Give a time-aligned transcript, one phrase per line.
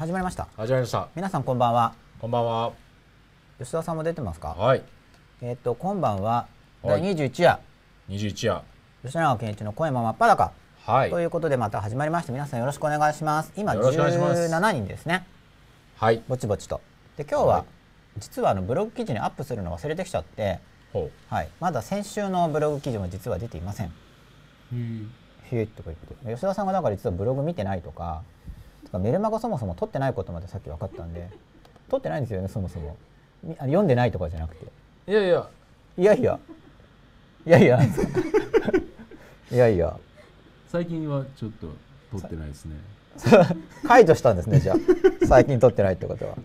[0.00, 0.48] 始まりました。
[0.56, 1.08] 始まりました。
[1.14, 1.92] 皆さんこんばんは。
[2.22, 2.72] こんばんは。
[3.58, 4.54] 吉田さんも出てますか？
[4.54, 4.82] はい。
[5.42, 6.46] えっ、と今晩は。
[6.80, 7.02] はい。
[7.02, 7.58] 第21夜、
[8.08, 8.62] 21夜。
[9.04, 10.52] 吉永健一の声も真っ裸、
[10.86, 11.10] はい。
[11.10, 13.52] ということでまた始まりまして皆さんよろしくお願いします。
[13.58, 14.40] 今よろしくお願いします。
[14.40, 15.26] 17人ですね。
[15.98, 16.22] はい。
[16.26, 16.80] ぼちぼちと。
[17.18, 17.64] で今日は、はい。
[18.16, 20.60] 実実はあのブログ記事にアップするの忘れてきちゃって。
[20.94, 21.50] ほはい。
[21.60, 23.88] まだ先週のブログ記事も実は出ていません。
[23.88, 23.90] う
[24.72, 25.12] うん。
[25.50, 26.32] ひゅーっとか言って。
[26.32, 28.22] 吉田さんがだから実はブログ見てないとか
[28.98, 31.28] メルマガそもそも撮ってないことまでさっき分かったんで
[31.88, 32.96] 撮ってないんですよねそもそも。
[33.60, 34.66] 読んでないとかじゃなくて。
[35.08, 35.48] いやいや。
[35.96, 36.38] いやいや。
[37.46, 37.80] いやいや。
[39.50, 39.96] いやいや。
[40.68, 41.68] 最近はちょっと
[42.18, 42.76] 撮ってないですね。
[43.86, 45.26] 解除したんですねじゃあ。
[45.26, 46.36] 最近撮ってないってことは。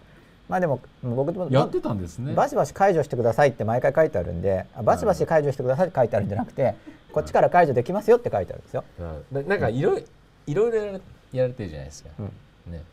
[0.50, 2.34] まあでも僕もやってたんですね。
[2.34, 6.76] バシバシ解除してくださいって毎回書いてあるんであバシバシ解除してくださいって書いてあるんじゃなくて
[7.12, 8.84] こっちから解除できますよって書いてあるんですよ。
[9.32, 11.00] ななんかいろいろいろ
[11.38, 12.72] やられてるじゃないですか、うん。
[12.72, 12.84] ね。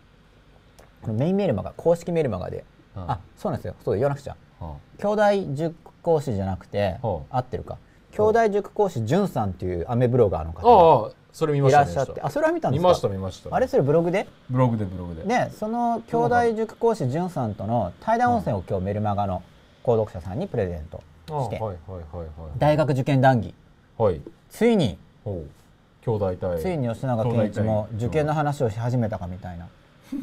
[1.06, 2.64] メインメールマガ公式メールマガで。
[2.96, 3.10] うん。
[3.10, 3.74] あそうなんですよ。
[3.84, 4.36] そう言わなくちゃ。
[4.60, 5.06] は兄
[5.42, 7.78] 弟塾講師じゃなくて合ってるか。
[8.12, 12.20] 兄弟塾講師じゅんさんっていうアメブロガーのあ方ああそれ見がましたいらっしゃって。
[12.20, 12.88] あそれは見たんですか？
[12.88, 13.54] 見ました見ました。
[13.54, 14.28] あれそれブログで？
[14.50, 15.24] ブログでブログで。
[15.24, 19.42] ねその兄弟塾講師じゅんさんとの対談音声を今日メルマガの
[19.82, 21.58] 購読者さんにプレゼントして。
[21.58, 22.26] あはいはいはい
[22.58, 23.54] 大学受験談義。
[23.96, 24.14] はい。
[24.14, 24.98] はいついに
[26.04, 29.68] 兄弟対ついに吉永健一も受験の話をし始めたかみたいな。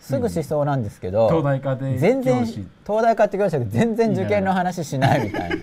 [0.00, 5.56] すぐしそうなんですけど、東大家庭全然東大家庭教師全然受験の話しないみたいな。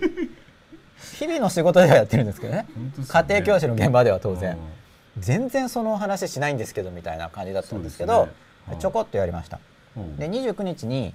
[1.17, 2.65] 日々の仕事ではやってるんですけどね。
[2.77, 3.05] ね。
[3.07, 4.53] 家庭教師の現場では当然。
[4.53, 5.21] うん。
[5.21, 8.19] 全然その話しないんですけどみたいな感じだったんですけどね。
[8.19, 8.29] はい
[8.79, 9.59] ちょこっとやりました。
[9.97, 10.17] うん。
[10.17, 11.13] で29日に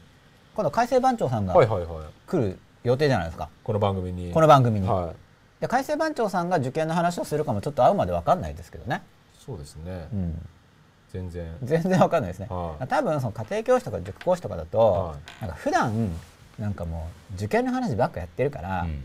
[0.54, 1.88] 今度改正番長さんがはいはいはい。
[2.26, 3.48] 来る予定じゃないですか。
[3.64, 4.32] この番組に。
[4.32, 5.25] この番組に、はい
[5.60, 9.02] で改正番長さんが受験の話をするかもちょっと会うまで分かんないですけどね、
[9.38, 10.48] そうですね、うん、
[11.10, 11.56] 全然。
[11.62, 12.88] 全然分かんないですね、はい。
[12.88, 16.10] 多分その家庭教師とか塾講師とかだと、はなんか普段
[16.58, 19.02] なんかもう受験の話ばっかやってるから、うん。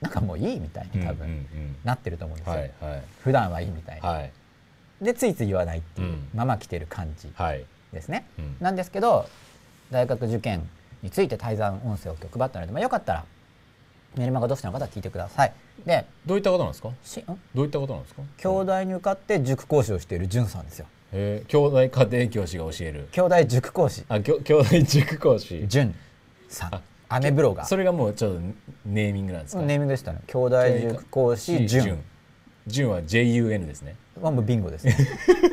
[0.00, 3.02] なんかもういいみたいに多分、うんうんなってると思うんですよ、うんはいはい。
[3.22, 4.32] 普段はいいみたいな、はい。
[5.02, 6.28] でついつい言わないっていう、うん。
[6.34, 7.66] まま来てる感じはい。
[7.92, 8.56] ですね、うん。
[8.60, 9.28] なんですけど
[9.90, 10.66] 大学受験
[11.02, 13.24] について対談音声を今日配ったので、まあ、よかったら
[14.16, 15.52] メルマガ読者の方は聞いてください
[15.86, 16.90] でどういったことなんですか？
[17.54, 18.22] どういったことなんですか？
[18.38, 20.86] 兄弟に受かって塾講師をしているじゅんさんですよ。
[21.12, 23.08] えー、兄弟家庭教師が教える。
[23.12, 24.04] 兄弟塾講師。
[24.08, 25.66] あきょ兄弟塾講師。
[25.66, 25.94] じゅん
[26.48, 26.74] さん。
[26.74, 27.66] あアメブロガー。
[27.66, 28.40] それがもうちょっと
[28.86, 29.62] ネーミングなんですか？
[29.62, 30.20] ネーミングでしたね。
[30.26, 31.98] 兄弟塾講師じゅん。
[32.66, 33.96] 純は JUN ですね。
[34.20, 34.96] はもうビンゴですね。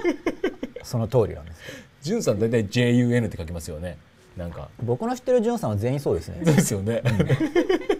[0.83, 3.97] その通りなんですけど純さん大体 JUN って書きますよね
[4.37, 4.69] なんか。
[4.83, 6.39] 僕の知ってるじゅんさんは全員そうですね。
[6.45, 7.01] ですよね、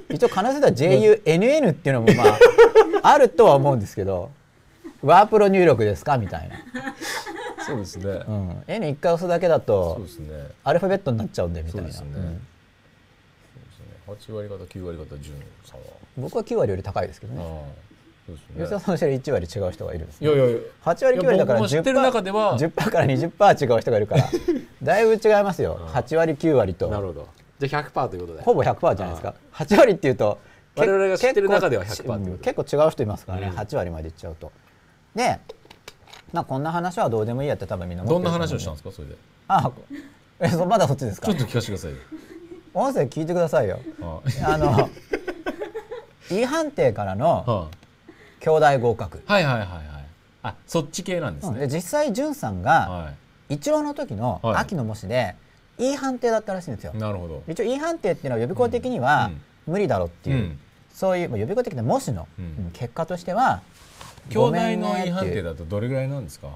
[0.09, 2.37] 一応可能性では JUNN っていうのもまあ
[3.13, 4.31] あるとは思うんですけど
[5.01, 6.17] ワープロ入力ですか？
[6.17, 6.55] みたいな、
[7.65, 10.47] そうですね、うん、N1 回押すだけだそうとですね。
[10.63, 11.91] アルファベットになっちゃうんでみたいうな。
[11.91, 12.33] そですね、うん。
[12.33, 12.39] ね。
[14.07, 15.85] 8割方9割方純さんは。
[16.17, 17.43] 僕は9割より高いですけどね
[18.35, 20.27] 吉田ねさんの知り1割違う人がいるんですね。
[20.27, 20.57] いやいやいや。
[20.83, 24.23] 8割9割だからいや僕も知ってる中では 10%, 10から20%違う人がいるから
[24.83, 25.79] だいぶ違いますよ。
[25.93, 26.87] 8割9割と。
[26.89, 27.27] なるほど。
[27.59, 28.41] じゃあ100%ということで。
[28.43, 29.33] ほぼ100%じゃないですか。
[29.53, 30.37] 8割っていうと
[30.75, 32.31] 我々が知ってる中では結100%ってこと。
[32.31, 33.57] うん結構違う人いますからね、うん。
[33.57, 34.51] 8割までいっちゃうと。
[35.15, 35.39] で
[36.33, 38.91] まあこんな話はどうでもいいやって多分みんな思どんなってると思うん話をしたんですか？
[38.91, 39.15] それで。
[39.47, 39.71] あ
[40.39, 41.27] えそまだそっちですか？
[41.27, 41.97] ちょっと聞かせてくださいよ。
[42.73, 43.79] 音声聞いてくださいよ。
[44.43, 44.57] ああ。
[44.57, 44.89] の
[46.29, 47.76] E 判定からのあ
[48.39, 49.69] 兄弟合格、はいはいはいはい。
[50.43, 51.69] あそっち系なんですね、うん。
[51.69, 53.09] で実際んさんがは
[53.49, 53.55] い。
[53.55, 54.55] 一郎の時のはい。
[54.57, 55.35] 秋の模試で
[55.77, 56.93] E 判定だったらしいんですよ。
[56.93, 57.43] なるほど。
[57.47, 59.31] 一応 E 判定っていうのは予備校的には
[59.65, 60.59] 無理だろうっていう、うん。
[60.93, 62.45] そういうまあ予備校的な模試の、うん。
[62.45, 63.61] うん結果としては
[64.29, 66.49] 兄弟ごめんねのっていう違反定だとどれぐらいなんですか？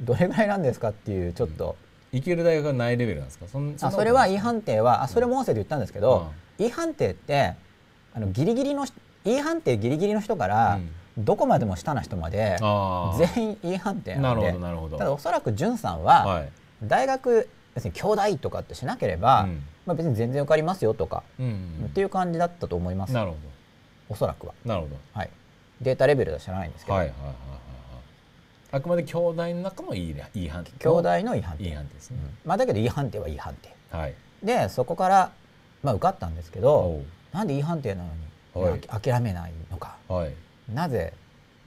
[0.00, 1.76] どれぐらいなんですかっていうちょっと、
[2.12, 3.46] 行ける大学がないレベルなんですか？
[3.48, 7.54] そんあそれは E 違判定はあそれも音声で言ったんですけど、E 判定って
[8.12, 8.86] あのギリギリの
[9.24, 10.80] E 判定ギリギリの人から、
[11.18, 12.56] どこまでも下な人まで
[13.36, 14.52] 全員 E 判定なんで
[14.98, 16.48] ただおそらくんさんは、はい。
[16.82, 19.62] 大学要するに兄弟とかってしなければ、うん。
[19.86, 23.12] まあ、別に全然受かりますよとか、うんっていう感じだったと思います。
[23.12, 23.36] なるほ
[24.08, 24.96] おそらくは、どなるほど。
[25.12, 25.30] はい、
[25.80, 27.36] データレベルでは知らないんですけど、はいはいはいはいはい。
[28.72, 34.14] あくまで兄弟の中のいいねいい判定兄弟の E 判定、いい判定ですね、まあ、だけど E 判定は E 判定はい。
[34.42, 35.32] でそこから、
[35.82, 37.02] まあ、受かったんですけおど
[37.32, 37.36] う。
[37.36, 38.04] なんで E 判定な
[38.54, 39.96] のに、諦めないのか。
[40.08, 40.32] はい
[40.72, 41.12] なぜ、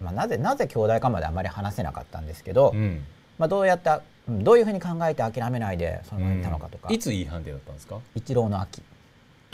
[0.02, 3.04] まあ、なぜなぜ兄弟かまであまり話せなかったんですけど、うん。
[3.38, 3.90] まあ、どうやって
[4.28, 8.00] うんどういうふうに考えて諦めないでそのまま行ったのかとか、いついい判定だったんですか？
[8.16, 8.82] 一郎の秋。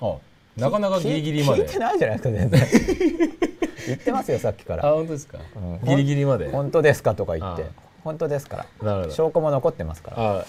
[0.02, 0.16] あ
[0.58, 1.64] なかなかギリギリまで。
[1.64, 3.30] 聞いてないじゃないですか全然。
[3.88, 5.80] 言ってますよさっきかあら、本当ですか、うん。
[5.84, 6.50] ギリギリまで。
[6.50, 7.64] 本当ですかとか言って。
[7.64, 7.68] あ
[8.04, 8.66] 本当ですから。
[8.86, 9.14] なるほど。
[9.14, 10.40] 証拠も残ってますから。
[10.40, 10.46] あ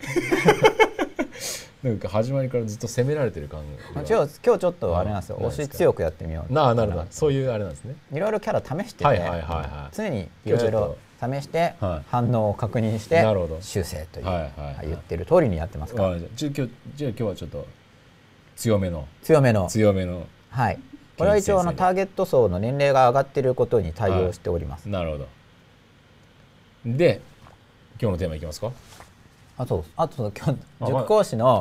[1.82, 3.62] なんか始まりからずっと責められてる感
[3.94, 5.38] 今じが日今日ちょっとあれなんですよ。
[5.40, 6.52] あ推し強くやってみよう。
[6.52, 7.06] なあなるほど。
[7.10, 7.94] そういうあれなんですね。
[8.12, 9.96] いろいろキャラ試してて、はいはいはいはい。
[9.96, 13.24] 常にいろいろ試してはい反応を確認して
[13.62, 14.26] 修正という、
[14.82, 16.18] 言ってる通りにやってますから。
[16.18, 17.66] じゃあ今日じゃあ今日はちょっと
[18.56, 19.66] 強めの強めの。
[19.68, 20.26] 強めの。
[20.50, 20.78] はい。
[21.16, 25.28] これは一応あのターゲット層の年齢が上がっていることに対応しております、なるほど。
[26.84, 27.22] で
[28.00, 28.72] 今日のテーマいきますか？
[29.60, 31.60] あとあと今日あ塾講師の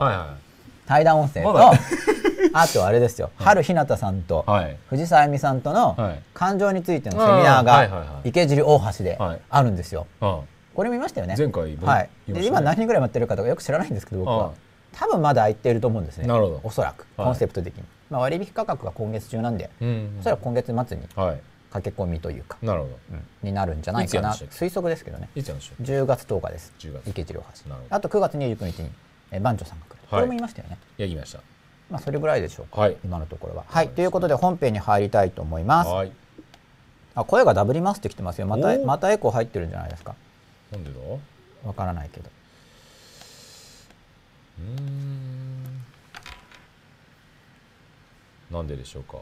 [0.88, 1.60] 対談音声と、
[2.54, 3.30] あとあれですよ。
[3.36, 4.46] 春日向さんと
[4.90, 6.20] 藤沢恵美さんとのはい。
[6.34, 7.84] 感情についてのセミナーが
[8.24, 9.42] い池尻大橋ではい。
[9.50, 10.08] あるんですよ。
[10.22, 10.40] あ
[10.74, 11.36] これ見ましたよね？
[11.38, 12.10] 前回僕はい。
[12.30, 14.52] で今何人ぐらい待ってるかとかよく知らないんですけど僕あは
[14.98, 16.26] 多分まだ空いていると思うんですね。
[16.26, 16.62] なるほど。
[16.64, 17.28] おそらくはい。
[17.28, 17.84] コンセプト的に。
[18.10, 20.18] まあ割引価格が今月中なんで、うん。
[20.22, 21.42] おそらく今月末にはい
[21.72, 25.30] 駆け込みというか、なるほどうんになるんじゃないかな推測ですけどね。
[25.36, 26.74] いつやるんでしょう10月10日です。
[26.80, 27.70] 10月池尻大橋。
[27.70, 28.90] なるほどあと9月29日に
[29.32, 29.98] え番長さんが来る。
[30.10, 30.78] これも言いましたよね。
[30.98, 31.40] やりました
[31.90, 32.82] まあそれぐらいでしょうか。
[32.82, 33.66] はい今のところは。
[33.68, 33.90] はい。
[33.90, 35.90] ということで本編に入りたいと思います。
[35.90, 36.12] はい
[37.16, 40.16] あ声がダブりますってきてますよまたまたエコー入ってるんじゃないですか？
[40.72, 40.98] なんでだ？
[41.00, 45.84] うわからないけどーん
[48.52, 49.18] なんででしょうか？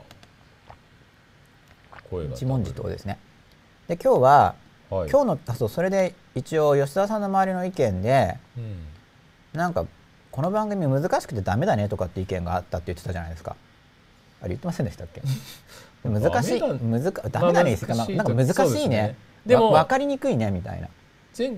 [2.34, 3.18] 一文字とですね。
[3.88, 4.56] で今日は、
[4.90, 5.10] はい。
[5.10, 8.78] 今日のあそうそれで一応吉田さんの周りの意見でうん。
[9.54, 9.86] なんか
[10.32, 13.56] この番組難しくてダメだねとかって意見があったって言ってたじゃないですか。
[14.40, 15.22] あれ言ってませんでしたっけ？
[16.08, 19.16] 難しい難かダメだねですかまあ難しいなんか難しいね。
[19.46, 20.90] でもわ分かりにくいねみたいな。
[21.38, 21.54] 前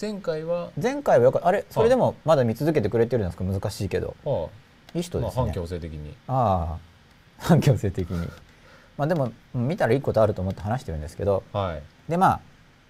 [0.00, 3.44] 前回は前回はよくあれそれでもまだ見続けてくれてるんですか？
[3.44, 4.14] 難しいけど。
[4.26, 4.46] あ
[4.94, 6.16] いい人あ、まあ、ですね、反強制的に。
[6.26, 6.78] ああ。
[7.38, 8.28] 反強制的に
[8.98, 12.10] まあでもうん見たらいいことあると思って話してるんですけどはい。
[12.10, 12.40] でまあ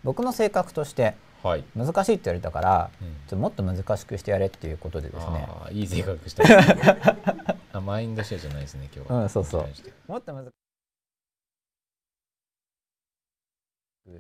[0.03, 1.65] 僕の性格としてはい。
[1.77, 3.09] 難しいって言われたから、うん。
[3.09, 5.49] ちょっともっと難しくしてやれっていうことでですね。
[5.71, 6.43] いい性格した
[7.73, 9.23] あマインドシェアじゃないですね今日は。
[9.23, 9.69] うんそうそう。
[10.11, 10.53] もっと難しく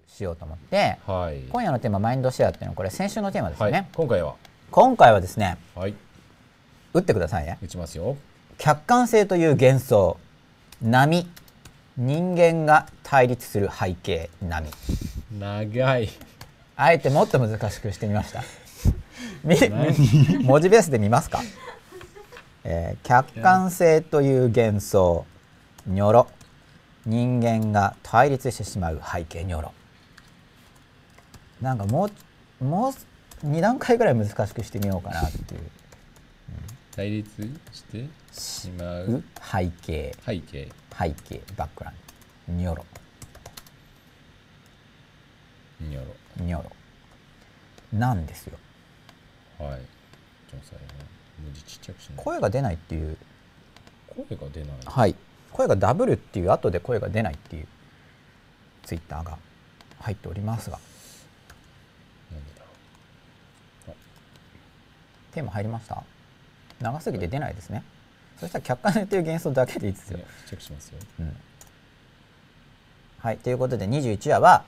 [0.07, 1.41] しようと思ってはい。
[1.51, 4.35] 今夜のテーママインドシェアっていうのはこれ先週のテーマですよね、はい、今回は？
[4.71, 5.95] 今回はですねはい。
[6.95, 7.59] 打ってくださいね。
[7.63, 8.17] 打ちますよ。
[8.59, 10.17] 客観性という幻想。
[10.83, 11.27] 波
[11.99, 14.63] 人間が対立する背景波
[15.39, 16.09] 長い。
[16.77, 18.45] あえてもっと難しくしてみました。
[19.43, 19.57] み
[20.39, 21.43] み文字ベースで見ますか？
[22.65, 25.27] えー客観性という幻想、
[25.87, 26.29] ニョロ、
[27.05, 29.73] 人間が対立してしまう背景ニョロ。
[31.61, 32.09] なんかも
[32.61, 32.93] うもう
[33.43, 35.61] 二段階ぐらい難しくしてみようかなっていう。
[36.95, 37.43] 対立
[37.73, 38.07] して？
[38.33, 39.07] しまう。
[39.07, 40.15] う背景。
[40.25, 40.69] 背景。
[40.97, 41.41] 背景。
[41.57, 41.95] バックグラウ
[42.53, 42.85] ンドニョロ。
[45.81, 46.03] によ
[46.37, 46.71] ニョロ。
[47.93, 48.59] なんですよ。
[49.59, 49.81] ろはい。
[50.51, 50.85] ちょっと最後
[51.45, 52.25] 文字ちっちゃくしない。
[52.25, 53.17] 声が出ないっていう。
[54.29, 54.71] 声が出ない。
[54.85, 55.15] はい、
[55.53, 57.69] 声がダブルっていう後で声が出ないっていう。
[58.85, 59.39] ツイッターが。
[60.01, 60.79] 入っておりますが。
[65.33, 66.05] テーマ入りました？
[66.81, 67.83] 長すぎて出ないですね
[68.41, 70.19] そしたら客観性という幻想だけでいいですよ。
[70.19, 70.99] うね、ちっちゃくしますよ。
[71.21, 71.37] うん。
[73.19, 74.65] はいということで21話は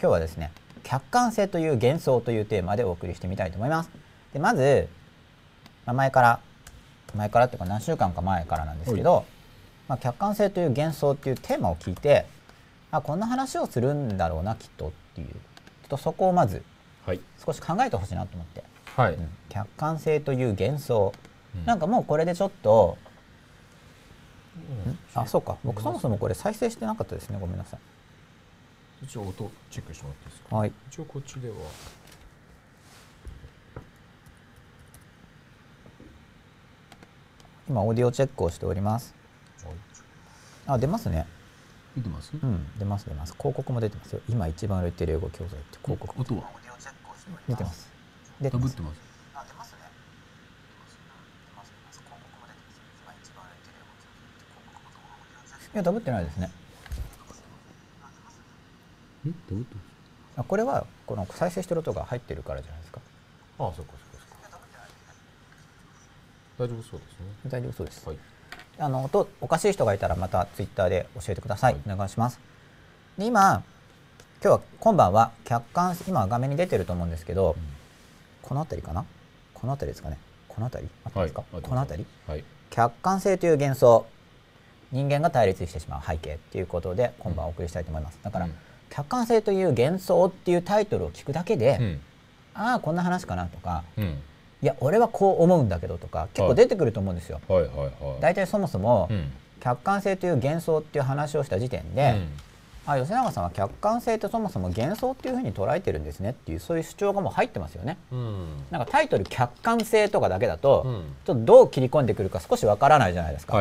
[0.00, 0.50] 今日はですね
[0.82, 3.90] 客観性という幻想というテーマでお送りしてみたいと思います。
[4.32, 4.88] でまず、
[5.84, 6.40] まあ前から
[7.14, 9.24] 前からっていうか何週間か前からなんですけど、
[9.88, 12.26] まあ、客観性という幻想っていうテーマを聞いて
[12.90, 15.28] あこんな話をするんだろうなきっとっていう。
[15.28, 15.34] ちょ
[15.86, 16.62] っとそこをまず
[17.06, 17.20] はい。
[17.44, 18.64] 少し考えてほしいなと思って、
[18.96, 19.28] はい、うん。
[19.48, 21.25] 客観性という幻想、うん
[21.64, 22.98] なんかもうこれでちょっと、
[24.88, 24.98] ん。
[25.14, 25.56] あそうか。
[25.64, 27.38] 僕そもそもこれ再生してなかったですね。
[27.40, 27.80] ごめんなさい。
[29.04, 30.56] 一応音チェックしてもらっていいですか？
[30.56, 30.72] はい。
[30.90, 31.54] 一応こっちでは。
[37.68, 39.14] 今オーディオチェックをしております。
[40.66, 41.26] あ出ますね。
[41.96, 42.32] 見てます？
[42.34, 43.34] うん出ます出ます。
[43.38, 44.20] 広告も出てますよ。
[44.28, 46.50] 今一番売れてる英語教材って広告音は？
[47.48, 47.88] 出てます。
[48.40, 49.00] 出てますダブってます
[49.34, 49.78] あ出ますね
[55.76, 56.46] いやダブってないですね。
[59.26, 59.84] んダブってます
[60.38, 63.00] あこれはこの再生してる音が入ってるからじゃないですか。
[63.58, 64.58] ああそうかそうかそうか。
[66.58, 67.26] 大丈夫そうですね。
[67.50, 68.18] 大丈夫そうです、はい。
[68.78, 71.82] あの音おかしい人がいたらまたツイッターで教えてください、はい。
[71.92, 72.40] お願いします。
[73.18, 73.62] で今
[74.42, 77.54] 今日は今晩は客観今画面に出てると思うんですけど、
[78.40, 79.04] この辺りかな？
[79.52, 80.16] この辺りですかね。
[80.48, 80.90] この辺り？
[81.04, 81.62] 合ってますか、はい。
[81.62, 82.06] この辺り？
[82.26, 82.44] はい。
[82.70, 84.06] 客観性という幻想
[84.92, 88.18] 人間が対立してしまう背景っていうことで今晩お送りしたいと思います。
[88.22, 88.54] だから、うん。
[88.88, 92.00] 客観性という幻想っていうタイトルを聞くだけで、うん。
[92.54, 94.04] ああこんな話かなとかうん。
[94.62, 97.40] いや俺はこう思うんだけどとか結構出てくると思うんですよ。
[97.48, 97.90] はいはいはい。
[98.20, 99.32] 大体そもそも、うん。
[99.60, 102.14] 客観性という幻想っていう話をした時点で、
[102.86, 107.98] あ吉永さんは客観性ってそもそも幻想っていうふうに捉えてるんですねっていうそういう主張がもう入ってますよね。
[108.12, 108.46] うん。
[108.70, 111.02] なんかタイトル客観性とかだけだと、うん。
[111.24, 113.60] ちょっとどう切り込んでくるか少しわからないじゃないですか。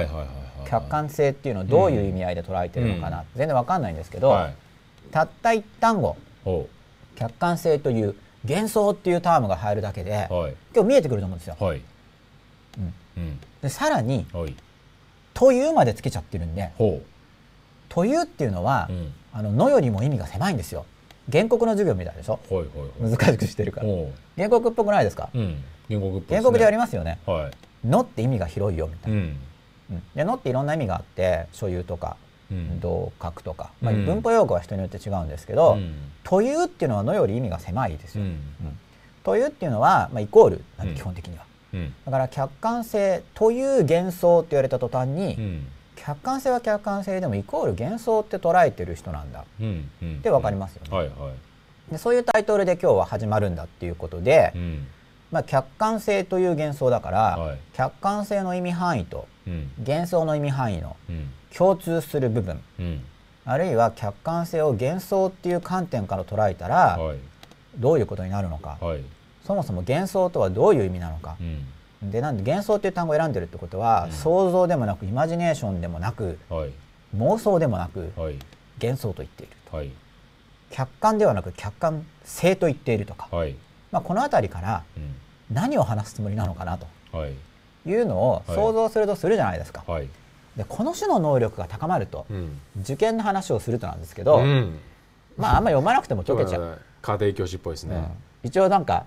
[0.67, 4.55] 客観性っていうのをどういう意味合いで捉えてるのかな、全然わかんないんですけど、はい。
[5.12, 6.67] たった一単語ほ
[7.15, 10.55] 客観性という幻想っていうタームが入るだけで、うはい。
[10.74, 11.55] 今日見えてくると思うんですよ。
[11.60, 11.82] はい。
[12.77, 12.94] うん。
[13.17, 13.39] うん。
[13.62, 14.55] でさらにはい
[15.34, 17.01] 「という」までつけちゃってるんでほ
[17.95, 19.13] 「という」っていうのはう、うん。
[19.33, 20.85] あののよりも意味が狭いんですよ。
[21.29, 22.39] 原告の授業みたいでしょ？
[22.49, 22.65] はいは
[23.01, 23.11] いはい。
[23.11, 23.87] 難しくしてるから。
[23.87, 25.63] ほ原告っぽくないですか、ううん。
[25.89, 26.37] 原告っぽいすね。
[26.37, 27.19] 原告でありますよね。
[27.25, 27.49] は
[27.83, 27.87] い。
[27.87, 29.17] のって意味が広いよみたいな。
[29.17, 29.37] うん。
[29.91, 30.03] うん。
[30.15, 32.15] でのっていろんな意味があって所有とか
[32.49, 32.79] うん。
[32.79, 34.05] 同格とか、まあ、うん。
[34.05, 35.95] 文法用語は人によって違うんですけど、うん。
[36.23, 38.23] というっていうのはのより意味が狭いですよ。
[39.23, 40.97] というっていうのは、まあ、イコールなんでうん。
[40.97, 41.45] 基本的には。
[41.73, 41.93] うん。
[42.05, 45.67] だから客観性という幻想って言われた途端に、うん
[46.05, 49.39] 客観性は客観性でもイコール幻想って捉えてる人なんだ。
[49.39, 49.43] っ
[50.21, 50.95] て分かりますよね。
[50.95, 51.31] はいは
[51.89, 51.91] い。
[51.91, 54.88] でそういうタイトルで今日は始まるんだっていうことで、うん。
[55.31, 57.59] まあ、客観性という幻想だから、はい。
[57.74, 59.71] 客観性の意味範囲とうん。
[59.79, 61.31] 幻想の意味範囲のうん。
[61.55, 63.01] 共通する部分うん。
[63.43, 67.17] あるいは客観性を幻想っていう観点から捉えたらはい。
[67.77, 68.77] どういうことになるのか。
[68.79, 69.01] はい。
[69.43, 71.35] そもそも幻想とはどういう意味なのか。
[71.41, 71.65] うん
[72.03, 74.11] でなんで幻想っていう単語を選んでるってことは、うん。
[74.11, 76.71] 想像でもなくイマジネーションでもなくはい。
[77.17, 78.37] 妄想でもなくはい。
[78.81, 79.91] 幻想と言っているはい。
[80.69, 83.55] 客観ではなく客観性と言っているとか、はい。
[83.91, 85.15] まあ、この辺りからうん。
[85.55, 86.87] 何を話すつもりなのかなと。
[87.11, 87.33] はい。
[87.87, 88.55] いうのをはい。
[88.55, 89.83] 想像するとするじゃないですか。
[89.87, 90.09] はい。
[90.57, 92.59] でこの種の能力が高まるとうん。
[92.81, 94.79] 受験の話をするとなんですけど、うん。
[95.37, 96.79] まああんま読まなくても解けちゃう。
[97.01, 97.95] 家庭教師っぽいですね。
[97.95, 98.05] うん。
[98.43, 99.05] 一応なんか、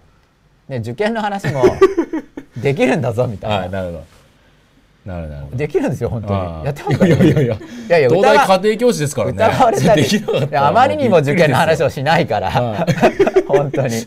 [0.69, 1.63] ね、受験の話も
[2.63, 3.57] できるんだぞみたいな。
[3.57, 4.19] はいなるほど。
[5.07, 6.65] なるほどできるんですよ本当に。
[6.65, 7.55] やってますかいやいやいや。
[7.55, 9.37] いやいや東疑大家庭教師ですからね。
[9.37, 10.05] 疑われたり
[10.55, 12.51] あまりにも受験の話をししないから、
[13.49, 14.07] 本当に。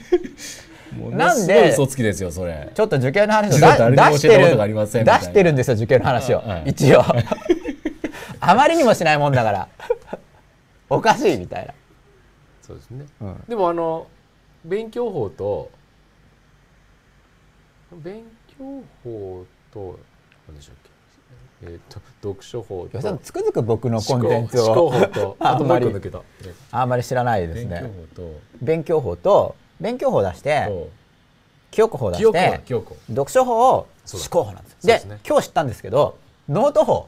[1.12, 2.70] なんで嘘つきですよそれ。
[2.74, 6.70] ちょっと受験の話を出してる出してるんですよ受験の話を、はい。
[6.72, 7.04] 一応。
[8.42, 9.68] あまりにもしないもんだから。
[10.90, 11.74] おかしいみたいな、
[12.62, 13.06] そうですね。
[13.22, 13.44] うん。
[13.48, 14.08] でもあの
[14.66, 15.70] 勉強法と
[17.94, 18.24] 勉
[18.62, 20.00] 強法と
[20.48, 20.78] 何でしょうっ
[21.64, 21.72] け？
[21.72, 23.18] えっ、と読書法と。
[23.18, 25.36] つくづく僕のコンテンツを法と。
[25.40, 25.88] あんまり
[26.72, 28.40] あんまり知らないです勉強ね法と。
[28.62, 30.90] 勉強法と勉強法出してと
[31.72, 32.96] 記憶法出記憶法して記憶法。
[33.10, 34.88] 読書法を思考法なんです。
[34.88, 35.20] でね。
[35.28, 36.18] 今日知ったんですけど
[36.50, 37.08] ノート法。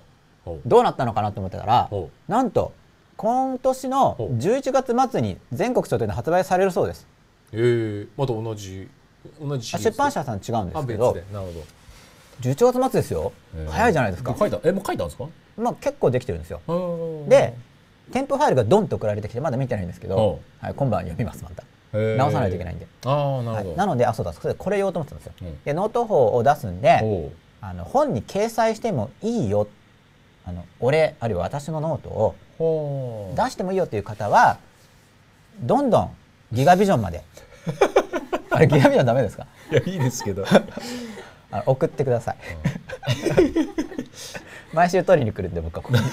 [0.65, 2.74] どうなったのかなと思ってたらほなんと
[3.15, 4.36] 今年のほう。
[4.38, 7.07] 11月末に全国書店で発売されるそうです。
[7.53, 8.89] えー、また同じ
[9.41, 11.13] 同じ出版社さん違うんですけど。
[11.13, 11.61] でなるほど。
[12.41, 13.31] 11月末ですよ。
[13.55, 13.69] えー。
[13.69, 14.35] 早いじゃないですか。
[14.37, 14.59] 書いた？
[14.63, 15.27] えもう書いたんですか？
[15.57, 16.61] まあ結構できてるんですよ。
[17.27, 17.53] でで
[18.11, 21.63] 添付ファイルがドンと送られてきてまだ見てないんですけどほ、はい、今晩読みますまた。
[21.93, 25.63] 直さないといけないんで、ああなるほど、はい、なのであそうだそれこれ言おうと思ってたんですよ、うん。
[25.63, 29.67] でノート法を出すんでほあの本に掲載してもいいよ。
[30.45, 34.57] あの俺あるいは私のノートを出してもいいよという方は
[35.61, 36.15] どんどん
[36.51, 37.23] ギガビジョンまで
[38.53, 39.48] あれギガビジョンダメですか？
[39.72, 40.45] いやいいですけど。
[41.51, 42.38] あの送ってください。
[44.74, 46.03] 毎週取りに来るんで僕はここに。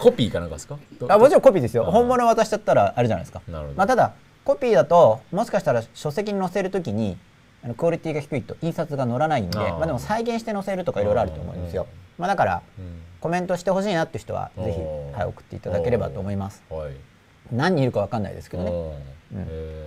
[0.00, 0.78] コピーかなんかですか？
[1.08, 1.84] あもちろんコピーですよ。
[1.84, 3.40] 本物渡しちゃったらあれじゃないですか。
[3.48, 3.78] なるほど。
[3.78, 4.12] まあ、ただ
[4.44, 7.16] コピーだともしかしたら書籍に載せるときに
[7.64, 11.86] あのクオリティが低いと印刷が載らないんでまあ、でも再現して載せるとかいろいろあると思うんですよ。
[11.88, 13.02] あまあ、だからうん。
[13.20, 14.80] コメントしてほしいなっていう人はぜひ、
[15.16, 16.64] はい、送っていただければと思います。
[16.68, 16.92] はい。
[17.52, 18.72] 何人いるかわかんないですけどね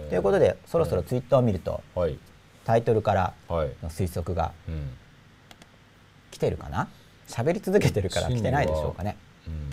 [0.09, 2.17] ということでそろそろツイッターを見るとはい。
[2.65, 3.69] タイトルからはい。
[3.83, 4.91] の推測がうん。
[6.31, 6.87] 来てるかな？
[7.27, 9.17] 喋り続けてるから来てないでしょうかね。
[9.47, 9.69] うん。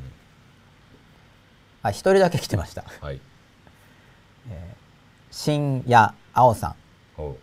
[1.83, 2.85] あ一人だけ来てました。
[3.01, 3.21] はい。
[5.31, 6.75] 新谷青さん。
[7.17, 7.37] ほ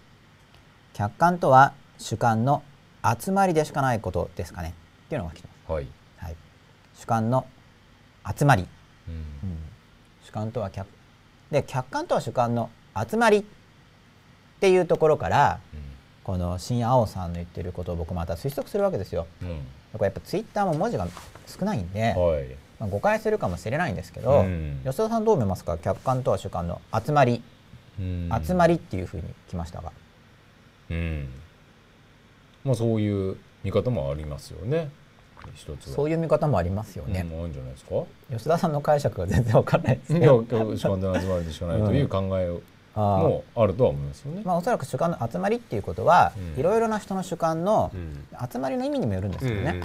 [0.93, 2.63] 客観とは主観の
[3.19, 4.73] 集まりでしかないことですかね。
[5.05, 5.57] っていうのが来てます。
[5.69, 5.87] うはい。
[6.17, 6.35] はい、
[6.95, 7.45] 主観の
[8.37, 8.67] 集まり、
[9.07, 9.13] うん。
[9.15, 9.23] うん。
[10.23, 10.87] 主観とは客
[11.51, 12.69] で客観とは主観の
[13.09, 13.43] 集まりっ
[14.59, 15.59] ていうところから
[16.23, 19.27] この新青さんの言ってることを僕また推測するわけですよ。
[19.41, 19.49] うん。
[19.49, 19.59] うん
[19.91, 21.07] これやっぱツイッターも文字が
[21.47, 22.45] 少ないんで、はい。
[22.79, 24.81] まあ、誤解するかもしれないんですけど、うん。
[24.85, 25.79] 吉田さんどう思いますか？
[25.79, 27.41] 客観とは主観の集まり、
[27.99, 28.29] うん。
[28.45, 29.91] 集まりっていうふうに来ましたが、
[30.91, 31.27] うん。
[32.63, 34.91] まあそういう見方もありますよね
[35.55, 37.95] 一つはそういう見方もありますよね、うん、あるんじゃないですか？
[38.31, 42.59] 吉田さんの解釈が全然わかんないですいねや今日主観で集まるでしかないという考え
[42.95, 43.17] あー。
[43.21, 44.41] もあるとは思いますよね。
[44.43, 46.59] まあおそらく主観の集まりっていうことは、うん。
[46.59, 48.25] いろいろな人の主観のうん。
[48.51, 49.79] 集まりの意味にもよるんですよね、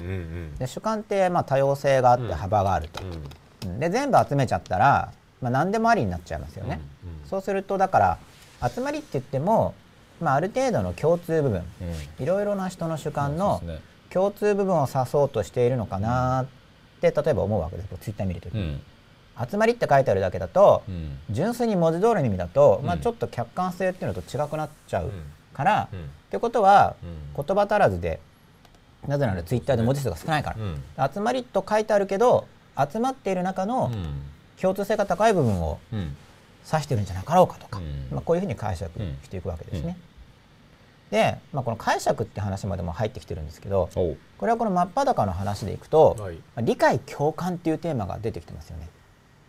[0.59, 2.33] で主観ってまあ多様性があってうん。
[2.33, 3.71] 幅があると、うん。
[3.73, 3.81] うん。
[3.81, 7.29] で全部集めちゃったら、まあ、何でもありになっちゃいますよね、うんうん。
[7.29, 8.19] そうするとだから
[8.69, 9.75] 集まりって言っても、
[10.21, 11.63] まあ、ある程度の共通部分
[12.19, 12.25] うん。
[12.25, 16.47] いろいろな人の主観のそうですね共通部分を指そうとしているのかなっ
[17.01, 17.89] て例えば思うわけです。
[18.01, 18.81] ツイッター見るときに、うん。
[19.51, 21.19] 集まりって書いてあるだけだと、うん。
[21.31, 25.13] 純粋に文字通りの意味だと、まあ、うんちょっと客観性っていうのと違くなっちゃううん。
[25.53, 25.99] から、うん。
[25.99, 27.45] ってことは、うん。
[27.45, 28.21] 言葉足らずで
[29.09, 31.13] なぜならツイッターで文字数が少ないから、うん。
[31.13, 32.47] 集まりと書いてあるけど
[32.91, 34.23] 集まっている中のうん。
[34.61, 36.17] 共通性が高い部分をうん。
[36.71, 38.09] 指してるんじゃなかろうかとか、うん。
[38.13, 38.91] まあ、こういうふうに解釈
[39.25, 39.99] していくわけですね。
[41.11, 46.35] で、まあ、この解釈って話までも入ってきてるんですけどこれはこの真っ裸の話でいくと、はい。
[46.35, 48.89] まあ理解共感っていうテーマが出てきてますよね。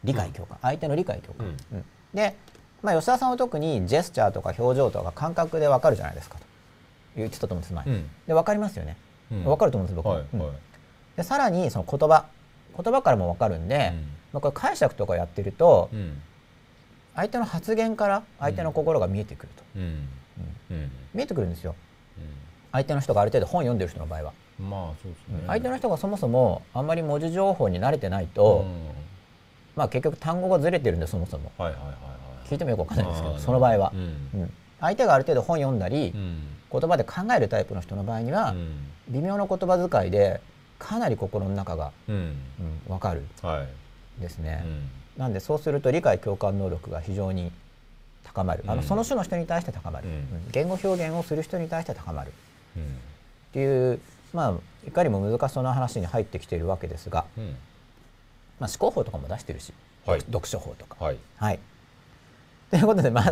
[0.03, 1.47] 理解共感、相手の理解共感。
[1.47, 1.77] うん。
[1.77, 1.85] うん。
[2.13, 2.35] で、
[2.83, 6.45] まあ、吉田さんは特にジェスチャーとか表情とか感覚でわかるじゃないですかと
[7.15, 8.09] 言ってたと思うんです前、うん。
[8.27, 8.97] で分かりますよね、
[9.31, 9.43] うん。
[9.43, 10.51] 分かると思うんです僕は、いはい。
[11.17, 12.25] でさらにその言葉。
[12.77, 14.09] 言葉からも分かるんで、うん。
[14.33, 16.21] まあ、これ解釈とかやってると、うん。
[17.15, 20.09] 相手の発言から相手の心が見えてくると、うん。
[20.71, 21.73] うん見えてくるんですよ。
[22.71, 25.43] 相手の人がある程度本読んでる人の場合は、うんまあそうですね。
[25.47, 28.89] 相手の人がそもそもあんまり文字情報に慣れてないと、うん。
[29.75, 31.51] まあ結局単語がずれてるんでそもそも。
[31.57, 31.93] はいはいはいは
[32.45, 32.47] い。
[32.49, 33.91] 聞いてもよくわかんないんですけどその場合は。
[33.93, 33.99] う、ん。
[34.41, 34.53] うん。
[34.81, 36.39] 相手がある程度本読んだり、うん。
[36.71, 38.77] 言葉で考えるタイプの人の場合には、うん。
[39.09, 40.41] 微妙な言葉遣いで
[40.79, 42.15] かなり心の中が、うん。
[42.15, 42.35] うん、
[42.87, 44.21] 分かるはい。
[44.21, 44.89] ですね、うん。
[45.17, 47.51] なんでそうすると理解共感能力が非常に
[48.35, 50.07] 高まる、あのうんその種の人に対して高まる、
[50.51, 52.31] 言語表現をする人に対して高まる。
[52.75, 52.83] うん。
[52.83, 52.85] っ
[53.53, 53.99] ていう
[54.33, 54.53] まあ
[54.87, 57.55] いかにも難しそうな話に入ってきているわけですが、うん。
[58.59, 59.73] まあ、思考法とかも出してるし、
[60.05, 60.21] はい。
[60.21, 61.03] 読書法とか。
[61.03, 61.17] はい。
[61.37, 61.59] はい。
[62.71, 63.31] ということでまあ、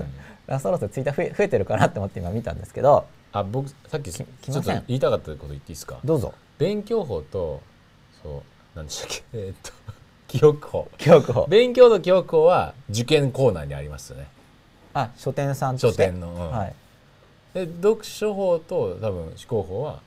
[0.49, 0.60] うん。
[0.60, 4.25] そろそろツイッター増え増えてるかなって思って今見たんですけどあ僕さっきちょ
[4.60, 5.99] っと言いたかったこと言っていいですか？
[6.04, 6.34] どうぞ。
[6.58, 7.62] 勉強法と
[8.21, 8.43] そ
[8.75, 9.23] うなんでしたっけ？
[9.39, 9.71] えーっと
[10.28, 10.88] 記憶法。
[10.97, 11.45] 記憶法。
[11.47, 14.28] 勉強と記憶法は受験コーナーにありますよね
[14.93, 16.08] あ書店さんと書して？
[16.08, 16.51] 店の、うん。
[16.51, 16.73] はい、
[17.53, 19.99] で読書法と多分思考法は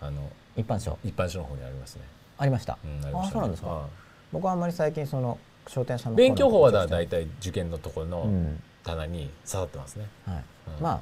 [0.00, 0.98] あの一般書。
[1.04, 2.02] 一般書の方にありますね、
[2.38, 3.28] ありました、うん、ありましたね。
[3.28, 3.68] あそうなんですか。
[3.68, 3.86] は
[4.32, 10.44] 僕はあんまり最近その書店さんのい勉強法はだだ大体受験のところのうん棚に刺さってますね、はい。
[10.76, 10.82] うん。
[10.82, 11.00] まあ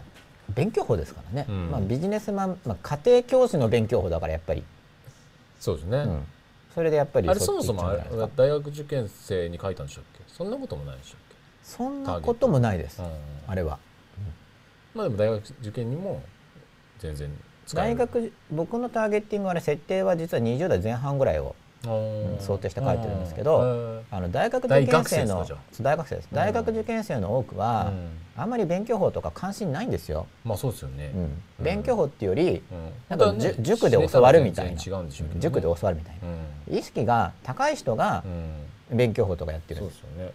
[0.54, 1.70] 勉強法ですからね、うん。
[1.70, 4.64] まあ、ビジネスマン、まあ、家庭教師の勉強法だからやっぱり、
[5.60, 6.26] そうですね、うん。
[6.74, 8.02] それでやっぱりあれそもそもあれ
[8.36, 10.24] 大学受験生に書いたんでしたっけ？
[10.26, 11.20] そんなこともないでしたっ
[11.76, 12.96] そんなこともないです。
[12.96, 13.10] け、うん。
[13.46, 13.78] あれは。
[14.94, 16.20] まあでも大学受験にも
[16.98, 17.30] 全然
[17.74, 21.54] 大学僕のターゲッティングはね設定は実は20代前半ぐらいを
[21.84, 23.64] うん想定して書いてるんですけどう
[24.00, 24.04] ん。
[24.10, 25.46] あの大学受大験生の
[25.80, 28.08] 大学生ですうん大学受験生の多くは、うん。
[28.36, 31.20] あんまり勉強法とか関心ないんですよ、まあそうですよね、うん。
[31.20, 31.42] うん。
[31.60, 32.92] 勉強法っていうよりうん。
[33.08, 34.76] なんか塾で教わるみたいな。
[34.76, 35.40] 知れたら全然違うんでしょうけどね。
[35.40, 36.14] 塾で教わるみたい
[36.70, 38.28] な、意識が高い人がう
[38.94, 38.96] ん。
[38.96, 39.80] 勉強法とかやってる。
[39.80, 40.32] んそうですよね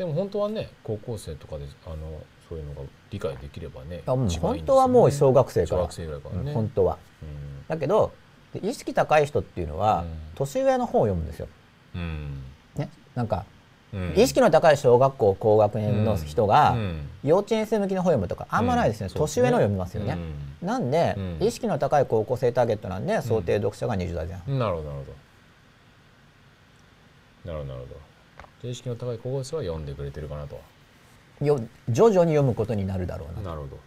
[0.00, 1.96] でも本当はね高校生とかであの
[2.48, 5.82] そういうのが理解できればね本当はもう小学生から。
[5.82, 6.96] 小学生ぐらいからうんね、本当は。
[7.22, 7.28] うん。
[7.68, 8.10] だけど
[8.54, 10.08] で意識高い人っていうのは、うん。
[10.36, 11.48] 年上の本を読むんですよ、
[11.96, 12.42] うん。
[12.76, 13.44] ね、なんか、
[13.92, 14.14] うん。
[14.16, 17.06] 意識の高い小学校高学年の人が、うん。
[17.22, 19.20] 幼稚園生向きの本を読むとかあんまないですね、うん。
[19.20, 20.16] 年上のを読みますよね、
[20.62, 21.46] なんで、うん。
[21.46, 25.00] 意識の高い高校生ターゲットなんで想定読者が20代前半、うんなるほどなる
[27.44, 27.52] ほど。
[27.52, 28.09] なるほどなるほど
[28.62, 30.60] 意識の高い高校生は読んでくれてるかなと。
[31.44, 33.50] よ徐々に読むことになるだろうな。
[33.50, 33.78] なるほど。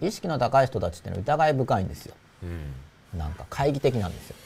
[0.00, 2.14] 意識の高い人たちってのは疑い深いんですよ。
[2.42, 3.18] うん。
[3.18, 4.36] なんか懐疑的なんですよ。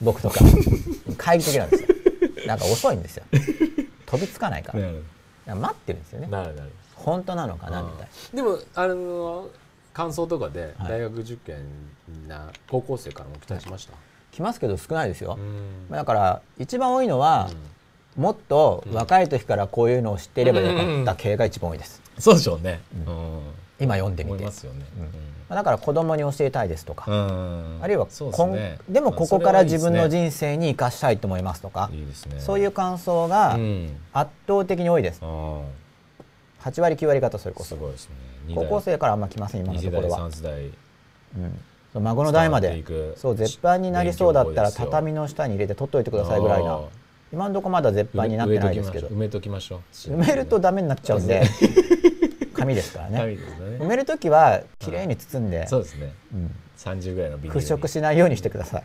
[0.00, 0.44] 僕とか。
[1.18, 1.88] 懐疑的なんですよ。
[2.46, 3.24] なんか遅いんですよ。
[4.06, 4.72] 飛びつかないか
[5.46, 5.54] ら。
[5.54, 6.28] 待ってるんですよね。
[6.28, 8.36] なるなる本当なのかなみたいな。
[8.36, 9.48] でもあの
[9.92, 10.88] 感想とかではい。
[10.88, 11.64] 大学受験
[12.26, 13.94] な高校生からも期待しました、
[14.32, 15.90] 来ますけど少ないですよ、うん。
[15.90, 17.50] だから一番多いのは、
[18.18, 22.02] もっと若い時からこういうのを知っていればよかった系が一番多いです。
[22.18, 23.40] そうでしょうね、うん。
[23.78, 24.44] 今読んでみて。
[24.44, 24.84] ますよね、
[25.48, 27.78] まあだから子供に教えたいですとか、うん。
[27.80, 31.82] あるいはこんねでもここから自分の人生に生かしたいと思いますとか。
[31.82, 32.14] はいいね。
[32.40, 33.96] そういう感想がうん。
[34.12, 35.60] 圧倒的に多いです、あ
[36.64, 37.76] 8割9割方それあこそ。
[37.76, 37.82] ね。
[38.52, 40.30] 高校生からあんま来ません今2世代のところは。
[40.30, 40.70] 3、世代
[41.94, 42.82] うん、孫の代まで。
[43.16, 46.72] そう絶版になりそうだったら畳の下に入れて取っといてくださいぐらいな。
[46.72, 46.80] あ
[47.32, 49.08] 今のところまだ絶ー版になってないですけど。
[49.08, 49.80] 埋めときましょう。
[49.92, 51.42] 埋めるとダメになっちゃうんで。
[52.54, 53.36] 紙ですからね。
[53.36, 53.38] ね。
[53.78, 56.12] 埋める時はきれいに包んで、そうですね。
[56.32, 56.54] うん。
[56.76, 57.66] 30ぐらいのビニールに。
[57.66, 58.84] 払拭しないようにしてください。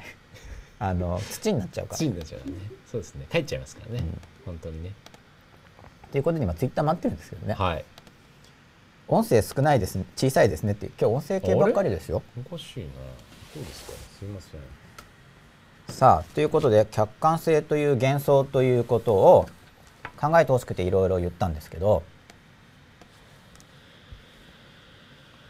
[0.79, 1.97] あの土になっちゃうから。
[1.97, 2.58] 土になっちゃうからね。
[2.91, 3.25] そうですね。
[3.32, 4.03] 帰っちゃいますからね、
[4.45, 4.91] 本当にね。
[6.12, 7.86] ということで今ツイッター待ってるんですけどね、はい。
[9.08, 12.91] 音声少ないです小さいですねって今日音声系ばっかりですよおかしいな
[13.53, 14.82] そうですかすいません
[15.89, 19.47] さあということで客観性という幻想ということを
[20.19, 22.03] 考えてほしくていろいろ言ったんですけど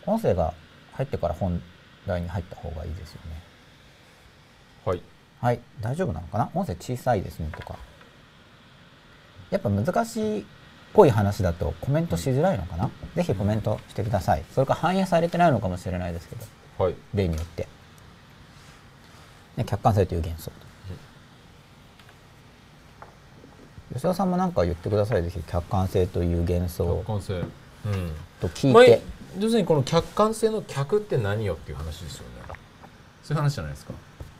[0.05, 0.53] 音声が
[0.93, 1.61] 入ってから本
[2.05, 3.41] 題に入った方がいいですよね。
[4.85, 5.01] はい。
[5.39, 5.59] はい。
[5.79, 6.49] 大丈夫なのかな？
[6.53, 7.77] 音声小さいですねとか。
[9.49, 10.43] やっぱ難しいっ
[10.93, 14.43] ぽい話だとコメントしづらいのかな、ぜひコメントしてください。
[14.53, 16.45] それか反映されてないのかもしれないですけど。
[16.83, 16.95] はい。
[17.13, 17.67] 例によって、
[19.57, 20.51] ね、客観性という幻想
[23.93, 26.85] 吉田さんも何か言ってくださいぜひ客観性という幻想。
[26.85, 27.33] 客観性。
[27.33, 27.45] うん。
[28.41, 29.01] と聞いまあて、
[29.39, 32.55] 要するにこの客観性の客って何よっていう話ですよね。
[33.23, 33.93] そういう話じゃないですか。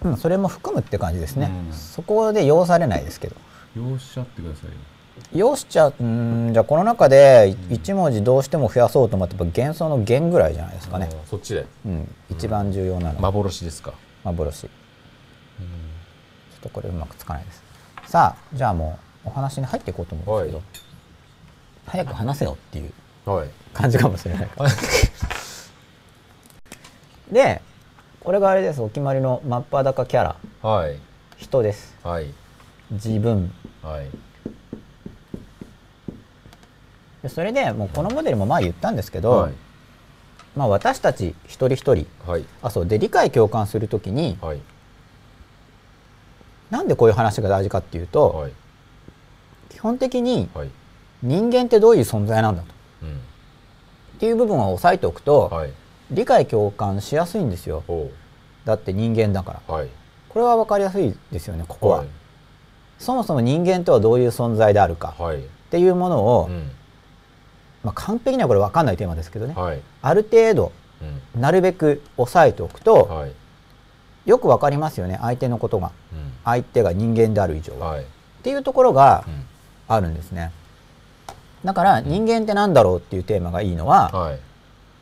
[0.06, 1.73] うん、それも含むって感じですね、うん。
[1.73, 3.36] そこで要されないですけど。
[3.76, 4.76] よっしゃってくださいよ。
[5.32, 11.28] 要しちゃうんじゃあこの中で一文字どうしても増やそうと思ってやっぱ幻想の幻ぐらいじゃないですかね、うん。
[11.28, 14.67] そっちでうん、一番重要なのは幻ですか幻
[16.63, 17.62] とこれうまくつかないです。
[18.08, 20.65] さあじゃあもうお話に入っていこうと思うんですけど、はい。
[21.86, 22.93] 早く話せよっていう
[23.26, 23.49] はい。
[23.73, 24.47] 感じかもしれない。
[24.47, 24.69] か ら
[27.32, 27.62] で
[28.19, 28.82] これがあれです。
[28.82, 30.36] お決まりの真っ裸キャラ。
[30.69, 30.97] はい。
[31.38, 31.95] 人です。
[32.04, 32.34] はい。
[32.91, 33.54] 自分。
[33.82, 34.08] はい。
[37.21, 39.54] でそれでもうこのモデルも前言ったんですけど、はい。
[40.56, 42.06] まあ、私たち一人一人。
[42.28, 42.45] はい。
[42.62, 42.86] あそう。
[42.86, 44.62] で理解共感するときにはい
[46.74, 48.52] なんでこういう話が大事かっていうと、はい。
[49.70, 50.70] 基本的にはい。
[51.22, 52.68] 人間ってどういう存在なんだと。
[53.04, 53.10] うん。
[53.12, 53.14] っ
[54.20, 55.74] ていう部分を押さえておくと、はい。
[56.10, 57.84] 理解共感しやすいんですよ。
[58.66, 59.74] だって人間だから。
[59.76, 59.88] はい。
[60.30, 62.08] これは分かりやすいですよねここは、はい。
[62.98, 65.14] そもそも人間とはどういう存在であるか。
[65.20, 65.38] はい。
[65.38, 66.72] っていうものを、うん。
[67.84, 69.82] まあ、完璧にはこれ分かんないテーマですけどね、はい。
[70.02, 70.72] ある程度
[71.36, 71.42] うん。
[71.42, 73.32] なるべく押さえておくと、はい
[74.26, 75.18] よく分かりますよね。
[75.22, 75.92] 相手のことが。
[76.14, 76.32] うん。
[76.46, 78.04] 相手が人間である以上は、はい。
[78.04, 78.06] っ
[78.44, 79.46] ていうところがうん。
[79.88, 80.52] あるんですね。
[81.66, 84.40] だから人間って何だろうっていうテーマがいいのは、はい。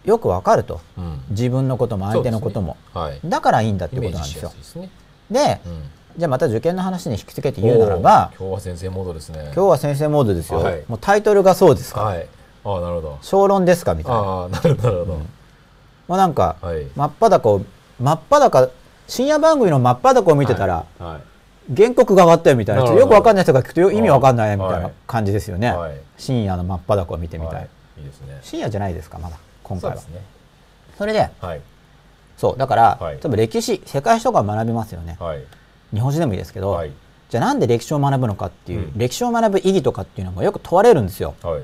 [0.08, 0.82] よく分かると。
[0.98, 1.22] うん。
[1.30, 3.20] 自分のことも相手のことも、はい。
[3.24, 4.92] だからいいんだってイメージしことなんですよですね。
[5.30, 5.84] で、うん。
[6.18, 9.44] じゃあまた受験の話に引き付けて言うならば今日は先生モードですね。
[9.46, 10.84] 今日は先生モードですよ、はい。
[10.88, 12.28] もうタイトルがそうですから、はい。
[12.64, 13.20] ああなるほど。
[13.22, 14.22] 小論ですかみたいな。
[14.22, 14.84] もああなるほど。
[14.84, 15.20] なるほど。
[16.10, 16.86] うなんか、はい。
[16.96, 17.62] 真っ裸を
[18.00, 18.70] 真っ裸
[19.12, 21.22] 深夜番組の真っ裸を見てたら、はい
[21.74, 24.92] 原告が上がったよみたいなよくわかんない人が聞くとよ意味わかんないみたいはない。
[25.06, 26.02] 感じですよね、はい。
[26.18, 27.70] 深夜の真っ裸を見てみたい、はい。
[28.00, 28.40] いいですね。
[28.42, 29.98] 深夜じゃないですかまだ今回は。
[30.98, 31.62] それではい。
[32.36, 33.20] そうだから、はい。
[33.20, 35.18] 多分歴史世界史とか学びますよね。
[35.20, 35.44] はい。
[35.94, 36.92] 日本史でもいいですけど、はい。
[37.30, 38.98] じゃあなんで歴史を学ぶのかっていう、うん。
[38.98, 41.36] 歴史を学ぶ意義とかっていうのもよく問われるんですよ。
[41.44, 41.64] はい。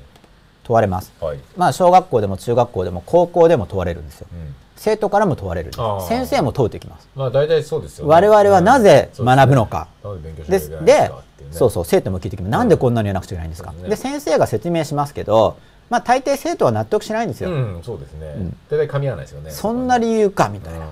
[0.64, 1.12] 問われます。
[1.20, 1.40] はい。
[1.58, 4.28] まあ小学校でも中学校でも高校でも問われるんですよ。
[4.32, 5.72] うん生徒からも問われる。
[6.08, 7.10] 先生も問うてきます。
[7.16, 8.12] まあ大体そうですよね。
[8.12, 9.88] 我々はなぜ学ぶのか。
[10.48, 11.12] でで
[11.52, 12.52] そうそう生徒も聞いてきます。
[12.52, 15.58] なんでこんなにやらなくちゃいけないんですか、で先生が説明しますけど
[15.90, 18.28] まあ大抵生徒は納得しないんですよ、うんそうですね。
[18.34, 18.58] ん。
[18.70, 19.52] 大体噛み合わないですよね。
[19.52, 20.86] そんな理由かみたいな、うん。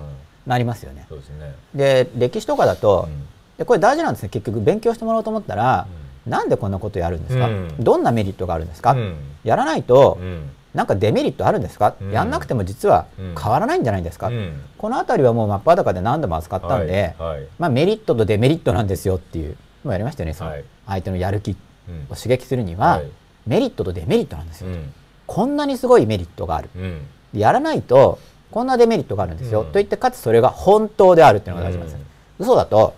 [0.47, 1.05] なりますよね。
[1.09, 1.53] そうですね。
[1.73, 3.25] で歴史とかだと、うん。
[3.57, 4.29] でこれ大事なんですね。
[4.29, 5.87] 結局勉強してもらおうと思ったら、
[6.25, 7.75] なんでこんなことやるんですか、うん。
[7.79, 9.15] どんなメリットがあるんですか、うん。
[9.43, 12.11] やらないと、うんなんかデメリットあるんですか、うん。
[12.11, 13.35] やんなくても実はうん。
[13.35, 14.61] 変わらないんじゃないですか、うん。
[14.77, 17.47] この辺りはもう真っ裸で何度も扱ったんで、はいはい。
[17.57, 20.63] まあ、メリットとデメリットなんですよっていうもうやりましたよねそのはい。
[20.85, 21.55] 相手のやる気
[21.87, 23.09] うんを刺激するには、はい
[23.47, 24.91] メリットとデメリットなんですよ、うん。
[25.27, 26.69] こんなにすごいメリットがある。
[26.75, 27.05] うん。
[27.33, 28.17] やらないと
[28.49, 31.99] こんなデメリットがあるんですよ、うんと言ってかつそれが本当であるっていうのが大事なんですよ、
[32.39, 32.95] 嘘だと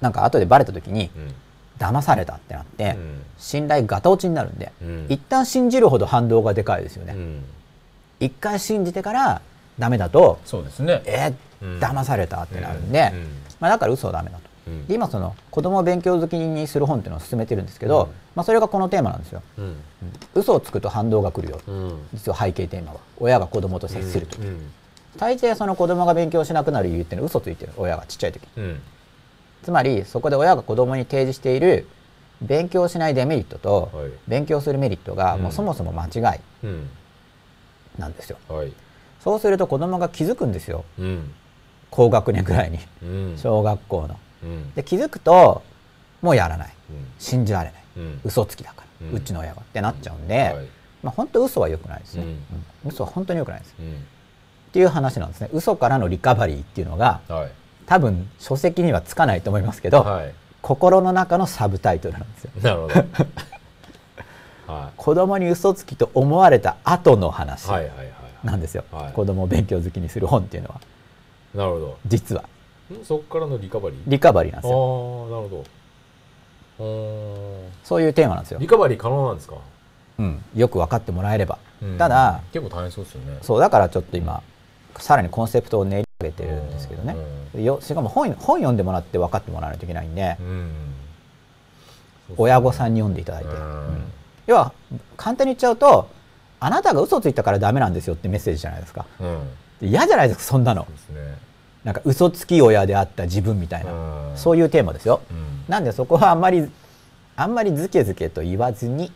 [0.00, 1.34] なんか後でバレた時にうん
[1.78, 3.22] 騙されたってなって、うん。
[3.38, 5.06] 信頼ガタ落ちになるんで、うん。
[5.08, 7.44] 一旦信じるほど反動がでかいですよね、うん。
[8.20, 9.40] 一回信じてから
[9.78, 11.02] ダメだとそうですね。
[11.06, 11.78] えうん。
[11.78, 13.28] ー、騙されたってなるんで、うん。
[13.60, 14.42] まあ、だから嘘はダメだと。
[14.66, 14.86] うん。
[14.86, 18.08] で今その子供を勉強好きにする本っていうのを進めてるんですけど、うん。
[18.34, 19.42] まあ、それがこのテーマなんですよ。
[19.58, 19.76] うん。
[20.34, 22.08] 嘘をつくと反動が来るよ、うん。
[22.14, 23.00] 実は背景テーマは。
[23.18, 24.70] 親が子供と接するとき、うん。
[25.16, 27.72] 大抵その子供が勉強しなくなる理由っていうのは嘘ついてる。
[27.76, 28.42] 親がちっちゃい時。
[28.56, 28.80] うん
[29.62, 31.86] つまりそこで親が子供に提示している
[32.40, 34.10] 勉強しないデメリットとはい。
[34.28, 35.42] 勉強するメリットがうん。
[35.42, 36.90] もうそもそも間違いうん。
[37.98, 38.72] なんですよ、はい。
[39.20, 40.84] そうすると子供が気づくんですよ。
[40.98, 41.34] うん。
[41.90, 42.78] 高学年ぐらいに。
[43.02, 43.38] うん。
[43.38, 44.16] 小学校の。
[44.44, 44.74] うん。
[44.74, 45.62] で気づくと
[46.22, 46.74] もうやらない。
[46.90, 47.06] うん。
[47.18, 47.82] 信じられない。
[47.96, 48.20] うん。
[48.24, 50.66] 嘘つきだから、ううんちの親がってなっちゃうんで、はい。
[51.02, 52.40] まあ本当嘘は良くないですね、うんうん。
[52.86, 53.74] 嘘は本当に良くないです。
[53.78, 53.94] うん。
[53.94, 55.48] っていう話なんですね。
[55.52, 57.50] 嘘からのリカバリーっていうのがはい
[57.88, 60.34] 多分書籍にはつかないと思いますけど、はい。
[60.60, 62.50] 心の中のサブタイトルなんですよ。
[62.62, 62.94] なるほど。
[64.72, 68.08] は子供に嘘つきと思われた後の話いはいはいはい。
[68.44, 69.12] なんですよ、はい。
[69.14, 70.80] 子供を勉強好きにする本っていうのは。
[71.54, 71.98] なるほど。
[72.06, 72.44] 実は。
[72.92, 73.04] ん？
[73.04, 74.00] そこからのリカバリー？
[74.06, 75.26] リカバリーなんあですよ。
[75.28, 75.64] あなるほ
[76.76, 77.72] ど。
[77.84, 78.58] そういうテーマなんですよ。
[78.60, 79.54] リ、カバリー可能なんですか？
[80.18, 81.96] うん、よく分かってもらえれば、うん。
[81.96, 83.38] ただ結構大変そうですよね。
[83.40, 84.42] そうだからちょっと今
[84.98, 87.16] さらにコンセプトを練り上げてるんですけどね、
[87.62, 90.36] よしかも本本読んでもらって分かってもらわないといけないんで、
[92.36, 93.50] 親御さんに読んでいただいて、
[94.48, 94.72] 要は
[95.16, 96.08] 簡単に言っちゃうと
[96.58, 99.06] あなたが嘘ついたからダメなんですよってメッセージじゃないですか。
[99.80, 100.88] 嫌じゃないですかそんなの。
[101.84, 104.36] なんか嘘つき親であった自分みたいな、うん。
[104.36, 105.64] そういうテーマですよ、うん。
[105.68, 106.68] なんでそこはあんまり
[107.36, 109.12] あんまりズケズケと言わずに。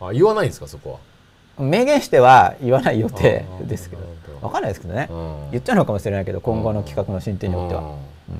[0.00, 1.00] あ言わないんですかそこ
[1.58, 4.02] 明言しては言わない予定ですけど。
[4.40, 7.96] 分かんないですけどね、は言っちゃうのかもしれないけど今後の企画の進展によっては、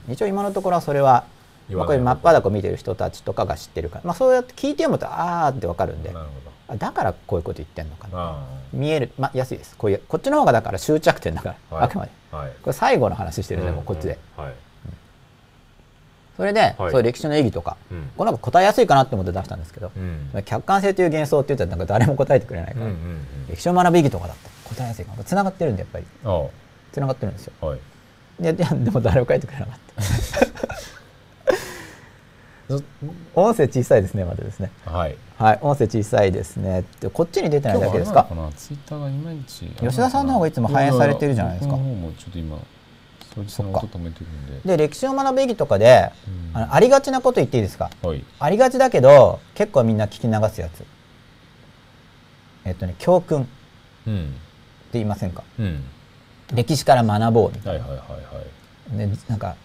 [0.08, 1.24] 一応今のところはそれは
[1.70, 6.14] まあこれ真っ裸見てる人たちとかが知ってるから、まあ、そうやって聞いて読むとあーって分かるんで。
[6.78, 8.44] だからこういうこと言ってんのかな。
[8.72, 9.76] 見える、まあ、安いです。
[9.76, 11.84] こういうこっちの方がだから終着点だから、はい。
[11.86, 12.10] あくまで。
[12.30, 14.18] これ最後の話してるんで、もうこっちで。
[14.36, 14.52] はい
[16.36, 16.74] それで、はい。
[16.76, 18.10] そういう歴史の意義とか、うん。
[18.16, 20.42] これなんか答えやすいかなと思って出したんですけど、うん。
[20.44, 23.26] 客観性という幻想って言ったらなんか誰も答えてくれないから、うんうんうん。
[23.48, 26.04] 歴史を学ぶ意義とかだって答えやすいかなつながってるんでやっぱり。
[26.24, 26.44] あ
[26.92, 27.52] つながってるんですよ。
[27.60, 27.78] はい。
[28.40, 29.78] でででも誰も書いてくれなかっ
[32.68, 32.76] た。
[33.36, 34.70] 音声小さいですねまだですね。
[34.84, 35.16] はい。
[35.38, 38.26] はい音声小さいですねでこっちに出てないだけですか？
[38.58, 38.76] 吉
[39.98, 41.76] 田さんの方がいつも反映されてるじゃないですか
[43.36, 44.76] 僕の方もちょっと今掃除さんの音止めてるんで。
[44.76, 46.10] で歴史を学ぶ意義とかで、
[46.54, 46.56] うん。
[46.56, 47.90] あのありがちなこと言っていいですか？
[48.02, 48.24] はい。
[48.40, 50.84] ありがちだけど結構みんな聞き流すやつ。
[52.64, 53.42] えっとね教訓。
[53.42, 53.50] って
[54.10, 54.34] うん
[54.92, 55.44] 言いませんか？
[55.58, 55.84] うん。
[56.54, 58.16] 歴史から学ぼうみたいはいはいはいは
[58.92, 58.96] い。
[58.96, 59.56] な、ね、なんか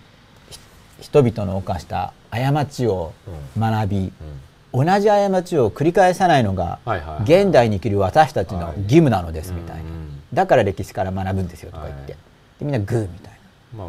[0.50, 0.60] ひ
[1.02, 3.14] 人々の犯した過ちを
[3.58, 4.02] 学び、う
[4.82, 4.86] ん。
[4.86, 6.80] 同じ過ちを繰り返さないのが
[7.24, 10.22] 現代に生きる私たちのはい義務なのですみたいな、うんうん。
[10.34, 12.22] だから歴史から学ぶんですよとか言って、はい。
[12.60, 13.31] でみんなグーみたいな
[13.76, 13.88] まあ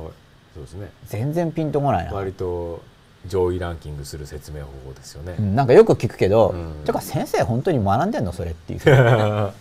[0.54, 0.88] そうですね。
[1.06, 2.82] 全然ピンとこないな、割と
[3.26, 5.34] 上位ランキングする説明方法ですよね。
[5.38, 6.84] うんなんかよく聞くけど、うん。
[6.84, 8.80] てか先生本当に学んでんのそれっていう。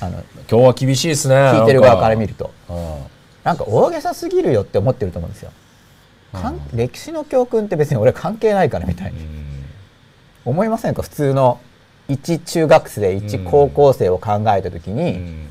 [0.00, 2.08] あの今日は厳しいですね聞いてる側か。
[2.08, 2.50] ら見ると。
[2.68, 2.76] うん。
[3.42, 5.50] なんか大げさすぎるよって思ってると思うんですよ、
[6.32, 6.58] かん。
[6.72, 9.18] 歴史の教訓って別に俺関係ないからみたいに、
[10.46, 11.02] 思いませんか？
[11.02, 11.60] 普通の
[12.08, 15.48] 一中学生一高校生を考えた時に、っうん。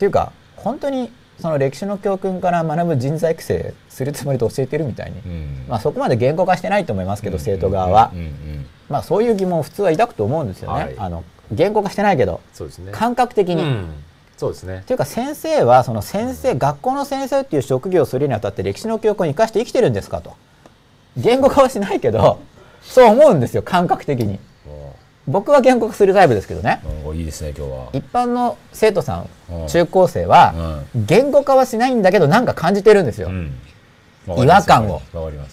[0.00, 5.64] ていうか本当にその歴史の教訓から学ぶ人材育成するつもりで教えてるみたいに、うん。
[5.68, 8.12] まあ、そこまで言語化してないと思いますけど、生徒側は、
[8.88, 10.94] まあ、そういう疑問を普通は抱くと思うんですよね、はい。
[10.96, 12.40] あの言語化してないけど。
[12.52, 12.92] そうですね。
[12.92, 13.62] 感覚的に。
[13.62, 13.90] うん。
[14.36, 14.78] そうですね。
[14.78, 20.34] っていうか先生はその先生学校の先生っていう職業をするにあたって歴史の教訓を生かして生きてるんですかと。
[21.16, 22.40] 言語化はしないけど
[22.82, 24.38] そう思うんですよ感覚的に
[25.28, 26.80] 僕は言語化するタイプですけどね。
[27.14, 27.88] いいですね今日は。
[27.92, 29.68] 一般の生徒さんうん。
[29.68, 33.52] 中高生は言語化はしないんだけどなんか感じてるんですよ、うん。
[34.38, 35.02] 違和感を。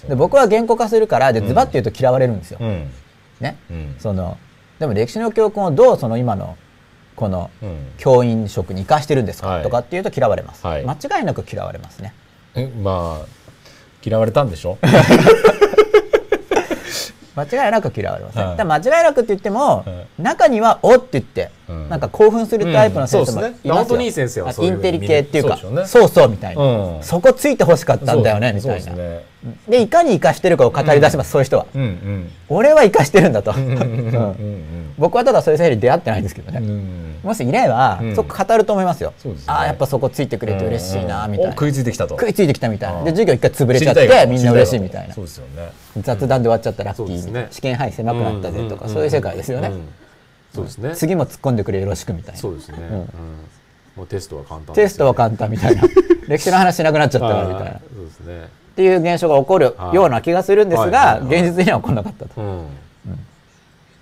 [0.08, 2.90] で僕は言語化するからでズバッと言うと嫌われるんですよ、うん。
[3.40, 3.58] ね。
[3.72, 3.96] うん。
[4.00, 4.38] その
[4.80, 6.58] でも歴史の教訓をどうその今の
[7.16, 7.78] このうん。
[7.98, 9.64] 教員職に生かしてるんですか、はい。
[9.64, 10.86] とかっていうと嫌われます、はい。
[10.86, 12.14] 間違いなく嫌われますね。
[12.56, 13.26] えまあ
[14.06, 14.78] 嫌われたんでしょ？
[17.36, 27.04] 間違いなく嫌われますね、は間違いなくって言っても、は中には「お」って言って、うんなんか興奮するタイプの先生もいますよ、先生はインテリ系っていうかそうそうみたいな、うん。
[27.04, 28.94] そこついてほしかったんだよねみたいな。
[29.68, 31.66] で,、いかに生かしてるかを語り出します、そういう人は。
[32.50, 33.54] 俺は生かしてるんだと、
[34.98, 36.62] 僕はただそういう先生に出会ってないんですけどね、
[37.24, 38.16] もしいれば、うん。
[38.16, 39.14] そこ語ると思いますよ。
[39.48, 42.16] ああやっぱそこついてくれて嬉しいなみたいな、お食いついてきたと。
[42.20, 43.00] 食いついてきたみたいな。
[43.00, 45.16] うんで授業一回潰れちゃってみんな嬉しいみたいな。
[46.02, 49.82] 雑談で終わっちゃったらラッキー試験範囲狭くなったぜとか、んそういう世界ですよね、うん
[50.54, 50.96] そうですね。
[50.96, 52.40] 次も突っ込んでくれよろしくみたいな。
[52.40, 52.78] そうですね。
[52.80, 52.96] うん。
[52.96, 53.08] うん。
[53.96, 55.82] もうテストは簡単テストは簡単単みたいな。
[56.28, 57.72] 歴史の話しなくなっちゃったからみたいな。
[57.72, 58.48] っそうですね。
[58.76, 62.66] ていう現象が起こるような気がするんですはいが現実には起こんなかったと、うん。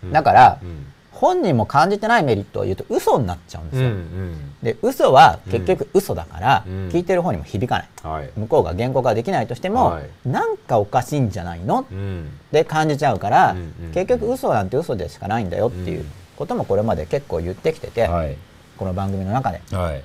[0.04, 0.12] うん。
[0.12, 0.86] だからうん。
[1.12, 4.36] 本人も感じてないメリットを言うと嘘になっちゃうんですよ、うんうん。
[4.64, 6.90] で嘘は結局嘘だからうん。
[6.90, 7.90] 聞いてる方にも響かない。
[8.04, 8.30] はい。
[8.38, 10.10] 向こうが言語化できないとしても、はい。
[10.26, 11.86] なんかおかしいんじゃないの？
[11.92, 12.30] うん。
[12.52, 16.06] で感じちゃうから、うんうん結局嘘なんて嘘でしかないんだよっていう
[16.42, 18.36] こともこれまで結構言ってきてて、はい。
[18.76, 19.62] この番組の中で。
[19.72, 20.04] はい。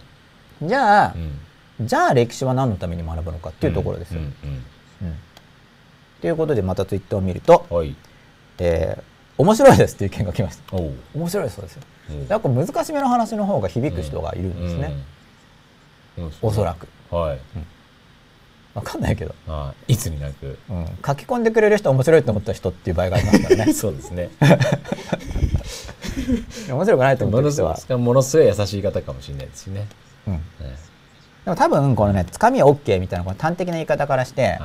[0.61, 1.15] じゃあ
[1.81, 1.87] う、ん。
[1.87, 4.21] じゃあ歴史は何のために学ぶのかっていうところですよ。
[4.21, 4.33] うんうん
[6.21, 7.97] ということでまたツイッターを見ると、うんはい。
[8.59, 9.03] えー
[9.39, 10.77] 面白いですっていう意見が来ました。
[10.77, 11.83] 面白いそうですよ。
[12.11, 12.13] う。
[12.13, 14.95] んやっぱ難しめの話の方が響く人がいるんですね。
[16.19, 16.89] うんうんおそらく。
[17.15, 17.39] はい。
[18.75, 20.59] わかんないけど、あいつになく。
[20.69, 23.73] うん、書き込んでくれる人面白いと思った人っていう場合がありますからね。
[23.75, 24.31] そうですね
[26.73, 29.87] 面白くないと思ってる人は、ものすごい優しい方かもしれないですしね、
[30.27, 30.41] うん、ね
[31.45, 34.61] でも多分このねつかみは OK みたいなこの端的な言い方からしてはい。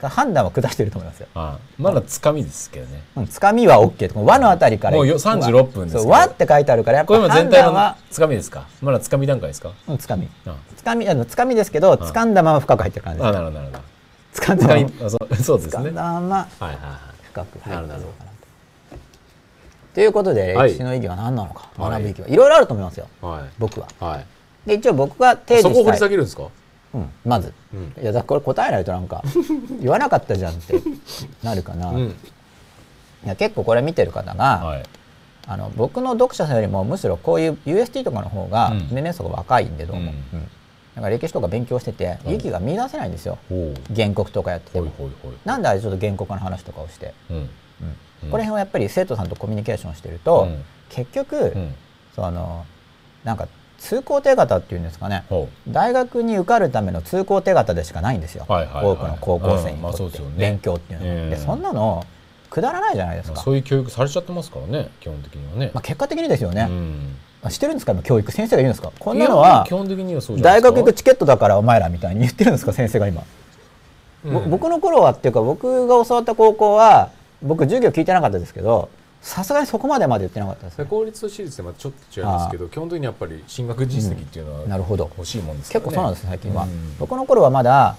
[0.00, 3.02] 判断は下してると思いますよ、あまだつかみですけどね。
[3.16, 4.96] うん、つかみは OK この和のあたりから。
[4.96, 8.68] もうよ36分ですそう和って書いてあるからやっぱこれ今全判体の断はつかみですか？
[8.80, 9.72] まだつかみ段階ですか？
[9.88, 10.28] うんつかみ。
[10.46, 13.28] あつかみあのつかみですけど掴んだまま深く入ってる感じです。
[13.28, 13.82] あなるほどなるほど。
[14.34, 15.82] 掴んだままそうですね。
[15.82, 17.74] 掴んだままはいはいは深く入ってる。
[17.74, 18.27] かななるほど
[19.98, 20.70] ということではい。
[20.70, 21.90] 歴史の意義は何なのか、はい。
[21.90, 23.08] 学ぶ意義はいろいろあると思いますよ。
[23.20, 23.50] いはい。
[23.58, 23.88] 僕は。
[23.98, 24.26] はい。
[24.64, 26.44] で一応僕が提そこを掘り示したい、下げるんですか？
[26.94, 27.94] うん、まず、うん。
[28.00, 29.24] いやだこれ答えないとなんか
[29.82, 30.74] 言わなかったじゃんって
[31.42, 32.14] なるかな、いうん。
[33.26, 34.84] や結構これ見てる方が、はい。
[35.48, 38.78] あの僕の読者さんよりもむしろこういう UST とかの方がうん。
[38.92, 40.08] 年齢層が若いんでどうも、うん。
[40.08, 40.10] う
[40.42, 40.48] ん。
[40.94, 43.36] だから歴史とか勉強してて意義が見出せないんですよ、
[43.96, 45.32] 原告とかやっててほいもほいほい。
[45.44, 47.50] なんであれちょっと原告の話とかをして、うん
[48.22, 50.64] この辺はやっぱり生徒さんとコミュニケーションしてると、うん。
[50.88, 51.74] 結局、うん。
[52.14, 52.66] その
[53.24, 55.24] なんか通行手形っていうんですかね。
[55.28, 58.86] ほ大学に受かるための通行手形でしかないんですよ、はいはいはい。
[58.86, 60.34] 多くの高校生にとって、そうですよね。
[60.36, 61.30] 勉強っていうのは、うん。
[61.30, 62.04] でそんなの
[62.50, 65.70] くだらないじゃないですか、うそういう教育されちゃってますからね基本的にはね。
[65.74, 66.66] まあ、結果的にですよね、
[67.50, 67.92] してるんですか？
[67.92, 68.90] 今教育先生が言うんですか？
[68.98, 72.72] こんなのは基本的にはそう大学行くチケットだからお前らみたいに言ってるんですか？
[72.72, 73.22] 先生が今、
[74.24, 74.50] ぼうん。
[74.50, 77.10] 僕の頃はっていうか僕が教わった高校は
[77.42, 78.88] 僕授業聞いてなかったですけど
[79.20, 80.84] さすがにそこまでまで言ってなかったですね。
[80.84, 85.10] 公立と私立でまたちょっと違いますけど基本的にやっぱり進学実績っていうのはなるほど。
[85.16, 85.72] 欲しいもんですね。
[85.74, 86.96] 結構そうなんです最近は、うん。
[86.98, 87.96] 僕の頃はまだ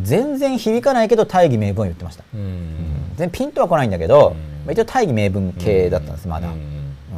[0.00, 3.06] 全然響かないけど大義名分を言ってました、うん。
[3.16, 4.34] 全然ピンとは来ないんだけど、うん。
[4.64, 6.48] まあ一応大義名分系だったんですまだ、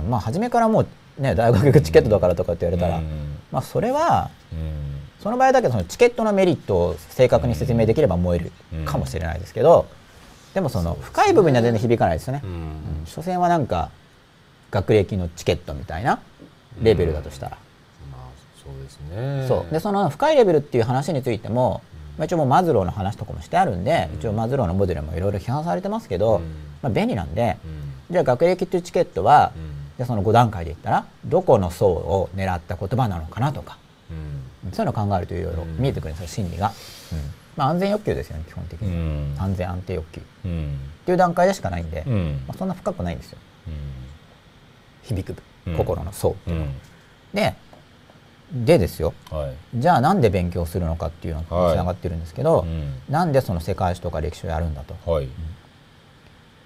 [0.08, 0.86] まあ初めからもう
[1.18, 3.36] ね大学行くチケットだからとかって言われたら、うん。
[3.52, 4.90] まあそれはうん。
[5.22, 8.52] その場合だけどそのチケットのメリットを正確に説明できれば燃える
[8.86, 9.86] かもしれないですけど、
[10.54, 12.50] でもその深い部分には全然響かないですよね、うん。
[12.50, 13.06] うん。
[13.06, 13.90] 所詮はなんか
[14.70, 16.20] 学歴のチケットみたいな
[16.82, 17.58] レベルだとしたら、
[18.10, 18.20] まあ
[18.62, 19.46] そうですね。
[19.48, 19.72] そう。
[19.72, 21.82] でその深いレベルっていう話についても、
[22.18, 26.42] まあ、一応もうマズローの話とかもしてあるんで、一応マズローのモデルもいろいろ批判されてますけど、うん。
[26.82, 27.92] まあ、便利なんで、うん。
[28.10, 29.62] じゃあ学歴っていうチケットは、うん。
[29.98, 33.78] じゃあその5段階で言ったらどこの層を狙った言葉なのかなとか。
[34.10, 34.72] うん。
[34.72, 36.72] そういうのを考えるといろいろ見えてくるんですよ心理が、
[37.12, 39.36] うんまあ、安全欲求ですよね基本的うに、ん。
[39.38, 40.20] 安全安定欲求。
[40.20, 40.78] っうん。
[41.04, 42.42] ていう段階でしかないんで、うん。
[42.48, 43.38] まあ、そんな深くないんですよ。
[45.02, 45.76] 響くうん。
[45.76, 46.74] 心の層っていうのは、うん。
[47.34, 47.54] で
[48.52, 49.12] でですよ。
[49.30, 49.78] はい。
[49.78, 51.76] じゃあなんで勉強するのかっていうのにつはい。
[51.76, 52.94] ながってるんですけど、うん。
[53.10, 54.96] なんでその世界史とか歴史をやるんだと。
[55.10, 55.28] はい。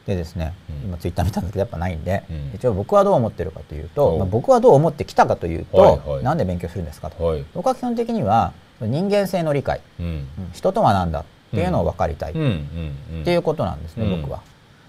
[0.07, 0.89] でですね、うん。
[0.91, 2.53] 今ツイッター見たんですけどやっぱないんで、うん。
[2.55, 6.23] 一応僕はどう思ってるかというと、おまあ、僕はどう思ってきたかというと、はいはい。
[6.23, 7.45] なんで勉強するんですかと、はい。
[7.55, 8.53] 僕は基本的には
[8.87, 10.07] 人間性の理解、うん。
[10.07, 12.33] うん人とは何だっていうのを分かりたい。
[12.33, 12.43] っうん。
[12.43, 13.19] うん。
[13.19, 13.25] うん。
[13.25, 14.23] ていうことなんですね、うん。
[14.23, 14.41] 僕は。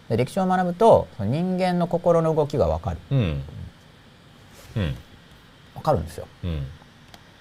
[0.09, 2.97] で歴史を学ぶと人間の心の動きが分かる。
[3.11, 3.43] うん。
[4.77, 4.95] うん。
[5.75, 6.27] 分かるんですよ。
[6.43, 6.67] うん。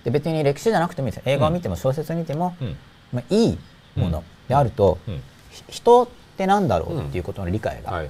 [0.05, 1.33] で別に歴史じゃなくてもいいですよ。
[1.33, 2.77] 映画を見ても小説を見ても、うん。
[3.13, 3.59] まあ、いい
[3.97, 5.23] ものであると、うん。
[5.51, 8.03] ひ人って何だろうっていうことの理解が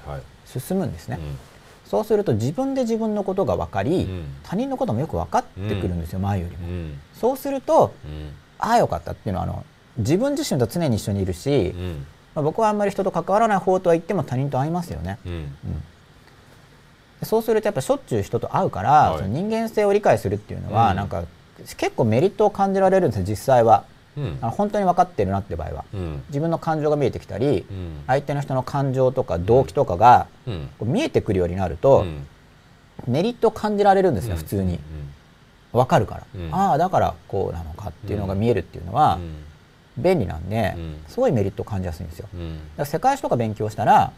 [0.46, 1.18] 進むんですね。
[1.84, 4.24] うんそうすると自分で自分のことが分かり、うん。
[4.42, 6.66] 他人のこともよく分かってくるんですよ、前よりも。
[6.66, 7.00] うん。
[7.12, 8.32] そうするとうん。
[8.58, 9.64] ああよかったっていうのはあの
[9.98, 12.06] 自分自身と常に一緒にいるし、うん。
[12.34, 15.18] まあ、僕はあんまり人と関わらない方とは言っても他人と会いますよね。
[17.22, 19.18] そうするとやっぱしょっちゅう人と会うから、はい。
[19.18, 20.96] その人間性を理解するっていうのは、うん。
[20.96, 21.24] なんか
[21.76, 23.84] 結構メリットを感じられるんですよ実際は。
[24.16, 24.38] うん。
[24.40, 25.84] あの本当に分かってるなって場合は。
[25.92, 26.22] うん。
[26.28, 28.02] 自分の感情が見えてきたり、うん。
[28.06, 30.26] 相手の人の感情とか動機とかが
[30.82, 32.26] 見えてくるようになると、うん。
[33.12, 34.38] メリットを感じられるんですよ、うん。
[34.38, 34.78] 普通に。
[35.72, 36.54] 分かるから、うん。
[36.54, 39.18] ああだからこうなのかっていうのが見えるっていうのは
[39.98, 40.96] 便利なんで、うん。
[41.08, 42.28] すごいメリットを感じやすいんですよ。
[42.32, 42.42] だか
[42.78, 44.12] ら世界史とか勉強したら、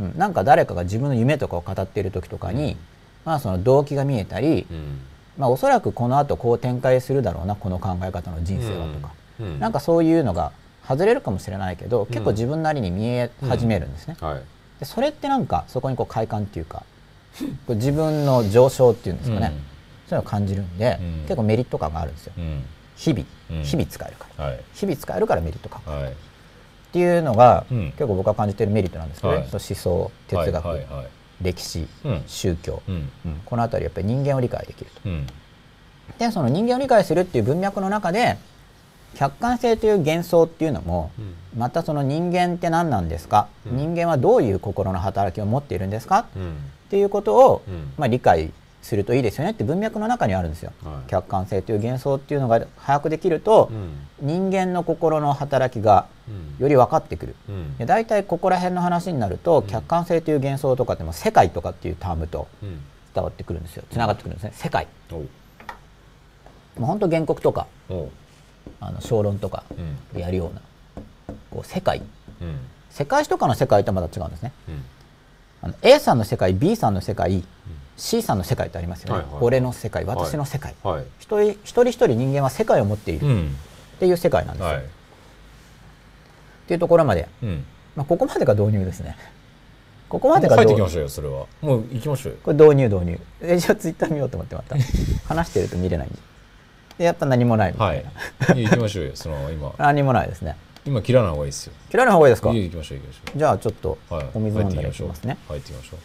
[0.00, 0.06] うん。
[0.06, 2.76] うん、なんか誰かが自分の夢とかを語っている時とかに、
[3.24, 5.00] まあ、その動機が見えたり、うん。
[5.36, 9.60] まあ、おそらくこの後こう展開するだろうなこの考え方の人生はとか、うん。
[9.60, 10.52] なんかそういうのが
[10.86, 14.16] 外れるかもしれないけど、結構自分なりに見え始めるんですね。
[14.20, 14.42] はい。
[14.80, 16.82] でそれってなんかそこにこう快感っていうか
[17.68, 19.52] 自分の上昇っていうんですかね、
[20.08, 21.22] そういうのを感じるんで、うん。
[21.22, 22.32] 結構メリット感があるんですよ。
[22.36, 22.64] うん。
[22.96, 23.62] 日々、うん。
[23.62, 24.44] 日々使えるから。
[24.44, 24.60] はい。
[24.74, 25.82] 日々使えるからメリット感。
[25.84, 26.12] はい。
[26.12, 26.14] っ
[26.92, 27.86] ていうのが、うん。
[27.92, 29.48] 結構僕が感じているメリットなんですけど、はい。
[29.50, 31.06] 思想哲学、はいはいはい。
[31.42, 32.22] 歴史、うん。
[32.26, 33.10] 宗教、うん。
[33.26, 33.40] うん。
[33.44, 35.08] この辺りやっぱり人間を理解できると。
[35.08, 35.26] うん。
[36.18, 38.36] でその人間を理解するっていう文脈の中で
[39.14, 41.34] 客観性という幻想っていうのも、うん。
[41.56, 43.76] またその人間って何なんですか、うん。
[43.76, 46.26] 人間はどういう心の働きを持っているんですか？
[46.36, 46.52] うん。
[46.52, 46.54] っ
[46.90, 47.92] ていうことを、うん。
[47.96, 48.52] まあ、理解
[48.82, 50.72] するといいですよねって文脈の中にあるんですよ。
[50.84, 51.08] はい。
[51.08, 54.26] 客観性という幻想っていうのが把握できると、うん。
[54.26, 56.62] 人間の心の働きがうん。
[56.62, 57.36] より分かってくる。
[57.48, 57.76] うん。
[57.78, 59.66] で大体ここら辺の話になると、ん。
[59.66, 62.80] 客観性という幻想とかってもう世界とかっていうタームとうん。
[63.14, 63.84] 伝わってくるんですよ。
[63.90, 64.52] つながってくるんですね。
[64.54, 64.88] 世界。
[65.10, 65.22] も
[66.80, 67.68] う本当原告とか
[68.80, 69.96] あの小論とかうん。
[70.14, 70.60] でやるような
[71.50, 72.02] こう世界。
[72.40, 72.56] うん。
[72.90, 74.52] 世界史とかの世界とはまた違うんですね。
[74.68, 74.84] うん。
[75.62, 77.44] あの A さんの世界 B さんの世界
[77.96, 81.04] C さんの世界ってありますよね、はいはい俺の世界私の世界、はい。
[81.18, 83.24] 一人一人一人人間は世界を持っている。
[83.24, 83.56] っうん。
[83.98, 84.78] ていう世界なんですよ、はい。
[84.78, 84.82] っ
[86.66, 87.64] ていうところまで、うん。
[87.94, 89.16] まあ、ここまでが導入ですね。
[90.08, 91.46] ここまでが導入書いてきましょうよそれは。
[91.60, 92.38] もう行きましょうよ。
[92.42, 93.20] これ導入導入。
[93.40, 94.76] えじゃあツイッター見ようと思ってまた。
[95.26, 96.18] 話してると見れないんで
[96.98, 98.00] でやっぱ何もないみたはい。
[98.00, 98.02] い
[98.48, 99.10] な、いや行きましょうよ。
[99.16, 99.72] その今。
[99.78, 100.56] 何もないですね。
[100.86, 101.72] 今切らない方がいいですよ。
[101.90, 102.50] 切らない方がいいですか？
[102.50, 104.26] いや行きましょう行きましょじゃあちょっとうはい。
[104.34, 104.92] お水飲んましょう。
[104.92, 105.98] しますね、入ってきましょう。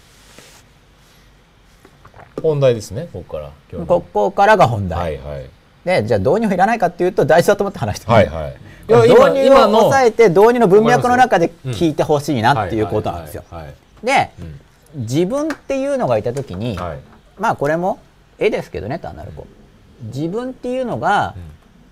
[2.42, 3.46] 本題ですねここから。
[3.72, 3.86] 今日の。
[3.86, 5.50] ここからが本題、はいはい。
[5.86, 8.52] でじゃあ導入いらないかっていうと大事だと思って話してるはいはい。
[8.52, 8.54] い
[8.92, 11.72] 導や入を抑えて導入の文脈の中でうん。
[11.72, 13.44] 聞いてほしいなっていうことなんですよ。
[13.52, 13.74] はいはい。
[14.06, 14.60] でうん。
[15.04, 17.00] 自分っていうのがいた時に、はい。
[17.38, 18.00] まあこれも
[18.38, 19.59] 絵ですけどね単なるこう
[20.04, 21.36] 自分っていうのが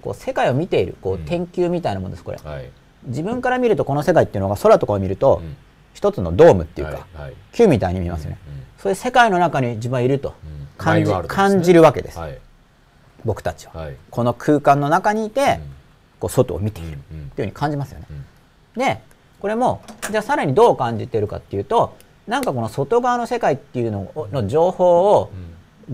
[0.02, 1.26] こう世界を見ているこううん。
[1.26, 2.38] 天球みたいなものですこれ。
[2.44, 2.70] はい。
[3.06, 5.56] 自分から見るとこの世界っていうのが空とかを見るとうん。
[5.94, 7.34] 一つのドームっていうかはいはい。
[7.54, 8.38] 球みたいに見えますよね。
[8.78, 10.68] そういう世界の中に自分はいるとうん。
[10.78, 11.54] 感じマイワールドですね。
[11.54, 12.20] 感じるわけです。
[12.20, 12.38] はい。
[13.26, 13.82] 僕たちは。
[13.82, 13.96] はい。
[14.10, 15.48] この空間の中にいてうん。
[16.20, 16.96] こう外を見ている。
[16.96, 17.18] ってうん。
[17.20, 18.08] いうふうに感じますよね。
[18.10, 18.14] う
[18.80, 18.80] ん。
[18.80, 19.02] で
[19.40, 21.96] これもじゃあさらにどう感じてるかっていうと
[22.28, 25.32] なんかこの外側の世界っていうのをの情報を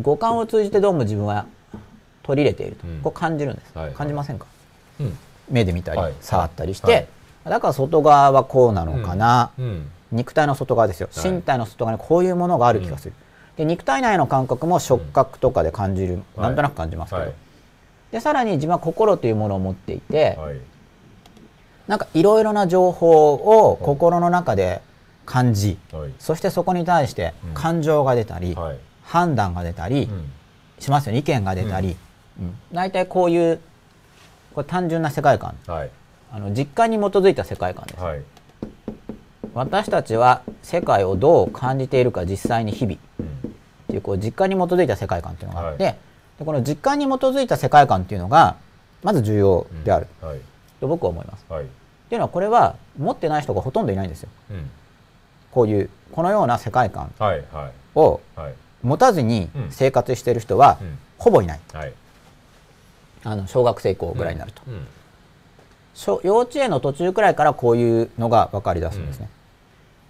[0.01, 1.45] 五感を通じてどうも自分は
[2.23, 3.01] 取り入れていると、うん。
[3.01, 4.45] こう感じるんです、はい感じませんか？
[4.99, 5.17] うん。
[5.49, 6.13] 目で見たり、はい。
[6.21, 7.07] 触ったりして、はい。
[7.45, 9.91] だから外側はこうなのかな、うん。
[10.11, 11.09] 肉体の外側ですよ。
[11.13, 11.31] はい。
[11.31, 13.13] 身体の外側にこういうものがある気がする、
[13.57, 16.23] で肉体内の感覚も触覚とかで感じる、はい。
[16.43, 17.33] なんとなく感じますけど、はい。
[18.11, 20.57] でさらに自分は心というものを持っていて、はい。
[21.87, 24.81] なんかいろいろな情報を心の中で
[25.25, 26.13] 感じ、はい。
[26.19, 27.53] そしてそこに対してうん。
[27.53, 28.77] 感情が出たり、はい。
[29.03, 30.31] 判断が出たりうん。
[30.79, 31.19] しますよね。
[31.19, 31.97] 意見が出たり、うん
[32.71, 33.59] 大体こういう
[34.53, 35.55] これ単純な世界観。
[35.67, 35.89] はい。
[36.31, 38.21] あの実感に基づいた世界観です、はい。
[39.53, 42.97] 私たちは世界をどう感じているか実際に日々。
[43.19, 43.25] うん。
[43.25, 43.29] っ
[43.87, 45.97] ていうこう実感に基づいた世界観っていうのがあって、はい。
[46.39, 48.55] でこの実感に基づいた世界観っていうのが
[49.03, 50.07] まず重要である。
[50.21, 50.39] はい。
[50.79, 51.45] と僕は思います。
[51.49, 51.63] はい。
[51.63, 51.67] っ
[52.09, 54.29] ていうのはこれは持ってない人がほとんどいないんですよ。
[54.51, 54.69] うん。
[55.51, 57.11] こういうこのような世界観
[57.95, 58.53] をはい。
[58.81, 59.67] 持たずにうん。
[59.69, 60.97] 生活している人はうん。
[61.17, 61.59] ほぼいない。
[61.73, 61.93] はい
[63.23, 64.61] あの小学生以降ぐらいになると、
[66.23, 69.29] 幼稚園の途中くらいからこういうのが分かり出すんですね。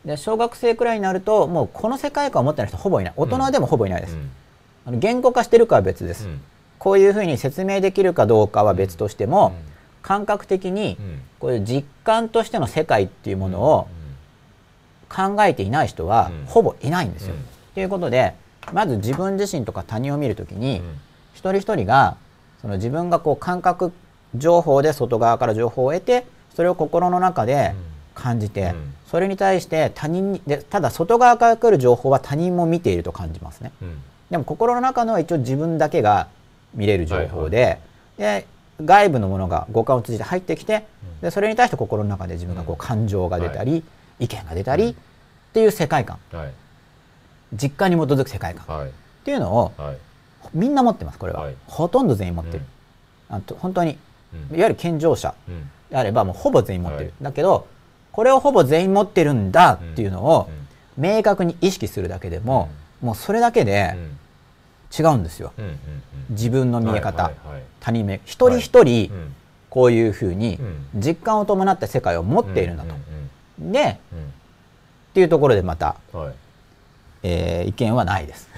[0.05, 3.13] で小学生くらいになるともうこの世界観を持ってない人ほぼいない。
[3.15, 4.15] 大人でもほぼいないです。
[4.15, 4.31] うん。
[4.85, 6.27] あの言語化してるかは別です。
[6.27, 6.41] うん。
[6.77, 9.53] こういうふうに説明できるかどうかは別としても、
[10.01, 11.21] 感覚的にうん。
[11.39, 13.87] こういう実感としての世界っていうものを
[15.09, 16.45] 考えていない人はうん。
[16.47, 17.35] ほぼいないんですよ。
[17.35, 17.45] うん。
[17.73, 18.33] ということで
[18.73, 20.99] まず自分自身とか他人を見るときに、うん。
[21.33, 22.17] 一人一人が
[22.63, 23.91] その自分がこう感覚
[24.35, 27.75] 情報で外側から情報を得てそれを心の中で
[28.15, 28.93] 感じて、うん。
[29.05, 33.71] それに対して他人にでただ外側から来る情報は他人も見ていると感じますね。
[33.81, 34.01] うん。
[34.31, 36.29] でも心の中のは一応自分だけが
[36.73, 37.79] 見れる情報で,、
[38.17, 38.47] で
[38.83, 40.85] 外部のものが五感を通じて入ってきて、
[41.21, 43.83] でそれに対して心の中で自分がこう感情が出たり、
[44.19, 44.95] 意見が出たり、っ
[45.53, 46.17] ていう世界観。
[46.31, 46.51] はい。
[47.53, 48.65] 実感に基づく世界観。
[48.65, 48.91] っはい。
[49.23, 49.97] ていうのをはい
[50.53, 51.55] みんな持ってますこれは、はい。
[51.67, 52.63] ほとんど全員持ってる、
[53.29, 53.97] あと本当にいわ
[54.63, 55.69] ゆる健常者うん。
[55.89, 57.13] であればもうほぼ全員持ってる、はい。
[57.21, 57.67] だけど
[58.11, 60.49] これをほぼ全員持ってるんだっていうのを
[60.97, 61.03] うん。
[61.03, 62.69] 明確に意識するだけでも、
[63.01, 64.17] もうそれだけでうん。
[64.95, 65.79] 違うんですよ、うんうん
[66.29, 67.31] 自分の見え方、
[67.79, 68.21] 他人目。
[68.25, 69.35] 一人一人うん。
[69.69, 70.57] こういうふうに
[70.93, 71.01] うん。
[71.01, 72.93] 実感を伴った世界を持っているんだと。
[72.93, 74.33] うんでっうん
[75.13, 76.33] ていうところでまた、うんはい。
[77.23, 78.49] えー意見はないです。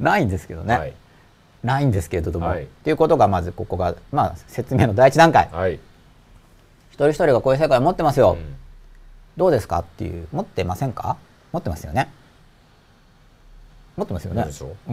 [0.00, 0.94] ないんですけどね、はい。
[1.62, 2.64] ないんですけれども、はい。
[2.64, 5.48] っていうことがまずここが、まあ、説明の第一段階。
[5.52, 5.74] はい。
[5.74, 5.80] 一
[6.94, 8.56] 人一人がこういう世界を持ってますよ、うん。
[9.36, 10.28] どうですかっていう。
[10.32, 11.16] 持ってませんか？
[11.52, 12.10] 持ってますよね。
[13.96, 14.42] 持ってますよね。
[14.42, 14.76] そうでしょ？
[14.88, 14.92] う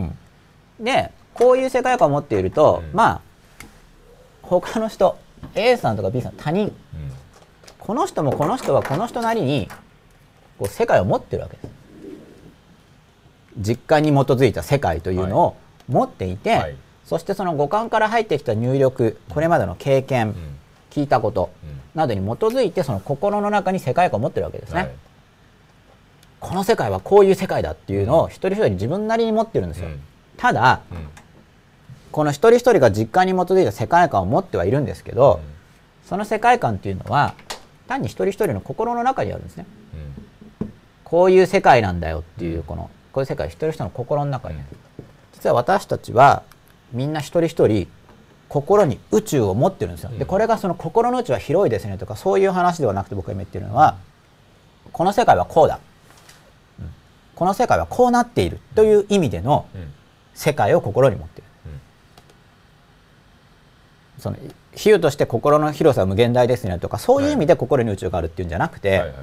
[0.82, 2.96] ん、でこういう世界観を持っていると、うん。
[2.96, 3.22] まあ
[4.42, 5.18] 他の人
[5.54, 6.74] A さんとか B さん他人うん。
[7.80, 9.68] この人もこの人はこの人なりに
[10.58, 11.70] こう世界を持ってるわけです
[13.58, 15.56] 実感に基づいた世界というのを
[15.88, 16.76] 持っていて、はい。
[17.06, 20.36] そしてその五感から入ってきた入力これまでの経験、うん。
[20.90, 21.80] 聞いたことうん。
[21.94, 24.92] などに基づいてその心の中に世界観を持ってるわけですね、はい。
[26.40, 30.00] この世界はこういう世界だっていうのを一人一人自分なりに持ってるんですよ、うん。
[30.38, 31.08] ただうん。
[32.12, 35.42] この一人一人が実感に基づいた世界観を持ってはいるんですけど、
[36.06, 37.34] その世界観っていうのは
[37.88, 39.66] 単に一人一人の心の中にあるんですね。
[41.04, 44.66] こういう世界なんだよっていうこのこういう世界は一人一人の心の中にある、
[45.32, 46.44] 実は私たちは
[46.92, 47.88] みんな一人一人
[48.50, 53.96] 心に宇宙を持ってるんですよ、でこれがその心の宇宙は広いですねとかそういう話ではなくて僕が今言ってるのは
[54.92, 55.80] この世界はこうだ、
[56.78, 56.90] うん。
[57.36, 58.60] この世界はこうなっている。
[58.76, 59.94] という意味でのうん。
[60.34, 61.70] 世界を心に持っている、う
[64.20, 64.22] ん。
[64.22, 64.36] その
[64.74, 69.14] 比喩として心の広さは無限大ですねとかそういう意味で心に宇宙があるっていうんじゃなくて、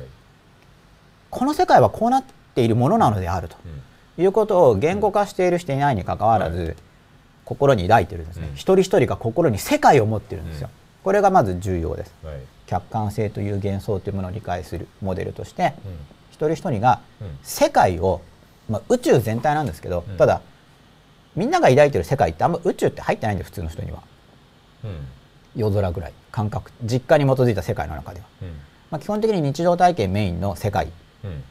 [1.28, 4.24] この世界はこうなっているものなのであるとうん。
[4.24, 6.76] いうことを言語化しているしていないにかかわらず、
[7.46, 8.54] 心に抱いてるんですね、うん。
[8.54, 10.72] 一人一人が心に世界を持ってるんですよ、うん。
[11.04, 12.14] これがまず重要です。
[12.22, 12.36] はい。
[12.66, 15.92] 客観性という幻想というものを理解するモデルとしてうん。
[16.30, 17.38] 一人一人がうん。
[17.42, 18.20] 世界を、
[18.68, 20.16] まあ、宇宙全体なんですけど、うん。
[20.18, 20.42] ただ
[21.34, 24.02] みんなが抱いてる世界ってあんま宇宙って入ってないんで普通の人には。
[24.84, 25.06] うん。
[25.56, 26.12] 夜空ぐらい。
[26.30, 26.70] 感覚。
[26.84, 28.48] 実家に基づいた世界の中では、うん。
[28.90, 30.90] まあ、基本的に日常体験メインの世界。
[31.24, 31.44] うん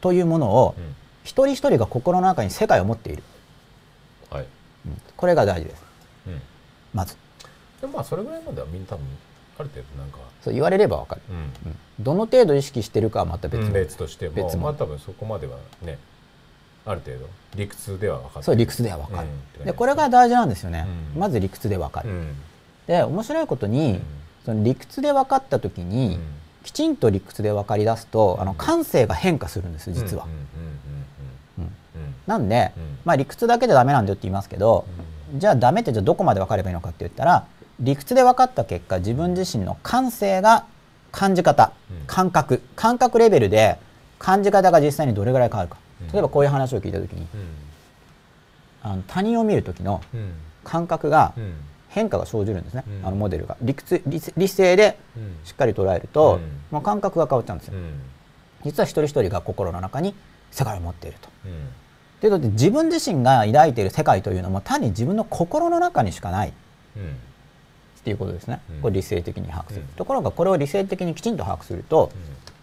[0.00, 0.94] というものをうん。
[1.24, 3.22] 一人一人が心の中に世界を持っている、
[4.30, 4.46] はい。
[4.86, 5.02] うん。
[5.14, 5.82] これが大事です。
[6.26, 6.40] うん。
[6.94, 7.16] まず。
[7.82, 9.04] でもまあそれぐらいまではみんな多分
[9.58, 10.18] ある程度なんか。
[10.42, 11.36] そう言われればわかる、うん。
[11.36, 11.40] う
[11.74, 11.76] ん。
[12.00, 15.98] どの程度意識してるかはまた別別,、の、別としても別もまあ多分そこまではね
[16.86, 17.26] ある程度。
[17.56, 19.28] 理屈では分かってそう理屈ではわかる、
[19.58, 19.66] うん。
[19.66, 21.20] でこれが大事なんですよね、うん。
[21.20, 22.36] まず理屈でわかる、うん。
[22.86, 24.02] で面白いことに、うん。
[24.46, 30.26] その理屈で分かった時に、うんきちんと理屈で分かり出すとあの感性が変化するんです実は、
[32.26, 32.98] なんで、うん。
[33.04, 34.86] まあ理屈だけでダメなんだよって言いますけど、
[35.34, 37.46] じゃあダメってじゃあどこまで分かればいいのかって言ったら
[37.80, 40.64] 理屈で分かった結果自分自身の感性が
[41.10, 42.06] 感じ方うん。
[42.06, 43.78] 感覚感覚レベルで
[44.18, 45.78] 感じ方が実際にどれぐらい変わるか。
[46.02, 46.12] うん。
[46.12, 47.28] 例えばこういう話を聞いた時にうん。
[48.82, 50.32] あの他人を見る時のうん。
[50.64, 51.54] 感覚がうん
[51.98, 53.06] 変化が生じるんですね、うん。
[53.06, 53.56] あのモデルが。
[53.60, 55.36] 理屈理理性でうん。
[55.44, 56.40] しっかり捉えると、うん。
[56.70, 58.00] もう感覚が変わっちゃうんですよ、うん。
[58.64, 60.14] 実は一人一人が心の中に
[60.50, 61.28] 世界を持っていると。
[61.44, 61.52] うん。
[62.20, 66.52] ということで自分自身が抱いている世界というのも単に自分の心の中にしかない
[66.96, 67.02] うん。
[67.02, 67.06] っ
[68.02, 68.80] ていうことですね、うん。
[68.80, 69.88] これ理性的に把握する、うん。
[69.88, 72.10] ところがこれを理性的にきちんと把握すると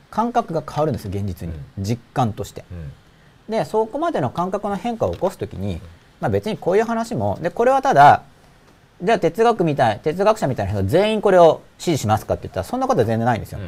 [0.09, 2.63] 感覚が変わるんですよ現実に、実感として。
[2.71, 2.91] うん。
[3.49, 5.79] でそこまでの感覚の変化を起こすときに、
[6.19, 8.23] まあ、別にこういう話もでこれはただ
[9.03, 13.59] じゃあ哲学みたい哲学者みたいな人全員これを支持しますかって言ったらそんなことは全然ないんですよ、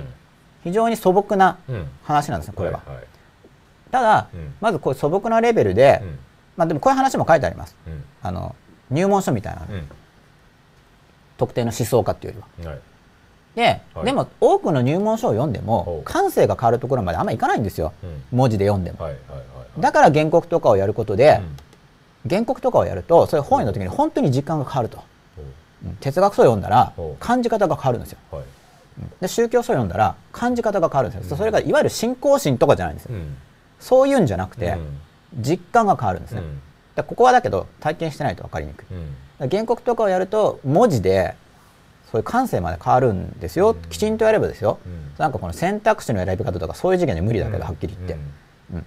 [0.64, 1.76] 非常に素朴なうん。
[1.76, 3.04] うん話なんですねこれは、いはい。
[3.92, 4.54] ただ、うん。
[4.62, 6.20] まずこう素朴なレベルで、うん。
[6.56, 7.76] まあでもこういう話も書いてあります。
[7.86, 8.04] うん。
[8.22, 8.56] あの
[8.90, 9.66] 入門書みたいな、う
[11.38, 12.72] 特定の思想家っていうよりは。
[12.72, 12.82] んはい。
[13.56, 14.06] で、はい。
[14.06, 16.04] でも多くの入門書を読んでほもう。
[16.06, 17.94] 感性が変わるところまであんまいかないんですよ。
[18.04, 18.24] うん。
[18.32, 19.04] 文字で読んでも。
[19.04, 19.44] はいはいはいは
[19.78, 19.82] い。
[19.82, 21.42] だから原告とかをやることで、
[22.24, 22.30] うん。
[22.30, 25.04] 原告とかをやるとそれ本読んだ時に本当に実感が変わると、
[26.00, 28.20] 哲学書を読んだら感じ方が変わるんですよ。
[28.32, 28.46] うはい。
[29.22, 33.38] で宗教書を読んだら感じ方が変わるんですよ、それがいわゆる信仰心とかじゃないんですよ、うん。
[33.80, 35.00] そういうんじゃなくて、うん。
[35.40, 36.62] 実感が変わるんですね、うん。
[36.96, 38.86] でここはだけど体験してないと分かりにくい。
[39.40, 39.50] うん。
[39.50, 41.36] 原告とかをやると文字で
[42.12, 45.12] そういう感性まで変わるんですよ、きちんとやればですよ、うん。
[45.18, 47.64] なんかこの選択肢の選び方とかそういう次元で無理だけど、うん。
[47.66, 48.18] はっきり言って、
[48.74, 48.86] うん。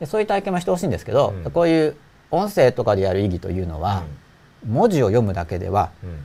[0.00, 1.50] でそういう体験もしてほしいんですけど、うん。
[1.50, 1.96] こういう
[2.30, 4.02] 音声とかでやる意義というのは、
[4.66, 6.24] 文字を読むだけではうん。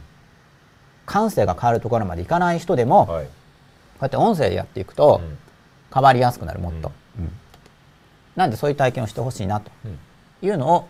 [1.05, 3.27] 感性が変わるところまでいかない人でも、こうはい
[4.01, 5.37] やって音声でやっていくとうん。
[5.93, 7.31] 変わりやすくなるもっと、うん。
[8.35, 9.99] なんでそういう体験をしてほしいなとうん。
[10.47, 10.87] いうのを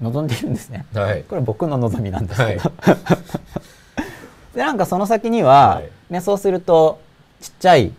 [0.00, 0.86] 望んでいるんですね。
[0.94, 1.22] はい。
[1.24, 2.72] これ僕の望みなんですけど、は
[4.54, 5.90] でなんかその先には、はい。
[6.10, 7.00] ね、そうすると
[7.40, 7.92] ちっちゃい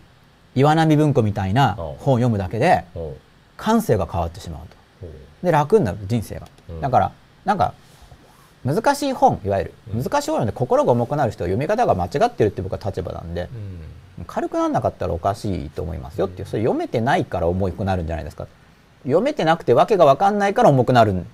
[0.54, 3.16] 岩波文庫みたいなお本を読むだけでほ
[3.56, 5.06] 感性が変わってしまうと。
[5.42, 6.80] で楽になる人生が、うん。
[6.80, 7.12] だから
[7.44, 7.74] なんか
[8.64, 9.74] 難しい本いわゆる。
[9.94, 10.02] うん。
[10.02, 14.24] 難しい本読んで心が重くなる人は読み方が間違ってるって僕は立場なんでううん。
[14.26, 16.48] 軽くなんなかったらおかしいと思いますよっていう。
[16.48, 18.46] それ読めてないから重くなるんじゃないですか
[19.02, 21.26] 読めてなくて訳が分かんないから重くなるん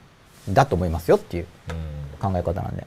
[0.48, 2.32] だと思いますよっていううん。
[2.32, 2.86] 考え方なんで。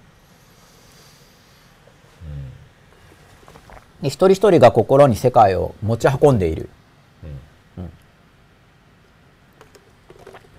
[4.01, 6.69] で一人一人が心に世界を持ち運んでいる。
[7.77, 7.89] うん。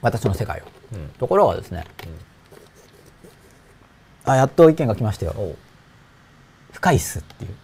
[0.01, 0.65] 私の世界を。
[0.95, 1.09] うん。
[1.19, 1.85] ところがですね、
[4.27, 5.35] あやっと意見が来ましたよ。
[5.37, 5.57] おう。
[6.73, 7.55] 深いっすっていう。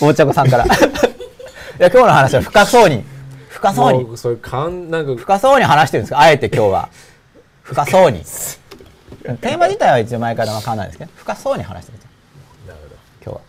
[0.00, 0.64] 大茶子さんから。
[0.68, 0.68] い
[1.78, 3.04] や今日の話は深そうに。
[3.48, 4.04] 深そうに。
[4.04, 5.14] もうそかんなんか。
[5.16, 6.20] 深そうに話してるんですか？
[6.20, 6.88] あえて今日は。
[7.62, 8.20] 深そうに。
[8.22, 12.74] テーマ自体は一応前から分かんないですけど深そうに話してるんですよ。
[12.74, 12.80] なる
[13.24, 13.40] 今日は、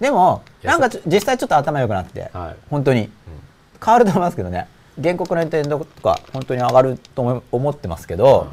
[0.00, 2.56] でもいやなんか実際ちょっと頭良くなって、ほどはい。
[2.70, 3.10] 本当に。
[3.84, 4.68] 変わると思いますけどね。
[5.02, 8.52] 原告の点とか本当に上がると思思ってますけど、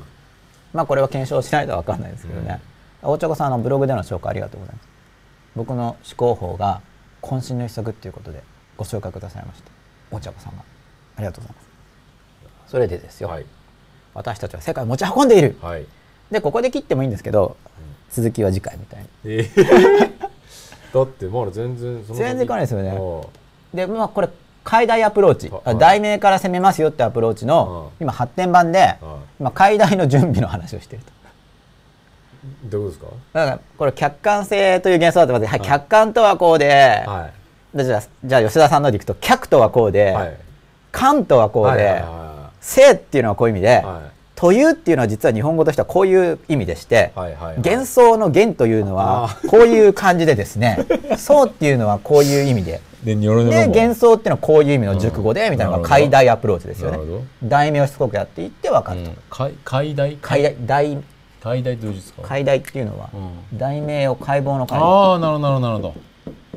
[0.74, 2.60] まあこれは検証しないと分かんないですけどね、
[3.02, 4.88] 大茶子さんあのブログでの紹介ありがとうございます。
[5.56, 6.82] 僕の思考法が
[7.22, 8.44] 渾身の一足っていうことで
[8.78, 9.72] ご紹介くださいました。
[10.12, 10.64] 大茶子さんが。
[11.18, 11.62] ありがとうございま
[12.68, 12.72] す。
[12.72, 13.46] それでですよ、はい。
[14.14, 15.58] 私たちは世界を持ち運んでいる。
[15.62, 15.86] はい。
[16.32, 17.58] でここで切ってもいいんですけど、
[18.12, 19.08] 続きは次回みたいに。
[19.26, 20.20] えー
[20.94, 22.98] だってまだ全然全然いかないですよね。
[22.98, 23.76] あ。
[23.76, 24.30] でまあこれ
[24.70, 25.50] 解題アプローチ。
[25.52, 25.80] あはい。
[25.80, 28.98] 題名から攻めますよってアプローチのう今発展版で
[29.40, 31.12] 今解題の準備の話をしていると。
[32.66, 33.00] どうです
[33.34, 35.68] だからこれ客観性という幻想だってまず、はい、はい。
[35.68, 37.30] 客観とはこうで、かは
[37.74, 40.38] でじゃあじゃあ吉田さんのでいくと客とはこうで、いはい。
[40.92, 47.58] 観とはこうで、はいはいは性っていうのはこういう意味で、いはいというっていうのは実は日本語としてはこういう意味でして、はいはいはい。
[47.58, 50.80] 幻想の幻というのはあこういう感じでですね。
[51.20, 52.80] そうっていうのはこういう意味で。
[53.04, 55.52] で幻想っていうのはこういう意味の熟語で、うん。
[55.52, 57.00] みたいなのが解題アプローチですよね。
[57.44, 59.18] 題名をしつこくやっていって分かると、うん。
[59.30, 60.98] 解解題解題題。
[61.44, 62.22] 解題ってどういう字ですか？
[62.26, 65.94] 解題っていうのは、う題名を解剖の解ああなるほどなるほど。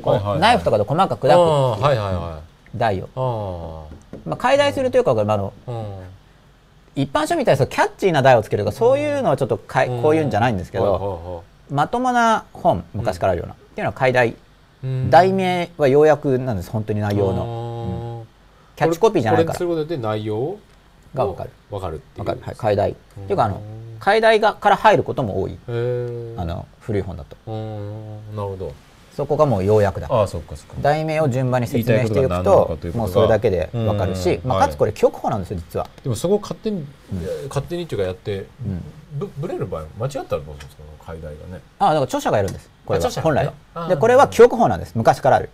[0.01, 0.39] こうはいはいはい。
[0.39, 2.39] ナイフとかで細かく砕くああはいはいは
[2.77, 3.87] 題を、
[4.25, 5.85] まあ、解題するというか、まあ、あのあうん
[6.95, 14.35] 一般書みたいにキャッチーな題をつけるとかそういうのはちょっとかいこういうんじゃないんですけど、まともな本昔からあるような、っていうのは解題
[14.83, 15.09] うん。
[15.09, 17.33] 題名は要約なんです本当に内容の。
[17.33, 18.27] の
[18.75, 19.57] キャッチコピーじゃないから。
[19.57, 20.57] これこれすることで内容
[21.13, 22.27] が分かるわかるっていう。
[22.27, 23.99] わかる、はい、解題っていうかあのうん。
[23.99, 25.57] 解題がから入ることも多い。
[26.37, 27.37] あの古い本だと。
[27.47, 28.35] うん。
[28.35, 28.73] なるほど
[29.15, 30.07] そこがもう要約だ。
[30.09, 30.75] ああそっかそっか。
[30.81, 35.87] 題名を順番に説明していくともうそれだけで分かるし、まあ、かつこれ記憶法なんですよ実は。
[36.03, 36.85] でもそこ勝手に
[37.49, 38.45] 勝手にっていうかやってん。
[39.13, 40.83] ぶぶれる場合間違ったらどうするんですか？
[41.05, 41.61] 解題がね。
[41.79, 42.69] あだから著者がやるんです。
[42.85, 43.09] これは。
[43.21, 43.51] 本来
[43.89, 44.93] でこれは記憶法なんです。
[44.95, 45.49] 昔からある。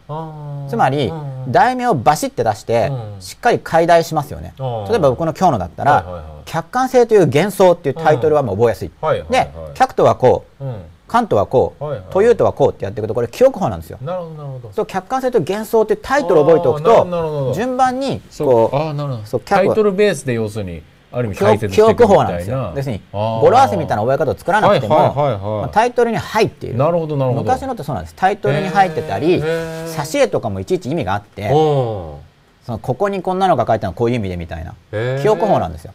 [0.69, 4.53] つまりうん題名をバシッて出してうんしっかり解題しますよね。
[4.89, 8.91] 例えば僕の今日のだったら「客観性という幻想」っていうタイトルはもう覚えやすい。
[9.01, 10.63] はいはいはいで「客とはこう
[11.09, 12.05] うん観とはこうはいはい。
[12.11, 13.97] というとはこう」ってやっていくとこれ記憶法なんですよ。
[14.01, 14.71] なるほどなるほど。
[14.71, 19.39] そう客観性と幻想ってタイトルを覚えておくとど順番にこうああなるほど。
[19.39, 22.29] タイトルベースで要するにある意味記憶法な。
[22.29, 22.71] んですよ。
[22.75, 25.41] 要するに語呂合わせみたいな覚え方を作らなくても、はいはいはいはい。
[25.41, 26.77] まあタイトルに入っている。
[26.77, 27.43] なるほどなるほど。
[27.43, 28.15] 昔のってそうなんです。
[28.15, 32.19] タイトルに入ってたり挿絵とかもいちいち意味があってお
[32.65, 34.75] そのここにこんなのが書いてあるのはこういう意味でみたいな。
[35.21, 35.93] 記憶法なんですよ。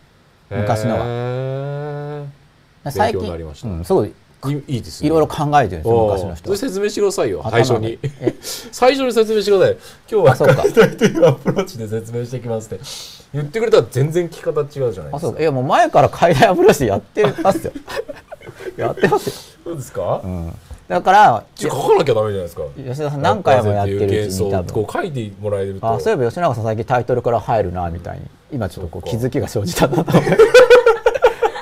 [0.50, 1.04] 昔のが。
[1.06, 2.24] へ
[2.90, 3.68] 最勉強になりました。
[3.68, 4.12] うん、すごいー
[4.50, 5.06] いいいですね。
[5.06, 6.52] いろいろ考えてるんですよ昔の人は。
[6.52, 7.98] おーそれ説明してくださいよ頭最初に。
[8.20, 9.76] え 最初に説明してください。
[10.10, 10.54] 今日はあそうか。
[10.56, 12.84] 解体というアプローチで説明していきますって。
[13.34, 15.16] 言ってくれたら全然聞き方違うじゃないですか。
[15.16, 15.40] あそうか。
[15.40, 17.72] いやもう前から解題アプローチでやってますよ。
[18.76, 19.32] やってますよ、
[19.64, 20.20] そうですか？
[20.22, 20.52] うん、
[20.88, 22.62] だからちょ書かなきゃダメじゃないですか。
[22.76, 24.72] 吉田さん何回もやってるうちに多分。
[24.84, 25.88] こう書いてもらえると。
[25.90, 28.22] あそういえば吉永さん最近タイトルから入るなみたいに。
[28.52, 30.12] 今ちょっとこう気づきが生じたなと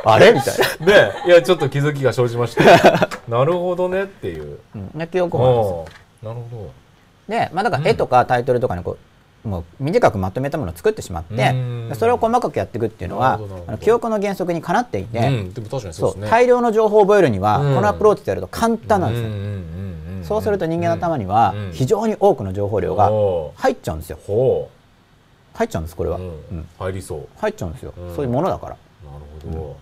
[0.05, 0.33] あれ？
[0.33, 0.87] みたいな。
[0.87, 1.13] ね。
[1.27, 4.59] いやちょっと気づきが生じました なるほどねっていう。
[4.75, 4.91] うん。
[4.95, 6.71] ね記憶法なんですなるほ
[7.29, 8.97] で、まあ、だから絵とかタイトルとかにこ
[9.45, 11.55] うもう短くまとめたものを作ってしまって
[11.95, 15.53] それを細かくやっていくっていうのはあの記憶の原則にかなっていて、どうん。
[15.53, 17.75] でも確かにそう大量の情報を覚えるには、うん。
[17.75, 19.63] このアプローチでやると簡単なんですよ、うんうんうんうん
[20.23, 23.11] そうすると人間の頭にはうん非常に多くの情報量が
[23.57, 24.19] 入っちゃうんですよ。
[24.25, 24.69] ほ
[25.55, 26.59] 入っちゃうんですこれは、う、ううん。
[26.61, 27.29] ん、入りそう。
[27.39, 28.15] 入っちゃうんですよ、うん。
[28.15, 28.77] そういうものだから。
[29.05, 29.77] なるほで、ど、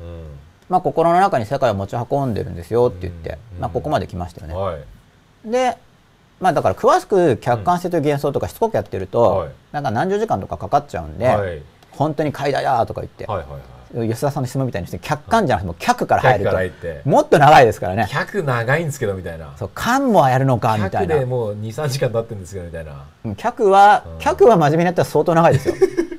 [0.00, 0.24] うん。
[0.68, 5.50] まあ、心の中に世界を持ち運んでるんですよって言って、うんまあ、ここまで来ましたよね、はい。
[5.50, 5.76] で
[6.40, 9.50] まあだから詳しく客観性という幻想とかしつこくやってると、はい。
[9.70, 11.62] なんか何十時間とかかかっちゃうんで、はい。
[11.92, 13.48] 本当に快大だとか言って、はいはい
[13.98, 14.08] はい。
[14.08, 18.08] 吉田さんの質問みたいにして客観じゃなくてもう客から入る100から入ともっと長いですからね。
[18.10, 19.54] 100長いんですけどみたいな。
[19.56, 23.04] そう観もやるのかみたい100なでもう23時間経ってるんですけどみたいな。
[23.24, 24.18] うん客はうん。
[24.18, 25.74] 客は真面目にやったら相当長いですよ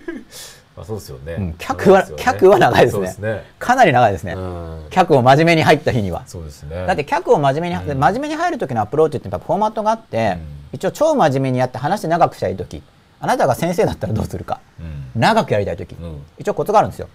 [0.75, 3.43] あそうですよね、うん客は客は長いですね。
[3.59, 4.87] かなり長いですね、うん。
[4.89, 6.23] 客を真面目に入った日には。
[6.25, 6.87] そうですね。
[6.87, 7.99] だって客を真面目に、うん。
[7.99, 10.39] 真面目に入る時のアプローチってやっぱフォーマットがあって、
[10.71, 12.81] 一応超真面目にやって話して長くしたい時
[13.19, 14.61] あなたが先生だったらどうするか。
[14.79, 15.21] うん。
[15.21, 16.23] 長くやりたい時、うん。
[16.39, 17.07] 一応コツがあるんですよ。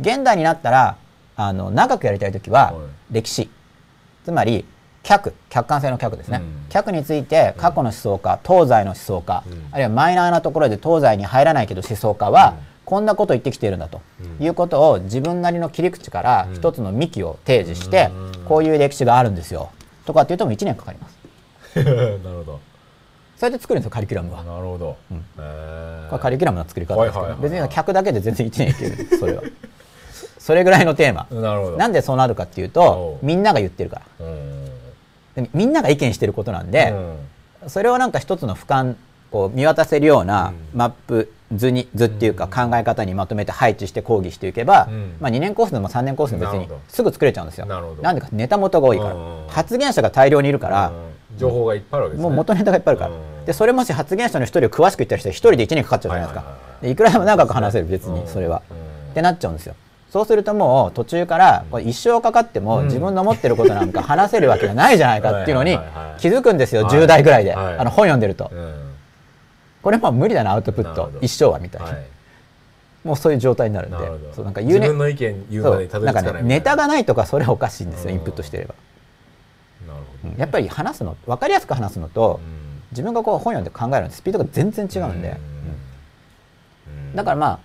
[0.00, 0.96] 現代になったら
[1.36, 2.84] あの長くやりたい時ははい。
[3.12, 3.48] 歴史。
[4.24, 4.64] つまり
[5.04, 5.34] 客。
[5.50, 6.68] 客観性の客ですね、うん。
[6.68, 9.68] 客について過去の思想家東西の思想家、うん。
[9.70, 14.00] あるいはマイナーなところで東西に入らないけど思想家は、うんこんなこと言ってきているんだと、
[14.38, 14.44] うん。
[14.44, 16.54] いうことを自分なりの切り口からうん。
[16.54, 18.44] 一つの幹を提示して、うん。
[18.44, 19.70] こういう歴史があるんですよ。
[20.04, 21.18] とかっていうともう1年かかります。
[21.82, 22.60] なるほど。
[23.36, 25.16] そうやって作るんですよカリキュラムは、なるほど、うん。
[25.16, 26.08] へー。
[26.08, 27.50] これカリキュラムの作り方ですけど、はいはいはいはい。
[27.50, 29.08] 別に客だけで全然1年いける。
[29.18, 29.42] それは。
[30.38, 31.26] それぐらいのテーマ。
[31.30, 31.76] なるほど。
[31.76, 34.26] なんでそうなるかっていうとみんなが言ってるから。
[34.26, 34.64] うん。
[35.34, 36.94] でみんなが意見してることなんで、
[37.62, 37.70] うん。
[37.70, 38.94] それをなんか一つの俯瞰
[39.32, 40.78] こう見渡せるようなうん。
[40.78, 45.14] マップ図に図っていうか考え方にまとめて配置して講義していけば、うん。
[45.20, 47.66] まあ、2年コースでも3年コースでも別にすぐ作れちゃうんですよ。
[47.66, 49.14] なんでかネタ元が多いから、
[49.48, 52.28] 発言者が大量にいるから、うん情報がいっぱいあるわけですね。
[52.28, 59.10] もう元ネタがいっぱいあるから、うんでそれもし発言者の一人を詳しく言ったら一人で1年かかっちゃうじゃないですか、はいはいくらでも長く話せる別にそれは、うん。
[59.10, 59.74] ってなっちゃうんですよ。
[60.10, 62.84] そうするともう途中からこれ一生かかってもうん。
[62.86, 65.76] 自分の持ってることなんか話せるわけがないじゃないかっていうのに
[66.18, 66.84] 気づくんですよ。
[66.84, 67.78] はい10代ぐらいで、はい。
[67.78, 68.83] あの本読んでると、うん
[69.84, 71.12] これもう無理だなアウトプット。
[71.20, 72.06] 一生はみたいな、はい。
[73.04, 73.96] もうそういう状態になるんで。
[74.34, 74.78] そうなんか言うね。
[74.80, 76.40] 自分の意見言うまでにたどなんかり着かな。
[76.40, 78.16] いねネタがなないとかそれはおかしいんですようん。
[78.16, 78.74] インプットしてれば、
[79.86, 79.96] るほ
[80.28, 80.30] ど。
[80.30, 80.40] うん。
[80.40, 82.80] やっぱり話すの分かりやすく話すのと、うん。
[82.92, 85.36] 自分がこう本読んで考えるのとスピードが全然違うんで、
[86.88, 87.16] うん。
[87.16, 87.58] だからまあ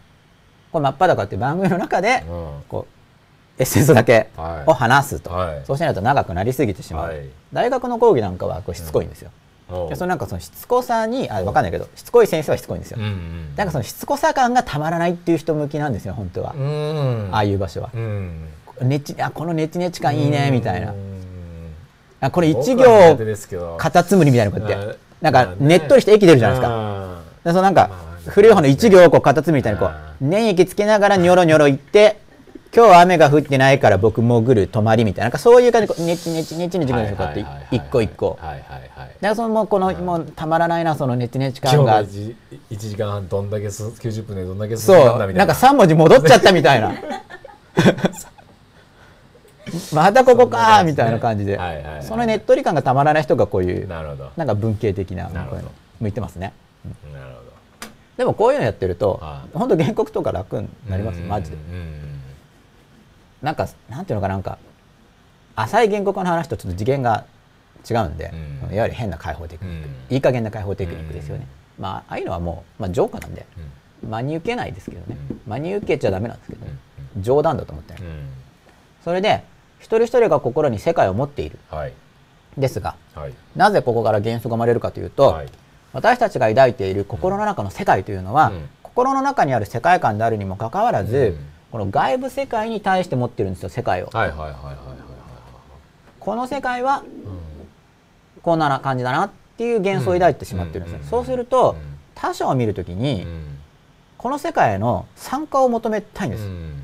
[0.74, 2.64] これ真っ裸っていう番組の中でうん。
[2.68, 4.70] こうエッセンスだけはい。
[4.70, 5.62] を話すと、はい。
[5.66, 7.30] そうしないと長くなりすぎてしまう、はい。
[7.54, 9.49] 大学の講義なんかはこうしつこいんですよ、おう
[9.90, 17.30] でそのなんかそのしつこさにあ分かんないけどしつこい先生はしつこいんですよ、うんうんなんかそのしつこさ感がたまらないっていう人向きなんですよ本当は、うん。
[17.32, 18.48] ああいう場所は、うん。
[18.84, 21.74] ねちあこのネチネチ感いいねみたいな、うん。
[22.22, 25.68] あこれ一行カタツムリみたいなこうやってまあなんかまあね。
[25.68, 27.96] ねっとりして駅出るじゃないですか、かでそのなんかま
[28.28, 32.22] あ古い方の一行をこうカタツムリみたいにこあう粘液つけながらニョロニョロ行って
[32.72, 37.44] 今日は雨が降ってないから僕潜る泊まりみたいななんかそういう感じでネチネチネチネチネチこうやって
[37.76, 38.38] 一個一個。
[38.40, 42.02] はいはいはいだからそのもうこのもうたまらないなそのネチネチ感が。
[42.02, 42.36] 今日が
[42.70, 45.32] 1時間半どんだけす90分でどんだけ進んそだみたいな。
[45.32, 46.94] うなんか3文字戻っちゃったみたいな。
[49.94, 51.60] またここかーみたいな感じで。
[52.02, 54.30] そのねっとり感がたまらない人がこういうなるほど。
[54.38, 55.48] なんか文系的なな
[56.00, 56.54] 向いてますね。
[57.12, 57.50] なるほど。
[58.16, 59.58] でもこういうのやってるとはい。
[59.58, 62.09] 本当原告とか楽になりますマジでうんうん
[63.42, 64.58] なんかなんていうのかななんか
[65.56, 67.26] 浅い原告の話とちょっと次元が
[67.90, 68.32] 違うんで、
[68.68, 68.76] うん。
[68.76, 70.16] いわゆる変な解放テクニック、うん。
[70.16, 73.36] いい加減な解放テクニックですよね、まあああいうのはもう、まあ、ジョーカーなん。
[73.36, 73.46] で
[74.02, 76.66] 真に受けないですけどね、真に受けちゃダメなんですけど、
[77.20, 78.14] 冗談だと思ってね、うんうん。
[79.04, 79.44] それで
[79.80, 81.60] 一人一人が心に世界を持っている。
[81.70, 81.94] はい。
[82.58, 83.34] ですがはい。
[83.56, 85.48] なぜここから幻想が生まれるかというと、はい。
[85.92, 88.70] 私たちが抱いている心の中の世界というのは、うん。
[88.84, 94.76] 心の中にある世界観であるにもかかわらず、うんこの外部世界に対して持ってるんですよ世界を、はいはいはいはいはいはい。
[96.20, 97.04] この世界は
[98.42, 101.06] こんな感じだなっていう幻想を抱いてしまってるんですよ、うん。
[101.06, 101.98] そうすると、うん。
[102.16, 103.58] 他者を見るときに、うん。
[104.18, 106.82] この世界への参加を求めたいんです、うん。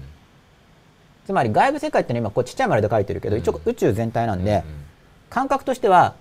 [1.26, 3.42] つまり外部世界ってのは今こうちっちゃい丸で書いてるけど、うん。
[3.42, 4.84] 一応宇宙全体なんで、うん。
[5.30, 6.14] 感覚としては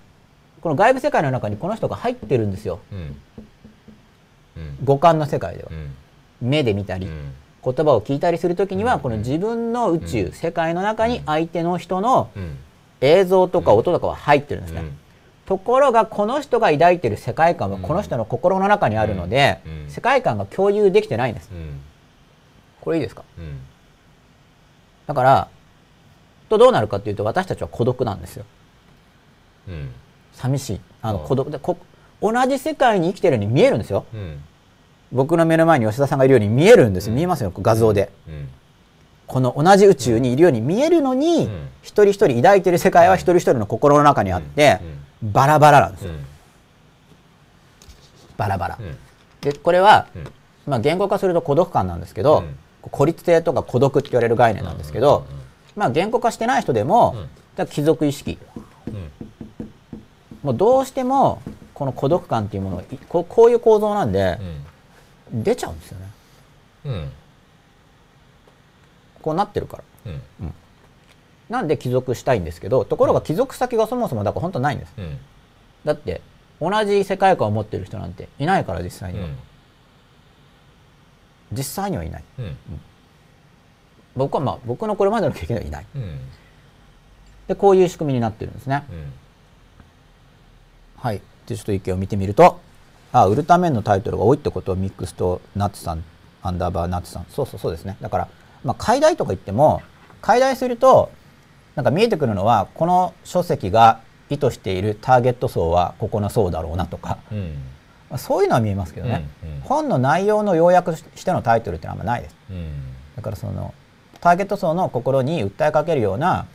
[0.61, 2.79] この外部世界の中にこの人が入ってるんですよ。
[2.91, 2.99] うん。
[4.57, 4.77] うん。
[4.83, 6.49] 五感の世界では、うん。
[6.49, 7.33] 目で見たり、うん
[7.65, 8.99] 言葉を聞いたりするときには、うん。
[8.99, 12.57] この自分の宇宙、世界の中に相手の人のうん。
[13.01, 14.97] 映像とか音とかは入ってるんですね、うん。
[15.45, 19.59] ところがこの人が抱いてる世界観はこの人の心の中にあるので、
[19.89, 21.51] 世界観が共有できてないんです。
[21.53, 21.81] うん。
[22.79, 23.23] これいいですか？
[23.37, 23.59] うん。
[25.07, 25.47] だから
[26.49, 28.45] とどうなるかっていうと私たちは孤独なんですよ。
[29.67, 29.91] うん。
[30.31, 30.81] 寂しい。
[31.01, 31.27] あのうん。
[31.27, 31.51] 孤独。
[31.51, 31.77] でこ
[32.21, 34.05] 同じ世界に生きてるように見えるんですよ。
[34.13, 34.39] うん
[35.15, 38.11] 僕の目の前に吉田さんがいるように見えるんですよ、見えますよ画像で。
[38.27, 38.49] うん。
[39.27, 44.81] この同じ宇宙にいるように見えるのに、うん一人一人抱いてる世界は一人一人の心の中にあって、
[45.21, 46.25] バラバラなんですよ、うん。
[48.37, 48.97] バラバラ、うん。
[49.39, 50.23] でこれは、うん。
[50.65, 52.55] まあ、言語化すると孤独感なんですけど、うん。
[52.89, 55.33] 孤立性とか孤独って言われる概念なんですけど、うん。
[55.33, 55.39] うん。
[55.39, 55.43] うん。
[55.75, 57.15] まあ、言語化してない人でも、
[57.69, 58.39] 貴族意識。
[58.87, 59.11] うん。
[60.43, 61.41] もうどうしても
[61.73, 64.64] この孤独感っていうものこうこういう構造なんでう、ん
[65.43, 66.07] 出ちゃうんですよね。
[66.85, 67.11] うん。
[69.21, 69.83] こうなってるから。
[70.05, 70.09] う
[70.45, 70.53] ん。
[71.49, 74.93] なんで帰属したいんですけどところが帰属先がそもそもだから本当ないんです。
[74.97, 75.17] うん。
[75.83, 76.21] だって
[76.61, 79.27] 同じ世界観を持ってる人なんていないから実際には、
[81.51, 82.23] 実際にはいない。
[82.39, 82.57] うん。
[84.15, 85.85] 僕はまあ僕のこれまでの経験ではいない。
[85.95, 86.19] うん。
[87.47, 88.83] でこういう仕組みになってるんですね。
[88.89, 89.13] うん。
[90.97, 91.21] はい。
[91.45, 92.59] でちょっと意見を見てみると
[93.17, 96.03] あウルタメンのタイトルが多いってことをミックスとナッツさん
[96.41, 97.25] アンダーバーナッツさん。
[97.29, 97.95] そうそうそうですね。
[98.01, 98.27] だから
[98.65, 99.81] まあ解題とか言っても
[100.21, 101.11] 解題すると
[101.75, 107.53] なんか見えてくるのはこの書籍が意図しているターゲット層はここの層だろうなとか、うん。
[108.09, 109.61] まあそういうのは見えますけどね、うんうん。
[109.61, 112.35] 本の内容の要約してのタイトルってのはあんまないです。
[112.51, 112.67] うん。
[113.15, 113.73] だからその
[114.19, 116.47] ターゲット層の心に訴えかけるような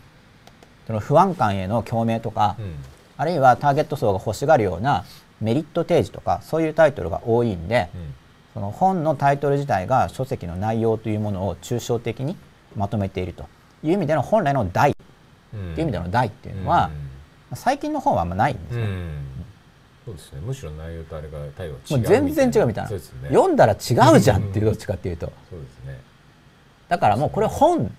[0.87, 2.75] その不安感への共鳴とか、うん。
[3.17, 5.07] あるいはターゲット層が欲しがるような
[5.41, 8.15] メリット提示とかそういうタイトルが多いんで、うん。
[8.55, 12.37] その本のタイトル自体が書籍の内容というものを抽象的に
[12.77, 13.45] まとめていると
[13.85, 16.91] いう意味での本来の題っていう意味での題っていうのは、
[17.55, 18.83] 最近の本はあんまないんですね。
[18.83, 19.19] うん。
[20.07, 20.41] そうですね。
[20.41, 22.89] むしろ内容とあれが態度が違もうう全然違うみたいな。
[22.89, 23.29] そうですね。
[23.29, 23.77] 読んだら違
[24.17, 25.33] うじゃんっていうどっちかっていうと。
[25.49, 26.01] そうですね。
[26.89, 27.95] だからもうこれ本だか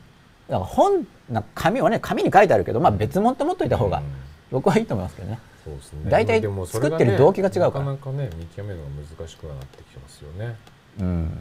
[0.49, 4.03] ら本な紙はね紙に書いてあるけど、まあ、別物って持っといた方がうん。
[4.51, 6.09] 僕はいいと思いますけどねそうですね。
[6.09, 7.65] 大体作ってる動機が違うから。
[7.65, 10.55] なかなかね見極めるのが難しくはなってきてますよね。
[10.99, 11.23] うん。
[11.23, 11.35] なか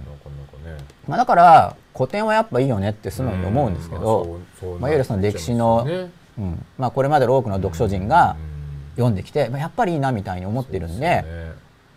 [0.64, 0.84] なかね。
[1.08, 4.80] まあ、だから古典はやっぱいいよねって素直に思うんですけど、うん。
[4.80, 6.66] まあいわゆるその歴史のねうん。
[6.78, 8.50] まあ、これまでの多くの読書人がうん。
[8.96, 11.24] 読んできて、まあ、やっぱりいいなみたいに思ってるんで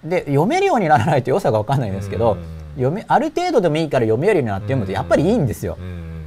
[0.03, 2.43] で読めるようにならないと良さが分かんないんですけど、うん。
[2.75, 5.77] 読めある程度でもいいから読めるようになって読むとやっぱりいいんですよ。
[5.79, 6.23] うん。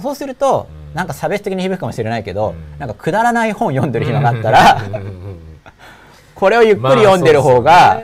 [0.00, 2.78] そうすると、うんなんか差別的に響くかもしれないけど、うん。
[2.78, 4.82] なんかくだらない本読んでる暇があったら、
[6.34, 8.02] これをゆっくり読んでる方が、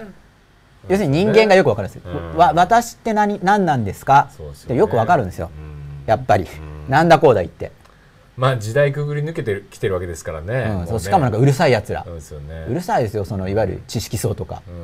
[0.88, 2.11] 要するに人間がよくわかるんですよ。
[2.12, 2.36] うん。
[2.36, 4.28] わ私って何何なんですか？
[4.38, 5.51] ってよくわかるんですよ。
[5.57, 6.05] うん。
[6.07, 6.90] やっぱり、うん。
[6.90, 7.72] なんだこうだ言って、
[8.36, 10.66] まあ時代くぐり抜けてるきてるわけですからね。
[10.68, 10.76] うん。
[10.80, 12.66] もそうしかもなんかうるさいやつら、そうね。
[12.68, 14.74] うるさいですよそのいわゆる知識層とか、うん。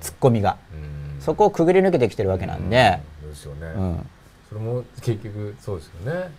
[0.00, 1.20] ツッコミが、うん。
[1.20, 3.34] そこをくぐり抜けてきてるわけなんで、うん。
[3.34, 3.66] そうですよね。
[3.76, 4.06] うん。
[4.48, 6.30] それも結局そうですよね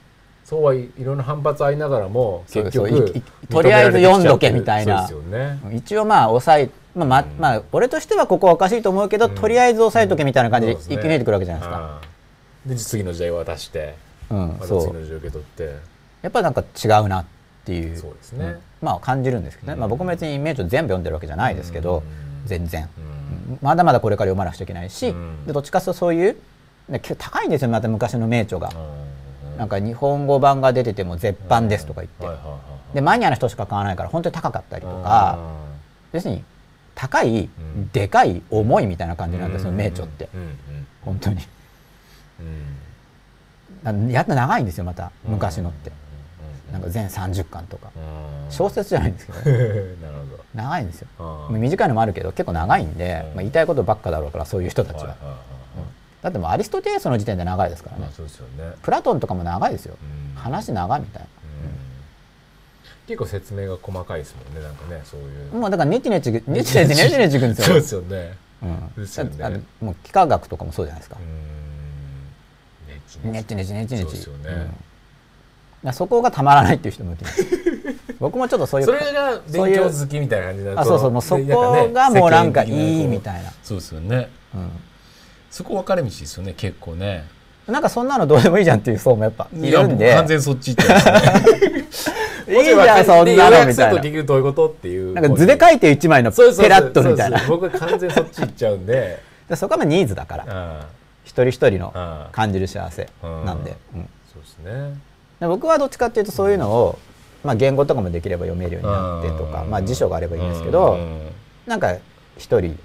[0.47, 5.05] そうはいいろんな反発ありながらも結局とりあえず読んどけみたいな。
[5.05, 5.59] ね。
[5.73, 7.27] 一応まあ抑えまあまあうん。
[7.37, 9.35] まあ俺としてはここはおかしいと思うけど、うん。
[9.35, 11.99] とりあえず抑えとけみたいな感じで生き抜いてくるわけじゃないですか。
[12.65, 13.95] うんで次の時代渡して
[14.29, 15.75] うんまたそう次の時代受け取って。
[16.21, 17.25] やっぱなんか違うなっ
[17.65, 17.97] ていう。
[17.97, 18.45] そうですね。
[18.45, 18.59] ん。
[18.81, 19.79] まあ感じるんですけどね、うん。
[19.81, 22.47] まあ、僕も別に名著全部読んでるわけじゃないですけど、うん。
[22.47, 22.87] 全然、
[23.61, 25.45] まだまだこれから読まなくちゃいけないし、うん。
[25.45, 26.37] でどっちかというとそういう
[27.17, 29.16] 高いんですよまた昔の名著が、うん
[29.57, 32.39] なんか日本語版が出てても絶版ですとか言って、
[32.93, 35.37] でマニアの人しか買わないから本当に高かったりとか、
[36.13, 36.43] 要するに
[36.97, 37.49] 高い、ん。
[37.93, 39.77] でかい重いみたいな感じなんですよ、うん。
[39.77, 40.27] 名著って、
[41.05, 41.37] 本当に。
[44.11, 45.11] やっと長いんですよまた。
[45.25, 46.07] うん昔のって、うん
[46.73, 48.51] なんか全30巻とか、うん。
[48.51, 49.39] 小説じゃないんですけど。
[50.53, 51.07] 長いんですよ、
[51.51, 53.35] 短いのもあるけど結構長いんで、うん。
[53.35, 55.15] まあ、言いたいことばっかだろうからそういう人たちは、
[56.27, 58.01] だってもうアリストテレスの時点で長いですからね。
[58.03, 58.73] まあそうですよね。
[58.81, 60.35] プラトンとかも長いですよ、うん。
[60.35, 61.27] 話長いみたいな、
[63.07, 65.53] 結構説明が細かいですもんねなんかねそういう。
[65.53, 66.75] もうだからネチネチネチネチ。
[66.75, 68.37] ネチネチいくんですよそうですよね。
[68.61, 68.93] うん。
[69.03, 69.61] ですよね。
[69.79, 71.17] もう幾何学とかもそうじゃないですか。
[71.17, 71.25] う、ん。
[73.23, 73.65] ネチネチ。
[73.65, 74.71] ネチネチネチそうですよね。
[75.85, 77.21] うそこがたまらないっていう人もいる。
[78.19, 81.21] 僕もちょっとそういうそれが勉強好きみたいな感じになるとあそうそうもう。
[81.21, 84.29] そでこがもうなんかいいみたいな、そうですよね
[85.57, 87.25] そこ分かれ道ですよね結構ね。
[87.67, 92.11] うん、なんかそんなのどうでもいいじゃんっていう層もやっぱいるんやで僕完全にそっち行ってます
[92.45, 93.99] ねいいじゃんそんでなのみたいな。
[93.99, 97.43] 結局どういうことっていうなんか図で書いて一枚のそうそうペラッとみたいな。
[97.47, 99.19] 僕は完全にそっち行っちゃうんで。
[99.49, 100.45] でそこはまあニーズだから。
[100.47, 100.87] あ
[101.23, 104.09] 一人一人のあ感じる幸せなんで,、うん。
[104.31, 104.93] そうですね。
[105.39, 106.99] で僕はどっちかっていうとそういうのを、
[107.43, 109.71] まあ、言語とかもできれば読めるようになってとか、うん。
[109.71, 111.21] まあ、辞書があればいいんですけど、うん。
[111.65, 111.95] なんか
[112.37, 112.77] 一人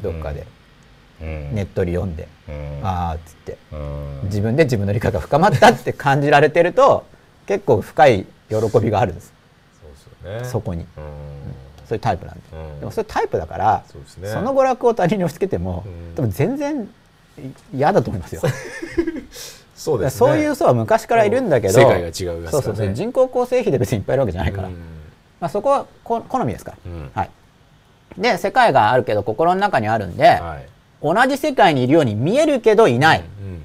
[0.00, 0.46] どっかでうん
[1.20, 2.86] ネットに読んで、うん。
[2.86, 3.58] ああっつって。
[3.72, 4.20] うん。
[4.24, 7.04] 自分で自分の理解が深まったって感じられてると
[7.46, 9.32] 結構深い喜びがあるんです。
[10.44, 10.82] そこに。
[10.82, 10.86] うん。
[11.86, 12.80] そういうタイプなんで、うん。
[12.80, 16.14] でもそういうタイプだからその娯楽を他人に押し付けても、うん。
[16.14, 16.88] 多分全然
[17.74, 18.42] 嫌だと思いますよ。
[19.74, 20.18] そうですね。
[20.18, 22.12] そういう層は昔からいるんだけど世界が違う
[22.50, 22.92] そうそうそう。
[22.92, 24.74] 人口構成比で別にいっぱいいるわけじゃないから、うん。
[25.40, 26.72] まあ、そこはこ好みですか。
[26.72, 27.10] ら、うん。
[27.14, 27.30] はい、
[28.18, 33.62] で世界があるけど心の中にあるんで、はい同じ世界にいるように見えるけどいない、うん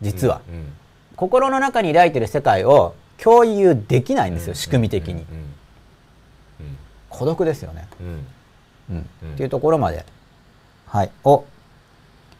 [0.00, 0.72] 実は、うん
[1.16, 5.24] 心の中に抱いてる世界を共有できないんですよ、仕組み的に、うん
[7.08, 7.88] 孤独ですよね、
[8.88, 10.06] うんっていうところまで。
[10.86, 11.10] はい。
[11.24, 11.44] お。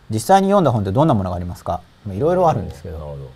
[0.09, 1.83] 実際に読んだ本ってどんなものがありますか？
[2.07, 2.99] まあいろいろあるんですけど。
[2.99, 3.31] なるほど。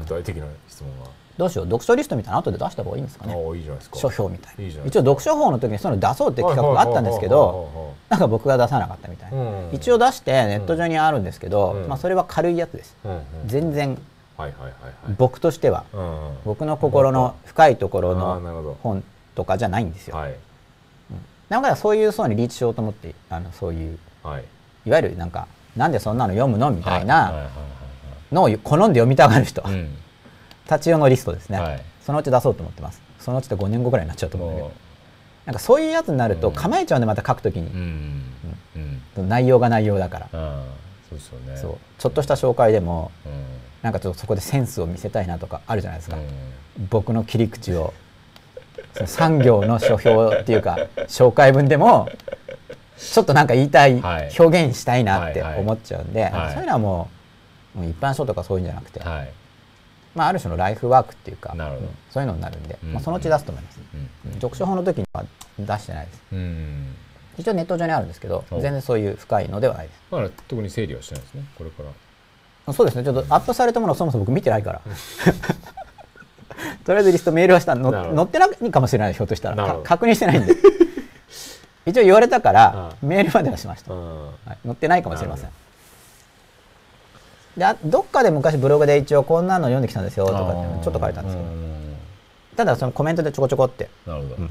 [0.00, 1.06] 具体的な質問が
[1.42, 3.34] どうしよう読書リストみたいなの後で出した方がいいんですかね。
[3.34, 3.98] いいじゃないですか。
[3.98, 4.64] 書評みたいな。
[4.86, 11.88] 一応読書法の時にそういうの出そうって企画があったんですけどなんか僕が出さなかったみたいな、うん一応出してネット上にあるんですけど、うん。
[11.88, 12.96] まあ、それは軽いやつです。
[13.46, 13.98] 全然
[14.36, 15.14] はいはいはいはい。
[15.18, 15.84] 僕としては
[16.44, 19.02] 僕の心の深いところの本
[19.34, 20.16] とかじゃないんですよ。
[20.16, 20.34] はい。
[21.48, 24.44] なんかそういう層にリーチしようと思ってあのそういうはい。
[24.86, 26.70] いわゆるなんかなんでそんなの読むの？
[26.70, 27.48] みたいなは
[28.30, 29.62] いのを好んで読みたがる人
[30.62, 31.82] はいうんたち用のリストですね、はい。
[32.04, 33.00] そのうち出そうと思ってます。
[33.18, 34.68] そのうちで5年後ぐらいになっちゃうと思うんだけど。
[34.68, 34.74] も
[35.44, 36.54] なんかそういうやつになるとうん。
[36.54, 38.22] 構えちゃうんでまた書くときううに、ん。
[39.16, 39.28] うん。
[39.28, 40.28] 内容が内容だから、
[41.08, 41.56] そうですよね。
[41.56, 41.76] そう。
[41.98, 43.32] ちょっとした紹介でもうん。
[43.82, 46.88] なんかちょっとそこでセンスを見せたいなとかあるじゃないですか、うん。
[46.88, 47.92] 僕の切り口を。
[48.94, 50.76] その産業の書評っていうか
[51.08, 52.08] 紹介文でも
[52.98, 54.30] ちょっとなんか言いたい、はい。
[54.38, 55.60] 表現したいなってはいはい。
[55.60, 56.32] 思っちゃうんで、はい。
[56.32, 57.08] なんかそういうのはも
[57.74, 59.30] うもう一般書とかそういうんじゃなくて、はい
[60.14, 61.54] まあ、ある種のライフワークっていうか
[62.10, 62.92] そういうのになるんで、うん。
[62.92, 63.80] まあ、そのうち出すと思います、
[64.24, 64.32] うん。
[64.34, 65.24] 読書法の時には
[65.58, 66.22] 出してないです。
[66.32, 66.94] うん。
[67.38, 70.00] 一応ネット上にあるんですけどお全然そういう深いのではないです。
[70.10, 71.82] だから特に整理はしてないですねこれか
[72.66, 72.72] ら。
[72.72, 73.04] そうですね。
[73.04, 74.80] ちょっとアップされたものをそもそも僕見てないから。
[76.84, 79.78] とりあえずリストメールはしたの載ってないかもしれないひょっとしたら。
[79.82, 80.54] 確認してないんで。
[81.86, 83.08] 一応言われたからうん。
[83.08, 84.26] メールまではしました、うん。
[84.26, 85.50] はい、載ってないかもしれません
[87.56, 90.38] であどっかで昔ブログで一応こんなの読んできたんですよとか
[90.82, 91.48] ちょっと書いたんですけど
[92.56, 94.50] ただそのコメントでちょこちょこってなるほど、うん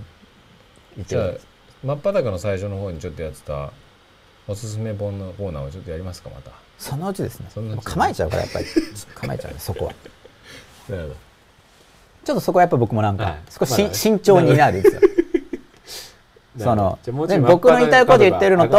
[1.07, 1.41] じゃある
[1.83, 3.71] 真っ裸の最初の方にちょっとやってた
[4.47, 6.51] おすすめ本のコーナーをちょっとやりますかまた。
[6.77, 7.47] そのうちですね。
[7.49, 8.65] そのうち構えちゃうからやっぱり。
[9.15, 9.93] 構えちゃうねそこは。
[10.89, 11.15] なるほど。
[12.23, 13.41] ちょっとそこはやっぱ僕もなんかはい。
[13.49, 15.01] 少しし、まだ慎重になるんですよ
[16.57, 16.99] その
[17.47, 18.77] 僕の言いたいこと言ってるのと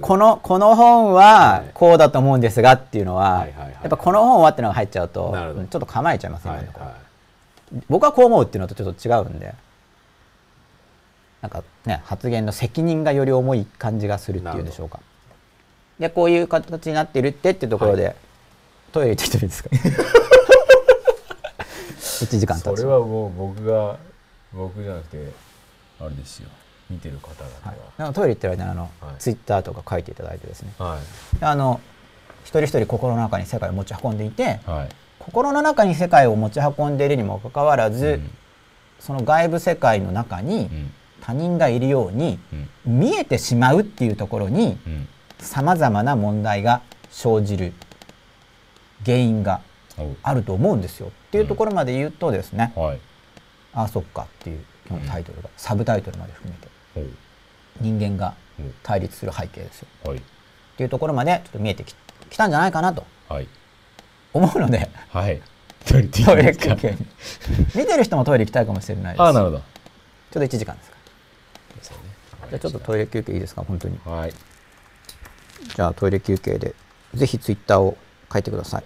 [0.00, 5.34] このこの本はこうだと思うんですがっていうのは、はいはいはいやっぱこの本はっていうのが入っちゃうと
[5.68, 6.96] ちょっと構えちゃいますね、はいは
[7.88, 9.54] 僕はこう思うっていうのとちょっと違うんで
[11.40, 15.00] なんかね発言の責任がより重い感じがするっていうんでしょうか。
[15.98, 18.14] でこういう形になってるってっていうところで、
[18.92, 19.70] トイレ行ってきてもいいですか？
[22.24, 22.80] 1時間経つ。
[22.80, 23.96] それはもう僕が
[24.52, 25.32] 僕じゃなくて
[26.00, 26.48] あれですよ
[26.92, 27.74] 見てる方々は。
[27.74, 27.78] い。
[27.78, 28.90] は、なんかトイレ行ってる間にあの、はい。
[29.18, 30.72] ツイッターとか書いていただいてですね。
[30.78, 30.98] いは
[31.36, 31.38] い。
[31.40, 31.80] であの
[32.44, 34.88] 一人一人心の中に世界を持ち運んでいてはい。
[35.18, 38.30] 心の中に世界を持ち運んでいるにもかかわらず、うん。
[39.00, 40.92] その外部世界の中にうん。
[41.20, 42.38] 他人がいるように
[42.86, 43.00] うん。
[43.00, 45.08] 見えてしまうっていうところにうん。
[45.38, 47.72] さまざまな問題が生じる
[49.04, 49.60] 原因が
[50.22, 51.08] あると思うんですよ。
[51.08, 53.00] っていうところまで言うとですね、はい。
[53.74, 56.68] ああそっかっていう今日のタイトルが、サブタイトルまで含めて
[57.80, 58.34] 人間が
[58.82, 59.88] 対立する背景ですよ。
[60.04, 60.18] はい。
[60.18, 60.20] っ
[60.76, 61.94] ていうところまでちょっと見えてき
[62.30, 63.04] きたんじゃないかなと。
[63.28, 63.48] はい。
[64.32, 64.90] 思うので。
[65.10, 65.40] はい。
[65.84, 66.08] トイレ
[66.54, 67.06] 休憩に。
[67.74, 69.22] 見てる人もトイレ行きたいかもしれないです。
[69.22, 69.58] ああなるほど。
[69.58, 69.64] ちょ
[70.36, 70.96] うど1時間ですか。
[71.82, 72.04] そうね。
[72.50, 73.98] じゃあちょっとトイレ休憩いいですか本当に。
[74.04, 74.32] はい。
[75.74, 76.74] じゃあトイレ休憩で
[77.14, 77.96] ぜひツイッターを
[78.32, 78.84] 書いてください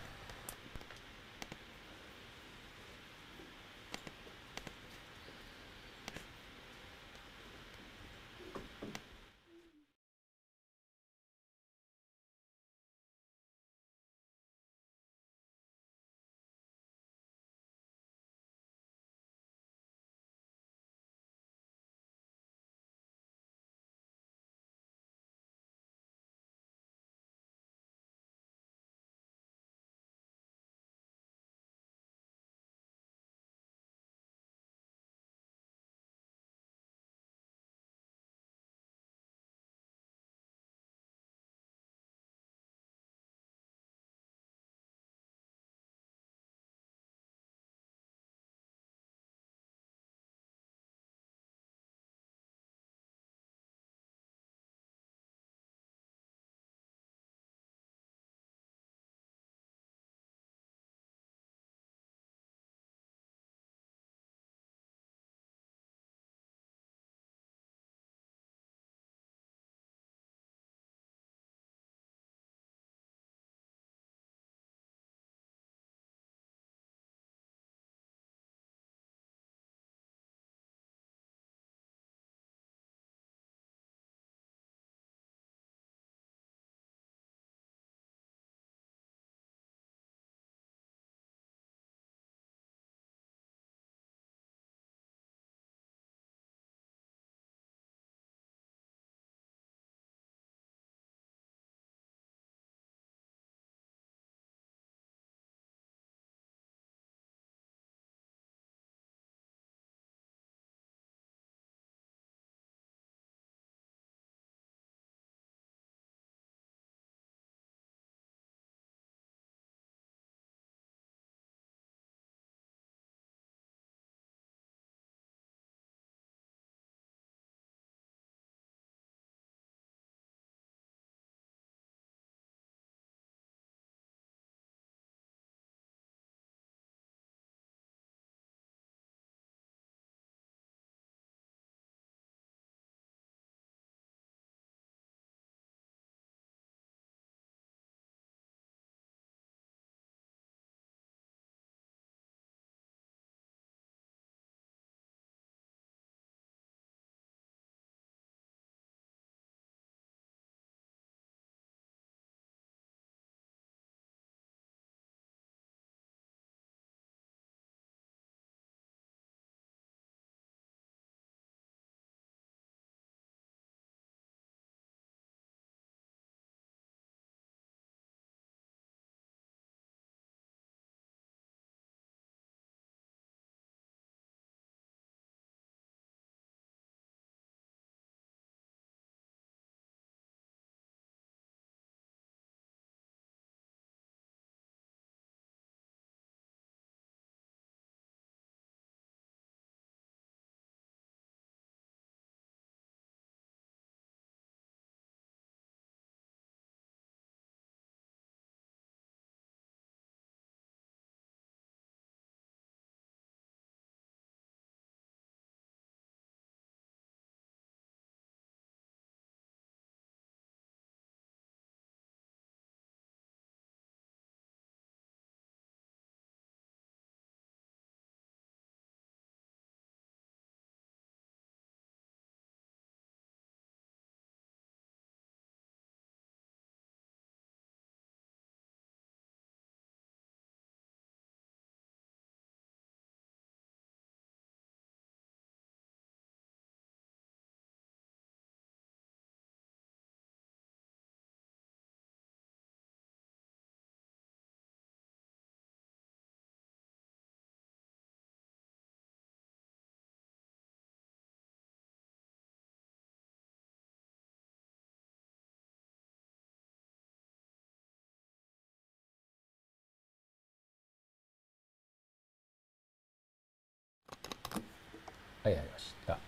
[275.46, 276.18] はいやりました。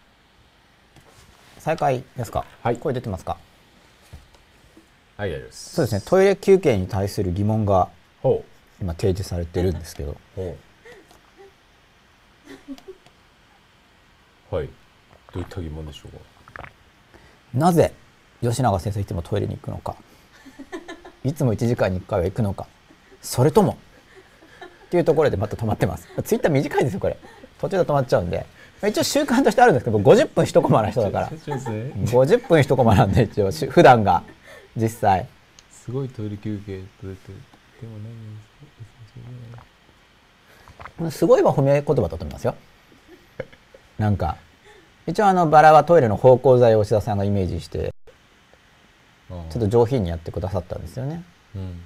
[1.58, 2.44] 再開ですか？
[2.62, 2.76] はい。
[2.76, 3.36] 声出てますか？
[5.16, 5.74] はいやります。
[5.74, 6.02] そうですね。
[6.06, 7.88] トイレ休憩に対する疑問が
[8.22, 8.44] ほ
[8.80, 10.16] 今提示されてるんですけど。
[14.52, 14.68] はい。
[15.32, 16.68] どういった疑問でしょうか？
[17.52, 17.92] なぜ
[18.40, 19.96] 吉永先生いつもトイレに行くのか？
[21.24, 22.68] いつも1時間に1回は行くのか？
[23.20, 23.78] それとも？
[24.62, 26.06] っていうところでまた止まってます。
[26.22, 27.18] ツイッター短いですよこれ。
[27.58, 28.36] 途中で止まっちゃうんで。
[28.36, 31.28] まあ一応習慣としてあるんですけど50分一コマな人だから。
[31.28, 34.22] そうですね50分一コマなんで一応し普段が
[34.76, 35.26] 実際。
[35.70, 37.32] すごいトイレ休憩取れて
[37.80, 37.98] でも
[41.00, 42.54] 何すごいは褒め言葉だと思いますよ。
[43.98, 44.36] なんか。
[45.06, 47.94] 一応あのバラはトイレの芳香剤を吉田さんがイメージして
[49.30, 51.24] ちょっと上品にやってくださったんですよね。
[51.56, 51.80] うん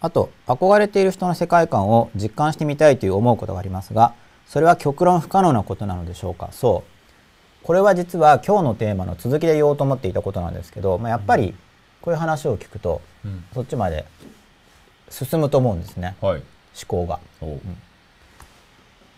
[0.00, 4.14] あと憧れている人の世界観を実感してみたいという思うことがありますが
[4.46, 6.48] それは極論不可能なことなのでしょうか？
[6.52, 7.64] そう。
[7.64, 11.54] これは実は今日のテーマの続きで言おうと思っていたことなんですけど、まあ、やっぱり
[12.00, 13.44] こういう話を聞くとうん。
[13.54, 14.06] そっちまで
[15.10, 16.16] 進むと思うんですね。
[16.20, 16.40] はい。
[16.40, 16.44] 思
[16.88, 17.20] 考が。
[17.40, 17.60] お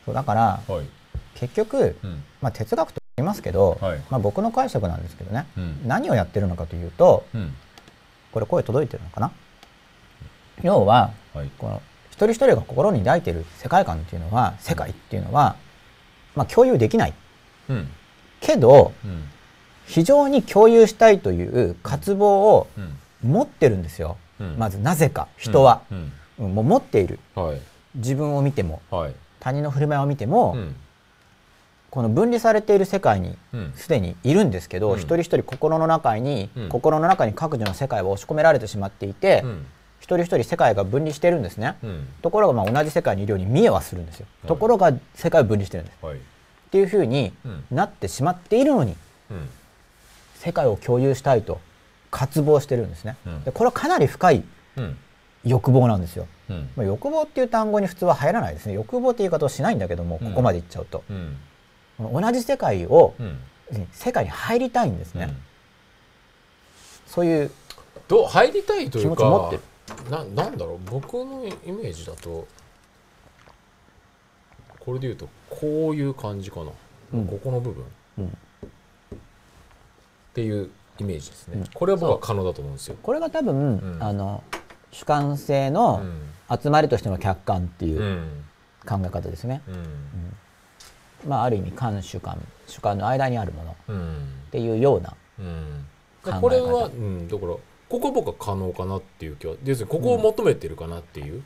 [0.05, 0.87] そうだからはい。
[1.37, 2.25] 結局、うん。
[2.43, 4.01] まあ、哲学と言いますけど、はい。
[4.11, 5.81] まあ、僕の解釈なんですけどね、うん。
[5.87, 7.55] 何をやってるのかというとうん。
[8.33, 9.31] これ声届いてるのかな？
[10.63, 11.51] 要ははい。
[11.59, 15.57] この一人一人が心に抱いている世界観っていうのは世界っていうのは、
[16.37, 17.15] まあ、共有できない。
[17.69, 17.89] うん。
[18.41, 19.25] けどうん。
[19.87, 22.99] 非常に共有したいという渇望をうん。
[23.23, 24.57] 持ってるんですよ、うん。
[24.59, 26.13] まずなぜか人は、うん。
[26.41, 26.55] うん。
[26.55, 27.19] もう持っている。
[27.35, 27.61] はい。
[27.95, 29.15] 自分を見てもはい。
[29.41, 30.77] 他人の振る舞いを見ても、うん。
[31.91, 33.73] この分離されている世界にうん。
[33.77, 34.99] すでにいるんですけど、うん。
[34.99, 36.69] 一人一人心の中に、うん。
[36.69, 39.45] 心の中に各自の世界を押し込められてしまっていて、
[40.17, 42.09] 人一人世界が分離してるんですね、うん。
[42.23, 44.49] ところがまあ同じ世界にいるように見えはするんですよ、はい。
[44.49, 46.05] ところが世界を分離してるんです。
[46.05, 46.17] はい。
[46.17, 46.19] っ
[46.71, 47.65] ていうふうにうん。
[47.71, 48.97] なってしまっているのに
[49.31, 49.49] うん。
[50.37, 51.61] 世界を共有したいと
[52.11, 53.45] 渇望してるんですね、うん。
[53.45, 54.45] でこれはかなり深い
[54.77, 54.97] うん。
[55.45, 56.71] 欲望なんですよ、うん。
[56.77, 58.75] まあ、欲望っていう単語に普通は入らないですね。
[58.75, 60.29] 欲望って言い方をしないんだけども、うん。
[60.29, 61.03] ここまで言っちゃうと。
[61.99, 63.39] 同じ世界をうん。
[63.93, 65.35] 世界に入りたいんですね、
[67.07, 67.51] そういう
[68.07, 69.69] どう入りたいという気持ち持ってかる
[70.11, 70.79] ななんだろう？
[70.91, 72.47] 僕のイメージだと
[74.81, 76.71] これで言うとこういう感じかな、
[77.15, 77.27] うん。
[77.27, 77.85] ここの部分、
[78.19, 78.27] うん。
[78.27, 78.31] っ
[80.35, 81.67] ていうイメージですね、うん。
[81.73, 84.03] これは僕は可能だと思うんですよ、これが多分、ん。
[84.03, 84.43] あの
[84.91, 86.33] 主観性うのん。
[86.61, 88.45] 集まりとしての客観っていううん。
[88.85, 91.31] 考え方ですね、うん。
[91.31, 94.29] まあある意味観主観主観の間にあるものっうん。
[94.51, 95.87] ていうようなうん。
[96.25, 96.41] 考え方。
[96.41, 97.55] これは、うん、だから
[97.93, 101.43] ここは僕は可能かなっていう気は要するにここを求めてるかなっていう、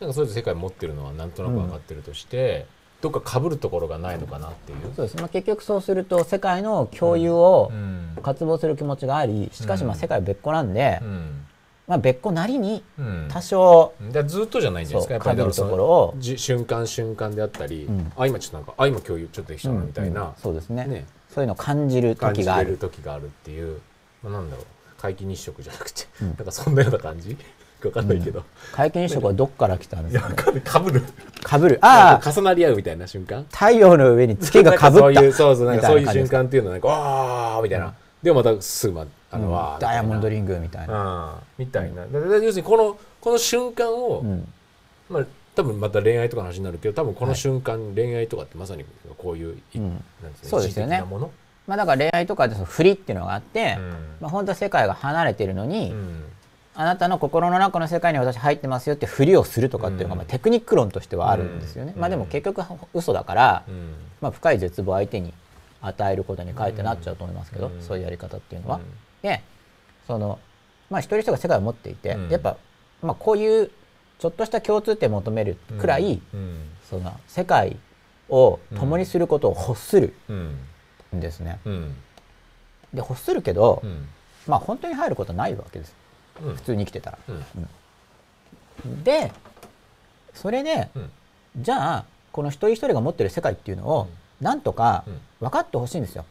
[0.00, 2.66] なんかそれぞれ世界持ってるのはなんとなく分かってるとして、
[3.00, 4.78] どっか被るところがないのかなっていう。
[4.96, 8.18] そうです、まあ、結局そうすると世界の共有をうん。
[8.20, 11.46] 渇望する気持ちがありしかしまあ世界は別個なんで、うん。
[11.86, 13.28] まあ、別個なりにうん。
[13.28, 15.20] 多少だからずっとじゃないんですか。
[15.20, 16.14] 被るところを。
[16.18, 18.12] じ瞬間瞬間であったり、うん。
[18.16, 20.84] あ今ちょっとなんかあ今共有ちょっとできたなみたいうんうんな、そうですね。
[20.86, 21.06] ね。
[21.28, 22.46] そういうのを感じる感じれる。
[22.46, 23.80] 時がある時があるっていう、
[24.24, 24.66] まあ、なんだろう
[25.12, 27.36] 皆既日食じゃなくて、うんなんかそんなような感じ
[27.84, 28.44] わかんないけど、
[28.76, 31.02] 皆既日食はどっから来たんですかねかぶる
[31.42, 44.48] かぶるああ重なり合うみたいな瞬間太陽の上に月がかぶったそういうそうそうなんかそういう瞬間っていうのはなんかわーみたいな、でもまたすぐまあの、うんダイヤモンドリングみたいな、みたいな、要するにこのこの瞬間を、うん
[45.10, 48.84] まあ多分また恋愛とかの話になるけど多分このはい瞬間、恋愛とかってまさに
[49.16, 49.90] こういう、いうん
[50.22, 51.30] なんつそうですよね的なもの、
[51.66, 53.90] まあ、だから恋愛とかでその振りっていうのがあって、うん。
[54.20, 56.24] まあ、本当は世界が離れてるのに、うん。
[56.76, 60.18] あなたの心の中の世界に私入ってますよって振りをするとかっていうのが、うん。
[60.18, 62.00] まあ、テクニック論としてはあるんですよね、うん。
[62.00, 62.62] まあでも結局
[62.92, 63.94] 嘘だから、うん。
[64.20, 65.32] まあ、深い絶望を相手に
[65.80, 67.80] 与えることに書いてなっちゃうと思いますけど、うん。
[67.80, 68.76] そういうやり方っていうのは。
[68.76, 68.84] うん。
[69.22, 69.42] で
[70.06, 70.38] その、
[70.90, 72.28] まあ、一人一人が世界を持っていて、うん。
[72.28, 72.56] やっぱ、
[73.02, 73.70] まあ、こういう
[74.18, 76.58] ちょっとした共通点を求めるくらい、うん。
[76.90, 77.76] その世界
[78.28, 80.14] を共にすることを欲する。
[80.28, 80.32] う
[81.14, 81.58] んんですね。
[81.64, 81.94] うん。
[82.92, 84.08] で欲するけど、うん。
[84.46, 85.94] まあ本当に入ることないわけです。
[86.44, 86.54] うん。
[86.56, 87.18] 普通に生きてたら。
[88.84, 89.04] うん。
[89.04, 89.32] で
[90.34, 91.10] それで、うん。
[91.58, 94.08] じゃあこの一人一人が持ってる世界っていうのを、
[94.40, 95.20] なんとかうん。
[95.40, 96.24] 分かってほしいんですよ。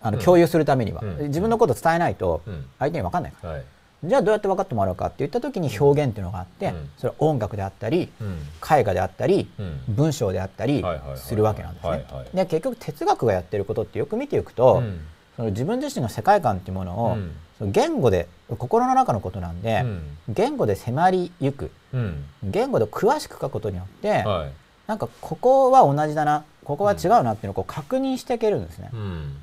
[0.00, 0.24] あの、うん。
[0.24, 1.18] 共有するためには、うん。
[1.28, 2.66] 自分のことを伝えないとうん。
[2.78, 3.64] 相手に分かんないから、はい
[4.04, 6.90] じゃあどうやって分かってもらうかって言った時に表現っていうのがあって、うん。
[6.96, 8.38] それは音楽であったりうん。
[8.78, 9.80] 絵画であったり、うん。
[9.88, 10.84] 文章であったり
[11.16, 12.04] するわけなんですね。
[12.32, 15.00] で結局哲学がやってることってよく見ていくと、うん。
[15.36, 17.32] その自分自身の世界観っていうものを、うん。
[17.58, 20.02] その言語で心の中のことなんで、うん。
[20.28, 21.72] 言語で迫りゆく。
[21.92, 22.24] うん。
[22.44, 24.52] 言語で詳しく書くことによって、はい。
[24.86, 28.90] なんかここは同じだなここは違うなっていうのをこう確認していけるんですね。
[28.92, 29.36] うん。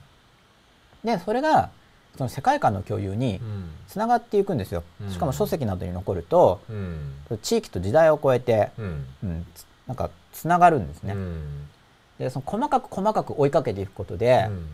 [1.04, 1.70] でそれが
[2.18, 3.70] その世界観の共有にうん。
[3.88, 4.84] つながっていくんですよ。
[5.02, 5.12] うん。
[5.12, 7.14] しかも書籍などに残るとうん。
[7.42, 9.06] 地域と時代を超えて、うん。
[9.24, 11.14] うん、つなんかつながるんですね。
[11.14, 11.68] うん。
[12.20, 14.66] でその細かく細かく追いかけていくことで、うん。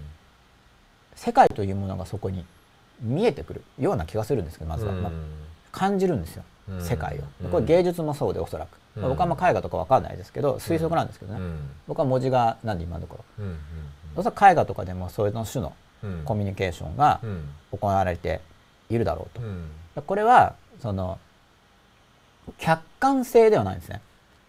[1.16, 2.46] 世界というものがそこに
[3.02, 5.12] 見えてくるような気がするんですけどまずは、まあ
[5.72, 6.44] 感じるんですよ。
[6.70, 6.82] うん。
[6.82, 7.22] 世界を。
[7.46, 7.52] うん。
[7.52, 9.10] これ芸術もそうでおそらく、うん。
[9.10, 11.60] 僕はあんま絵画とかわかんないですけど推測なんですけどね、うん。
[11.88, 13.46] 僕は文字がなんで今のところ。
[13.46, 13.58] うん。
[14.16, 15.74] おそらく絵画とかでもそういうの種のうん
[16.26, 17.50] コミュニケーションがうん。
[17.72, 18.42] 行われて
[18.90, 19.46] いるだろうと。
[19.46, 19.70] うん。
[20.06, 21.20] これはその
[22.58, 24.02] 客観性ではないんですね。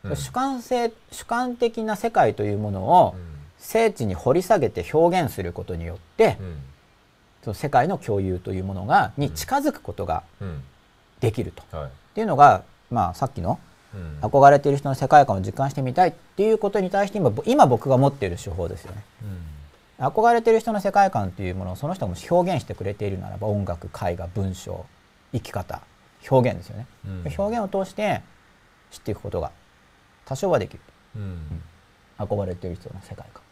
[0.04, 0.16] うん。
[0.16, 3.14] 主観性主観的な世界というものを
[3.58, 6.56] 精緻に掘り下げて表現することによって、うん。
[7.44, 10.62] その世界の共有というものがに近づくことがうん。
[11.20, 11.76] できると。
[11.76, 11.86] はい。
[11.86, 13.60] っていうのが、まあ、さっきの
[13.94, 14.18] うん。
[14.20, 19.04] 憧れている人の世界観を実感してみたいっていうことに対して今ぼ今僕が持っている手法ですよね。
[20.02, 24.84] 憧れている人の世界観というものをその人がもし表現してくれているならば音楽絵画文章
[25.32, 25.80] 生き方
[26.28, 26.86] 表現ですよね。
[27.06, 27.34] うん。
[27.38, 28.20] 表現を通して
[28.90, 29.52] 知っていくことが
[30.24, 30.80] 多少はできる。
[31.16, 31.62] うん。
[32.18, 33.42] 憧れている人の世界観。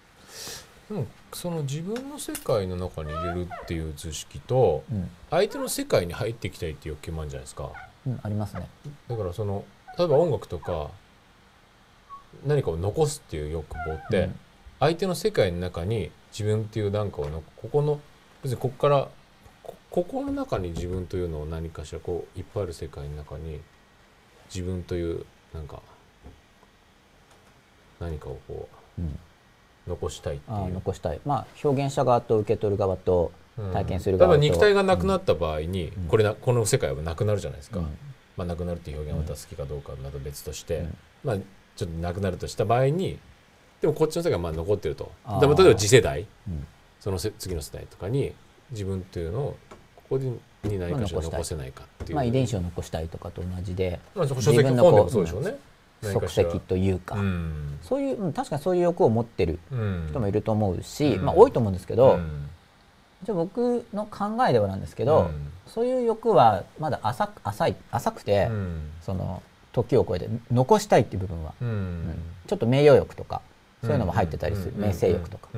[0.88, 5.08] でもその自分の世界の中に入れるっていう図式とうん。
[5.30, 7.70] 相手の世界に入っていきたいっていう欲求もあるんじゃないですか。
[8.06, 8.68] うん、ありますね。
[9.08, 9.64] だからその
[9.96, 10.90] 例えば音楽とか
[12.44, 14.34] 何かを残すっていう欲望って、うん
[14.80, 18.00] 相手の世界の中に自分っていうなんかをのここの
[18.42, 19.08] 別にここから
[19.62, 23.60] こここの中に自分というのを何かしらこういっぱいある世界の中に
[24.52, 25.24] 自分という
[25.54, 25.80] なんか
[28.00, 29.10] 何かをこうん、う
[29.88, 30.72] 残したいっていう。
[30.72, 33.72] 残したい、まあ、表現者側と受け取る側とうん。
[33.72, 36.04] 体験する側と、ば肉体がなくなった場合に、うん。
[36.04, 37.84] これなこの世界はなくなるじゃないですか、うん。
[38.36, 40.96] まあ、なくなるっていう表現はまた好きかどうかはまた別として、うん。
[41.24, 41.36] まあ、
[41.76, 43.18] ちょっとなくなるとした場合に
[43.80, 45.10] でもこっちの世界はまあ残ってると。
[45.40, 46.26] 例えば次世代。
[46.48, 46.66] うん。
[47.00, 48.32] そのせ次の世代とかに
[48.70, 49.56] 自分っていうのを
[49.96, 55.56] ここにに何かしらまあ残せないかっていう、まあ、遺伝子を残したいとかと同じでまあ、書自籍分のこうそうでしょうね、
[56.02, 57.78] 足跡というか、うん。
[57.82, 60.06] そういう、うん確かにそういう欲を持ってるうん。
[60.10, 61.24] 人もいると思うし、うん。
[61.24, 62.48] まあ、多いと思うんですけど、うん。
[63.22, 65.52] じゃあ僕の考えではなんですけど、うん。
[65.66, 68.90] そういう欲はまだ浅く浅い浅くて、うん。
[69.00, 69.42] その
[69.72, 71.54] 時を超えて残したいっていう部分は、
[72.46, 73.40] ちょっと名誉欲とか
[73.82, 75.48] そういうのも入ってたりする、うん名声欲とか、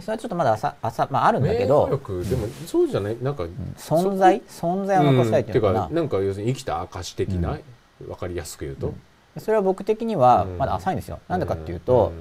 [0.00, 3.16] それはちょっとまだ浅浅、まあ、あるんだけ名どでもそうじゃない？
[3.20, 3.42] なんか、
[3.76, 4.40] 存在？
[4.48, 7.58] 存在を残したいっていうのかな、なんか要するに生きた証的な、
[8.08, 8.94] わかりやすく言うと、
[9.38, 10.58] それは僕的にはうん。
[10.58, 12.12] まだ浅いんですよ、なんでかっていうと、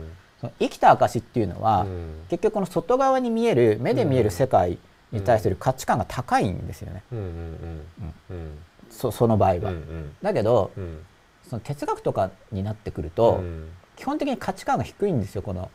[0.42, 2.26] その生きた証っていうのは、うん。
[2.30, 4.78] 結局この外側に見える目で見える世界
[5.12, 7.04] に対する価値観が高いんですよね、
[8.90, 9.56] そその場合は。
[9.56, 10.16] うんうん。
[10.22, 11.06] だけどうん。
[11.50, 13.70] その哲学とかになってくると、うん
[14.00, 15.70] 基本的に価値観が低いんですよこの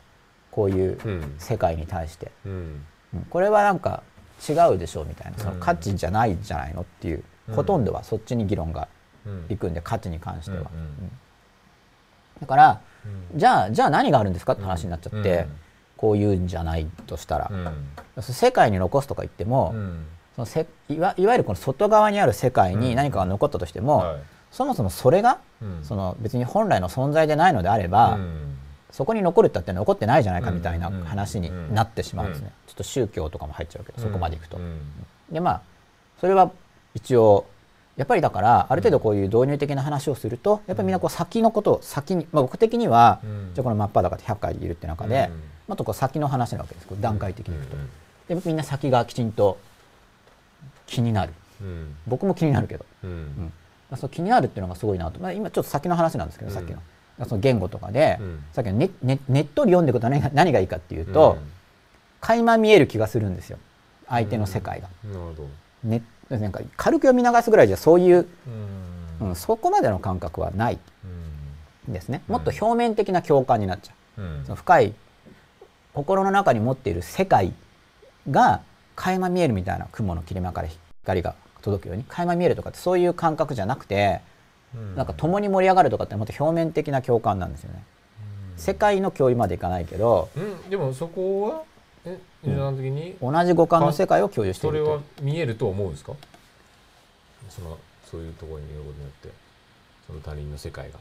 [0.49, 1.35] こういううん。
[1.37, 2.85] 世界に対して、うん。
[3.13, 3.21] うん。
[3.29, 4.01] これはなんか
[4.49, 5.37] 違うでしょうみたいな。
[5.37, 5.59] そのうん。
[5.59, 7.55] 価値じゃないんじゃないのっていう、うん。
[7.55, 8.87] ほとんどはそっちに議論が
[9.25, 9.45] うん。
[9.49, 10.71] いくんで価値に関しては、
[12.39, 12.81] だから
[13.33, 13.37] うん。
[13.37, 15.47] じゃあじゃあ何があるんですかって話になっちゃって、うん。
[15.97, 18.23] こういうんじゃないとしたら、うん。
[18.23, 20.05] 世界に残すとか言っても、うん。
[20.35, 24.15] そのせいわいわゆるこの外側にある世界に何かが残ったとしても、はい
[24.55, 25.83] そもそもそれがうん。
[25.83, 28.57] その別に本来の存在でないのであれば、うん。
[28.89, 34.55] そこに残るったって残ってないじゃないかみたいなうん話になってしまうんですね、ちょっと宗教とかも入っちゃうけどそこまでいくと。
[34.55, 34.79] うん。
[35.29, 35.61] でまあ
[36.21, 36.51] それは
[36.93, 37.45] 一応
[37.97, 43.51] やっぱりだからある程度こういう導入的な話をするとやっぱりみんなこう先のことを先に、まあ、僕的には、うん。
[43.53, 45.41] じゃあこの真っ裸って100回いるって中で、うん。
[45.67, 46.87] まあ、とこう先の話なわけです。
[47.01, 47.75] 段階的にいくと。
[47.75, 48.41] うん。
[48.41, 49.57] でみんな先がきちんと
[50.87, 51.33] 気になる。
[51.59, 51.95] うん。
[52.07, 53.51] 僕も気になるけど、うん
[53.95, 56.55] その気になるっていうのがすごいなと、まあ、今ちょっと先の話なんですけど、うん。
[56.55, 56.81] さっきの。
[57.27, 58.43] その言語とかで、うん。
[58.53, 61.37] さっきのねねねっとり読んでいくと何が何がいいかっていうと、
[62.19, 63.57] 垣間見える気がするんですよ。
[64.07, 64.89] 相手の世界が。
[66.77, 68.27] 軽く読み流すぐらいじゃそういう、
[69.19, 69.27] うん。
[69.29, 70.79] うん、そこまでの感覚はない。
[71.87, 72.23] ですね。
[72.27, 74.43] もっと表面的な共感になっちゃう、うん。
[74.43, 74.93] その深い
[75.93, 77.53] 心の中に持っている世界
[78.29, 78.61] が
[78.95, 80.67] 垣間見えるみたいな雲の切れ間から
[81.03, 81.35] 光が
[81.65, 84.21] 届くように垣間見えるとかってそういう感覚じゃなくて
[84.73, 84.95] うん。
[84.95, 87.83] なんか共に盛り上がるとかってもっと表面的な共感なんですよね。
[88.55, 91.63] 世界の共有までいかないけどうんでもそこは
[92.05, 93.15] え伊沢さん的に？
[93.21, 94.85] 同じ五感の世界を共有していると。
[94.85, 96.13] それは見えると思うんですか？
[97.49, 97.77] その
[98.09, 99.45] そういうところにいることによって。
[100.07, 100.99] その他人の世界が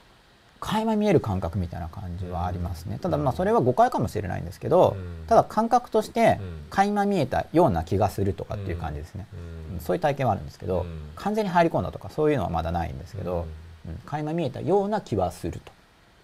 [0.65, 5.27] 垣間見える感覚みたいな感じはありますね、ただまあそれは誤解かもしれないんですけど、うん。
[5.27, 6.67] ただ感覚としてうん。
[6.71, 9.27] 垣間見えたような気がするとかっていう感じですね、
[9.73, 9.81] うん。
[9.81, 11.11] そういう体験はあるんですけど、うん。
[11.17, 13.47] 完全に入り込んだとかそういうのはまだないんですけど、
[13.87, 13.97] うん。
[14.07, 15.61] 垣間見えたような気はする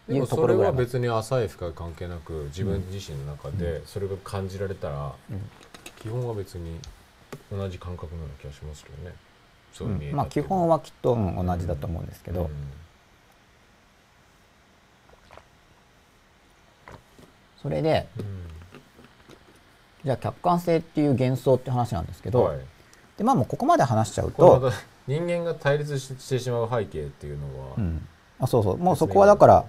[0.07, 5.51] というところぐらまではい別に浅い深い関係なく自分自身の中でそれが感じられたら、うん。
[6.03, 6.79] 基本は別に
[7.53, 9.15] 同じ感覚のような気がしますけどね。
[9.75, 10.11] そうん。
[10.13, 12.49] まあ基本はきっと、うん同じだと思うんですけど、
[17.63, 18.07] それで
[20.05, 22.59] じゃあ客観性っていう幻想って話なんですけど、はい、
[23.19, 24.73] でまあもうここまで話しちゃうと、
[25.07, 28.07] 人間が対立ししてしまう背景っていうのは、うん、
[28.39, 28.79] あそうそう。
[28.79, 29.65] もうそこはだから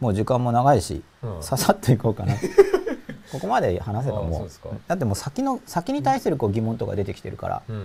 [0.00, 1.42] もう時間も長いし、うん。
[1.42, 2.34] ささっといこうかな。
[3.30, 4.48] ここまで話せばもう。
[4.88, 7.76] だってもう先の先に対するこう疑問とか出てきてるから、うん。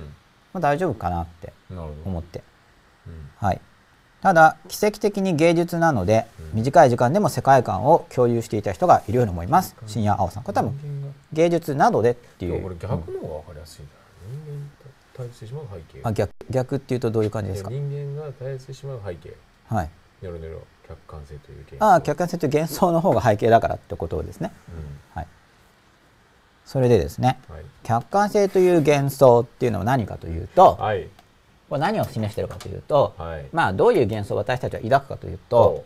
[0.53, 1.53] まあ、大丈夫かなって
[2.05, 2.43] 思って。
[3.05, 3.29] うん。
[3.37, 3.61] はい
[4.25, 6.57] ただ奇跡的に芸術なので、うん。
[6.57, 9.75] 短い時間でも世界観を共有していた人がいるように思います。
[9.85, 12.63] 深夜青さんこれ多分芸術などでっていう。
[12.63, 13.89] これ逆の方が分かりやすいな、
[14.27, 16.01] 人間と対立してしまう背景。
[16.03, 17.69] あ逆逆っていうとどういう感じですか？
[17.69, 19.35] 人間が対立してしまう背景。
[19.69, 19.89] はい。
[20.23, 24.51] ニョロニョロ客観性という現ああ客観性という幻想の方が背景だからってことですね。
[25.13, 25.27] うはい。
[26.65, 27.37] それでですね。
[27.47, 27.63] んはい。
[27.83, 31.07] 客観性という幻想っていうのは何かというとはい
[31.69, 33.45] これ何を示しているかというと、はい。
[33.51, 35.83] まあどういう幻想を私たちは抱くかというと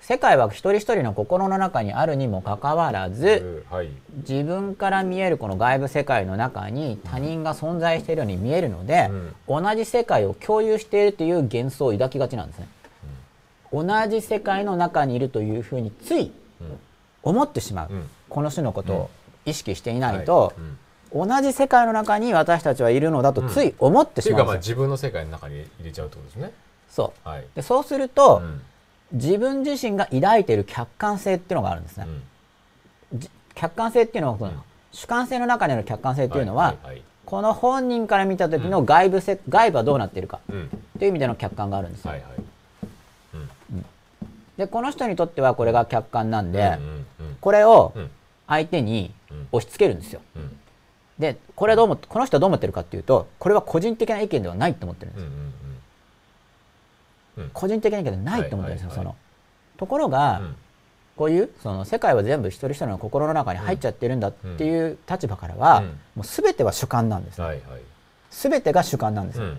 [0.00, 3.88] 世界は一人一人の心の中にあるにもかかわらずうんはい。
[4.28, 9.10] 自分から見えるこの外部世界の中に他人が存在しているように見えるので、
[9.46, 12.68] 同じ世界を共有しているという幻想を抱きがちなんですね。
[13.70, 16.32] 同じ世界の中にいるというふうについ
[17.22, 18.10] 思ってしまう、うん。
[18.28, 19.10] この種のことを
[19.44, 20.78] 意識していないと、うん
[21.14, 24.74] 同じ世界の中に私たちはいるのだとつい思ってっていうかまあしまうんですよ。
[24.74, 26.52] 自分の世界の中に入れちゃうってことですね。
[26.90, 27.28] そう。
[27.28, 27.44] はい。
[27.54, 28.62] でそうすると、うん。
[29.12, 32.06] 自分自身が抱いている客観性っていうのがあるんですね。
[33.14, 34.52] じ客観性っていうのは、その
[34.92, 40.68] 主観性の中にある客観性っていうのは、いはいこの本人から見た時の外部せ、外部はどうなっているかうん。
[40.98, 42.10] という意味での客観があるんですよ。
[42.10, 42.30] はいはい。
[44.56, 47.36] でこの人にとってはこれが客観なんで、うんうん。
[47.40, 48.10] これをうん。
[48.46, 49.48] 相手にうん。
[49.52, 50.20] 押し付けるんですよ。
[50.36, 50.58] うん
[51.18, 55.36] でこれはどうもこの人はどう思ってるかっていうとこれは個人的な意見ではないと思ってるんですうんうよ。
[57.40, 57.50] んうん。
[57.52, 58.88] 個人的な意見ではないと思ってるんですよ。
[58.90, 59.14] はいはいはい。
[59.16, 59.16] その。
[59.78, 60.56] ところが、うん。
[61.16, 65.86] こういうその世界は全部一人一人の心の中に入っちゃってるんだっていう立場からは、うん。
[65.86, 67.44] もう全ては主観なんですよ。
[67.44, 67.80] はいはい。
[68.30, 69.46] 全てが主観なんですよ。
[69.46, 69.58] うん。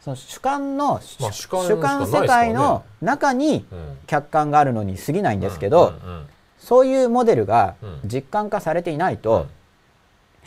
[0.00, 6.26] その主観の、まあ主観世界の中にうん客観があるのに過ぎないんですけど、うんうん。
[6.58, 8.00] そういうモデルがうん。
[8.04, 9.48] 実感化されていないと、うん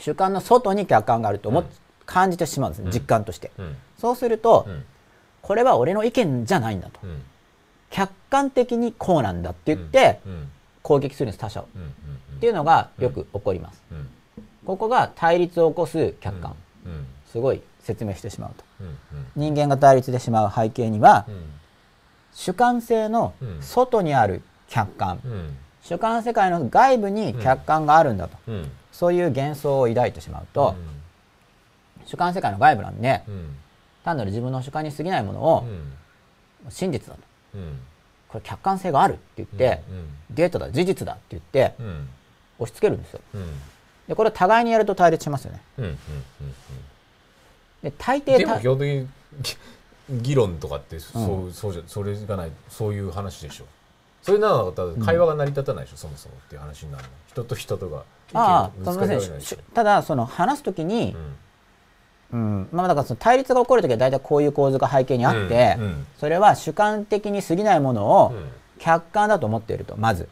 [0.00, 1.68] 主観の外に客観があると思っうん。
[2.06, 2.92] 感じてしまうんですね、うん。
[2.92, 3.52] 実感として。
[3.56, 3.76] うん。
[3.98, 4.84] そうすると、うん。
[5.42, 6.98] これは俺の意見じゃないんだと。
[7.04, 7.22] うん。
[7.90, 10.50] 客観的にこうなんだって言ってうん。
[10.82, 11.64] 攻撃するんです他者を。
[11.64, 13.82] っていうのがよく起こります。
[13.92, 14.08] うん。
[14.66, 16.56] ここが対立を起こす客観。
[16.84, 17.06] うん。
[17.30, 18.64] すごい説明してしまうと。
[18.80, 18.96] うん。
[19.36, 21.44] 人間が対立してしまう背景には、うん。
[22.32, 23.62] 主観性のうん。
[23.62, 25.56] 外にある客観、うん。
[25.82, 28.70] 主観世界の外部に客観があるんだと、うん
[29.00, 30.74] そういう幻想を抱いてしまうと、
[32.04, 33.56] 主観世界の外部なんで、うん。
[34.04, 36.70] 単なる自分の主観に過ぎないものうをん。
[36.70, 37.20] 真実だと。
[37.54, 37.78] うん。
[38.28, 39.80] これ客観性があるって言って、
[40.30, 41.86] データだ事実だって言ってうん。
[41.86, 42.08] うん
[42.58, 43.20] 押し付けるんですよ。
[43.34, 43.58] うん。
[44.06, 45.62] でこれ互いにやると対立しますよね。
[45.78, 45.96] うんうん
[47.82, 48.24] で大うん。
[48.24, 49.08] でも基本的に
[50.10, 53.64] ぎ議論とかってそうそうじゃそれがないそういう話でしょ。
[54.20, 58.02] それなかったら会話が成り立たないでしょそもそもっていう話になるの人と人とが。
[58.32, 61.16] ああすみませんただその話すときに
[62.32, 62.40] う、ん。
[62.40, 62.68] うん。
[62.70, 65.84] まあ、だからその対立が起こるときは大体こういう構図が背景にあって、うん。
[65.84, 66.06] うん。
[66.18, 68.48] それは主観的に過ぎないものをうん。
[68.78, 70.28] 客観だと思っているとまず。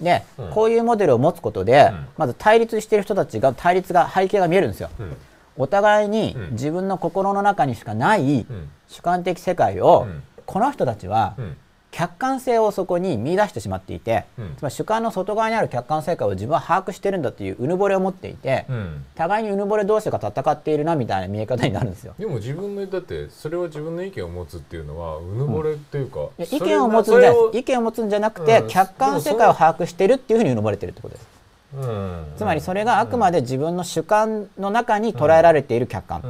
[0.00, 0.50] で、うん。
[0.50, 2.06] こういうモデルを持つことで、うん。
[2.16, 4.90] まず対立している人たちが対立が背景が見えるんですよ。
[4.98, 5.16] うん。
[5.56, 6.52] お互いにうん。
[6.52, 8.68] 自分の心の中にしかないうん。
[8.88, 10.22] 主観的世界を、うん。
[10.46, 11.56] この人たちはうん
[11.90, 22.14] 客観性をそこに見出してしまっていて、うんつまり主観の外側にある客観世界を自分は把握してるんだといううぬぼれを持っていて、うん互いにうぬぼれ同士が戦っているなみたいな見え方になるんですよ。
[22.18, 31.35] でも自分のだってそれは自分の意見を持つっていうのはうぬぼれっていうか、いやそれ意見を持つんじゃ意見を持つんじゃなくて、うん客観世界を把握してるっていうふうにうぬぼれてるってことです。
[31.76, 32.24] うん。
[32.36, 36.22] つまりそれがあくまで自分の主観の中に捉えられている客観、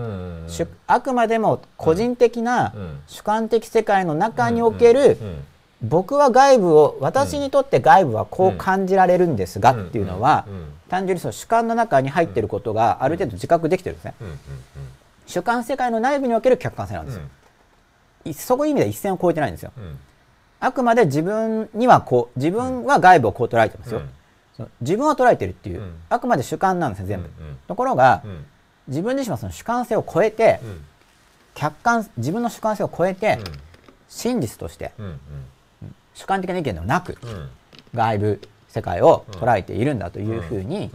[0.86, 2.98] あくまでも個人的なうん。
[3.06, 5.44] 主観的世界の中におけるうん。
[5.82, 9.86] 僕は外部を私にとって外部はこう感じられるんですがうん。
[9.86, 10.47] っていうのは
[10.89, 14.14] 単純にその主観の中に入っていることがある程度自覚できてるんですね。
[15.27, 17.23] 主観世界の内部における客観性なんですよ。
[18.24, 19.73] いそこいう意味では一線を越えてないんですよ。
[20.59, 24.10] あくまで自分にはこう自分は外部をこう捉えてますよ、うん
[24.80, 25.94] 自分を捉えてるっていう、うん。
[26.08, 28.44] あくまで主観なんですよ全部、うんところが、うん。
[28.88, 30.84] 自分自身はその主観性を超えて、うん。
[31.54, 33.44] 客観自分の主観性を超えて、うん。
[34.08, 35.20] 真実としてうん
[36.14, 37.28] 主観的な意見ではなくうん。
[37.30, 37.48] うん
[37.94, 40.90] 外部世界を捉えているんだというふうに、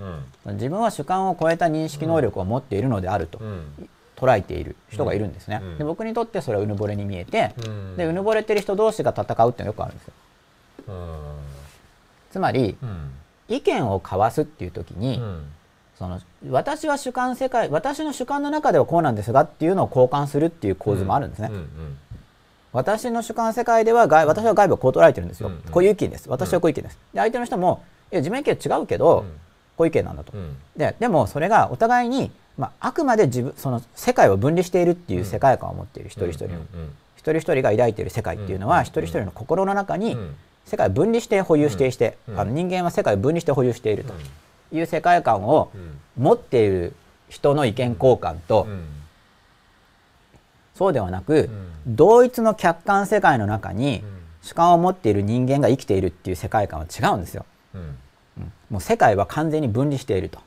[0.46, 0.54] うん。
[0.54, 3.90] 自分は主観を超えた認識能力を持っているのであるとうん。
[4.16, 5.78] 捉えている人がいるんですね、うん。
[5.80, 7.98] で僕にとってそれはうぬぼれに見えて、うん。
[7.98, 10.14] でうぬぼれてる人同士が戦うっていうのがよくあるんですよ。
[12.32, 13.12] つまりうん
[13.56, 15.44] 意見を交わすっていう時に、うん。
[15.98, 16.20] その
[16.50, 21.68] 私は主観世界私の主観の中ではこうなんですがっていうのを交換するっていう構図もあるんですね、うんうん
[22.74, 25.62] 私の主観世界では外私は外部をこう捉えてるんですよ、うんうん。
[25.64, 26.30] こういう意見です。
[26.30, 26.98] 私はこういう意見です。
[27.14, 29.28] で相手の人もいや自分の意見は違うけど、うん。
[29.76, 30.56] こういう意見なんだと、うん。
[30.78, 38.84] ででもそれがお互いに、まあ、あくまで自分その世界を分離しているっていう世界観を持っている一人一人の、うんうん一人一人が抱いている世界っていうのは、うん。
[38.84, 42.40] 一人一人の心の中にうん世界を分離して保有していして、うん。
[42.40, 44.14] あの人間は世界を分離して保有していると
[44.72, 46.94] いう世界観をうん持っている
[47.30, 48.86] 人の意見交換と、うん。
[50.76, 51.50] そうではなく、
[51.88, 51.96] うん。
[51.96, 54.22] 同一の客観世界の中にうん。
[54.44, 57.46] 主観を持っている人間が生きているっていう世界観は違うんですよ。
[58.72, 60.40] もう世界は完全に分離していると。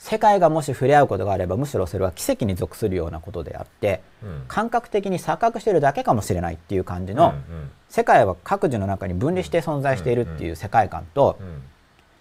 [0.00, 4.44] うん世界がもし触れ合うことがあればむしろそれは奇跡に属するようなことであってうん。
[4.46, 11.62] 感覚的に錯覚しているだけかもしれないっていう感じの、うん世界は各自の中に分離して存在しているっていう世界観と、うん。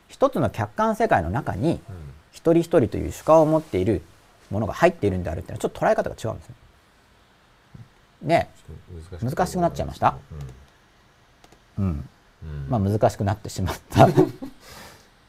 [0.07, 1.79] 一つの客観世界の中にうん。
[2.31, 4.01] 一人一人という主観を持っている
[4.49, 6.55] ものが入っているんであるっていうのはちょっと捉え方が違うんですね。
[8.23, 8.49] ね
[9.21, 10.15] 難しくなっちゃいました？
[11.77, 11.85] うん。
[11.85, 12.09] うん。
[12.43, 12.69] うん。
[12.69, 14.07] まあ、難しくなってしまった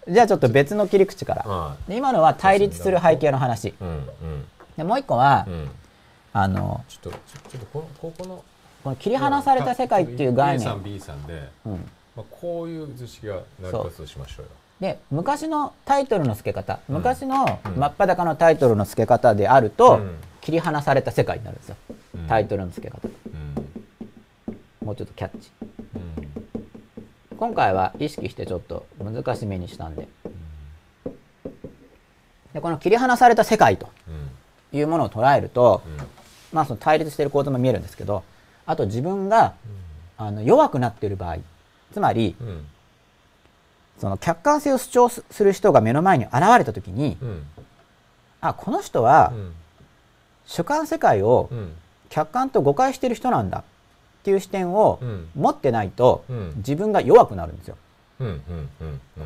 [0.09, 1.77] じゃあちょっと別の切り口から。
[1.89, 3.75] 今のは対立する背景の話。
[4.77, 5.71] でもう一個は、うん。
[6.33, 7.19] あのちょっと
[7.51, 8.45] ちょっとこのここの
[8.85, 11.73] この切り離された世界っていう概 A さん念、B さんで、うん、
[12.15, 14.53] まあ、こういう図式が成り立つとしましょうよ。
[14.81, 16.95] で昔のタイトルの付け方うん。
[16.97, 17.77] 昔のうん。
[17.77, 20.17] 真っ裸のタイトルの付け方であると、うん。
[20.41, 21.77] 切り離された世界になるんですよ、
[22.15, 22.27] うん。
[22.29, 23.09] タイトルの付け方。
[23.09, 23.11] う
[24.85, 24.87] ん。
[24.87, 25.51] もうちょっとキャッチ。
[25.97, 26.28] うん
[27.39, 30.09] 今回は意識してちょっと難しめにしたんで。
[32.53, 34.11] でこの切り離された世界とう
[34.77, 34.79] ん。
[34.79, 36.07] いうものを捉えると、うん。
[36.53, 38.25] まあ、その対立している構造も見えるんですけど
[38.67, 39.55] あと自分が
[40.17, 41.37] あの弱くなっている場合
[41.93, 42.67] つまりうん。
[43.99, 47.47] その客観性を主張する人が目の前に現れた時にうん。
[48.41, 49.53] あこの人はうん。
[50.47, 51.73] 主観世界をうん。
[52.09, 53.63] 客観と誤解している人なんだ
[54.29, 55.29] っていう視点をうん。
[55.35, 56.53] 持ってないとうん。
[56.59, 57.77] 自分が弱くなるんですよ。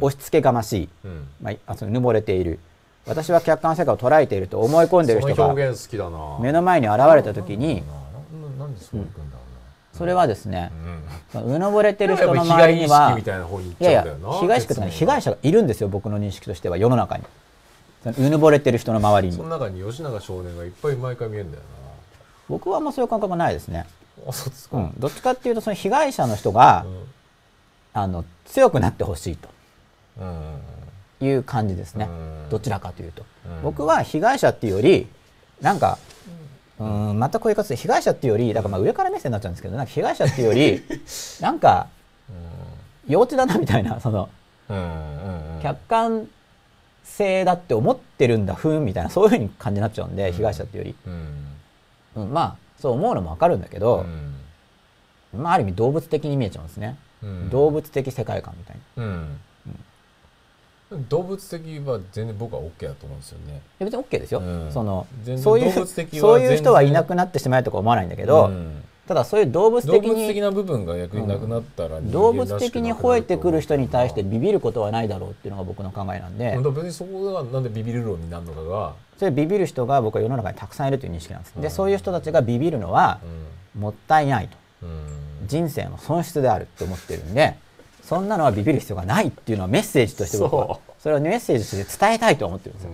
[0.01, 1.29] 押し付けがましい、うん。
[1.41, 2.61] まあ、あそのぬぼれている。
[3.05, 6.39] 私は客観世界を捉えていると思い込んでいる人が表現好きだな。
[6.41, 7.83] 目の前に現れた時に
[9.93, 10.71] それはですね
[11.35, 11.55] うん。
[11.55, 13.19] うぬぼれてる人の周りには
[13.81, 14.05] いやいや
[14.39, 17.25] 被害者被害者がいるんですよ僕の認識としては世の中に。
[18.05, 19.37] そのうぬぼれてる人の周りに。
[19.37, 21.63] その中に吉永少年がいっぱい毎回見えるんだよ
[22.49, 23.87] 僕はあんまそういう感覚ないですね、
[24.73, 26.87] うん、どっちかっていうとその被害者の人が、
[27.93, 29.39] あの強くなってほしい
[30.19, 30.61] うんうん。
[31.19, 32.51] という感じですね、うん。
[32.51, 33.63] どちらかというと、うん。
[33.63, 35.09] 僕は被害者っていうより
[35.61, 35.99] なんか
[36.79, 40.83] うんまたこういう形で被害者っていうよりだからまあ上から目線になっちゃうんですけどなんか被害者っていうより
[41.41, 41.87] なんか
[43.07, 44.29] 幼稚だなみたいなその
[44.69, 45.57] うんうんうん。
[45.57, 46.29] うん客観
[47.05, 51.47] 性だって思ってるんだふーんみたいなそういうふうに感じになっちゃうんで、被害者っていうようん。
[52.17, 54.05] り、うん、まあそう思うのもわかるんだけど、
[55.33, 57.49] まあ、ある意味動物的に見えちゃうんですね、うん。
[57.49, 59.39] 動物的世界観みたいなうん。
[61.09, 63.63] 動物的は全然僕は OK だと思うんですよね。
[63.79, 64.73] 別に OK ですよ、うん。
[64.73, 81.71] その全然そういうそういう人はいなくなってしまえとか思わないんだけど、うんただそういう動物動的に物的な部分が逆になくなったら動物的に吠えてくる人に対してビビることはないだろうっていうのが僕の考えなんで、別にそこがなんでビビる論になるのかが、それビビる人が僕は世の中にたくさんいるという認識なんです、でうん。
[81.71, 83.19] そういう人たちがビビるのは
[83.77, 84.57] もったいないと。
[84.83, 85.47] うん。
[85.49, 87.57] 人生の損失であるって思ってるんで
[88.05, 92.91] そんなのはビビる必要がないっていうのはメッセージとして僕はそれをメッセージとして伝えたいと思ってるんですよ、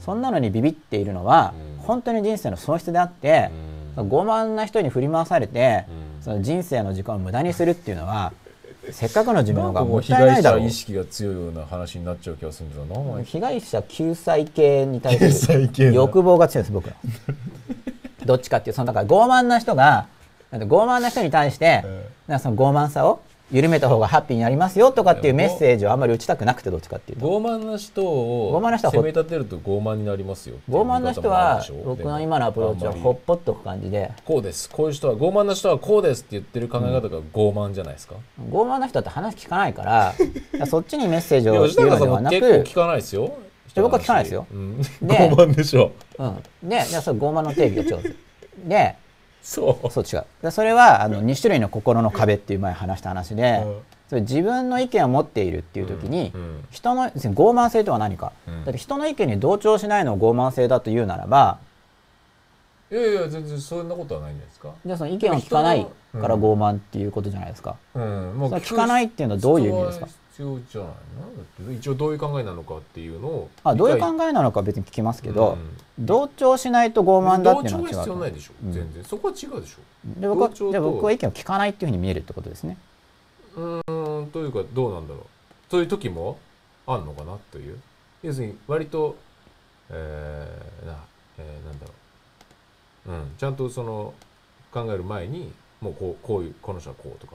[0.00, 1.82] そんなのにビビっているのはうん。
[1.82, 5.84] 本当に人生の損失であって、うん傲慢な人に振り回されて、
[6.16, 6.22] うん。
[6.22, 8.32] その人生の時間を無駄にするっていうのは
[8.90, 10.60] せっかくの寿命なんかもがもっう被害たいないだろう。
[10.60, 13.22] 者意識が強いような話になっちゃう気がするんだよな。
[13.22, 16.88] 被害者救済系に対救する欲望が強いです僕。
[16.88, 16.94] は
[18.24, 20.06] どっちかっていうそのだから傲慢な人が
[20.50, 21.90] なんか傲慢な人に対して、うん。
[22.28, 23.20] なんかその傲慢さを
[23.52, 27.26] 緩めた方がハッピーになりますよとかっていうメッセージをあんまり打ちたくなくてどっちかっていうと。
[27.26, 34.10] 傲慢な人を傲慢な人はほ責め立てると傲慢になりますよ傲慢な人は僕の今のアプローチはほっぽっとく感じで。
[34.24, 34.70] こうです。
[34.70, 38.14] こういう人は傲慢な人はこうですって言ってる考え方が傲慢じゃないですか、
[38.50, 40.14] 傲慢な人だって話聞かないから
[40.66, 43.32] そっちにメッセージを言うのではなく結構聞かないですよ。
[43.74, 44.46] や僕は聞かないですよ。
[44.50, 45.92] うん、で傲慢でしょ。
[46.18, 48.16] うん、でいやそれ傲慢の定義が違うんですよ
[48.64, 48.96] で
[49.42, 49.90] そう。
[49.90, 50.24] そう違う。
[50.42, 53.78] でそれはあの2種類の心の壁っていう前話した話で、うん。
[54.08, 56.32] それ自分の意見を持っているっていう時に、
[56.70, 58.64] 人の傲慢性とは何か、うん。
[58.64, 61.58] だって人の意見に同調しないのを傲慢性だというならば
[62.90, 64.68] いやいや全然そんなことはないんですか。
[64.84, 68.34] じゃあその意見を聞かないからうん傲慢っていうことじゃないですか、うん。
[68.36, 70.06] もその聞かないっていうのはどういう意味ですか？
[70.06, 70.92] 必要じゃないの？
[70.92, 70.94] だ
[71.64, 75.56] って一応どういう考えなのかっていうのをあどういう考ええなのかは別に聞きますけど、
[75.98, 78.72] 同調しないと傲慢だっていうの同調は必要は違うないでしょ、うん。
[78.72, 79.04] 全然。
[79.04, 80.20] そこは違うでしょ？
[80.20, 82.76] で僕はじ僕は意見を聞かないっていうふうに見えるってことですね。
[83.56, 85.24] うーんというかどうなんだろう。
[85.70, 86.38] そういう時も
[86.86, 87.78] あんのかなという。
[88.22, 89.16] 要するに割と
[89.90, 90.96] えーな、
[91.38, 91.92] えーなんだろ
[93.06, 94.14] う、うん、ちゃんとその
[94.72, 97.34] 考える前にもうこうこういうこの人はこうとか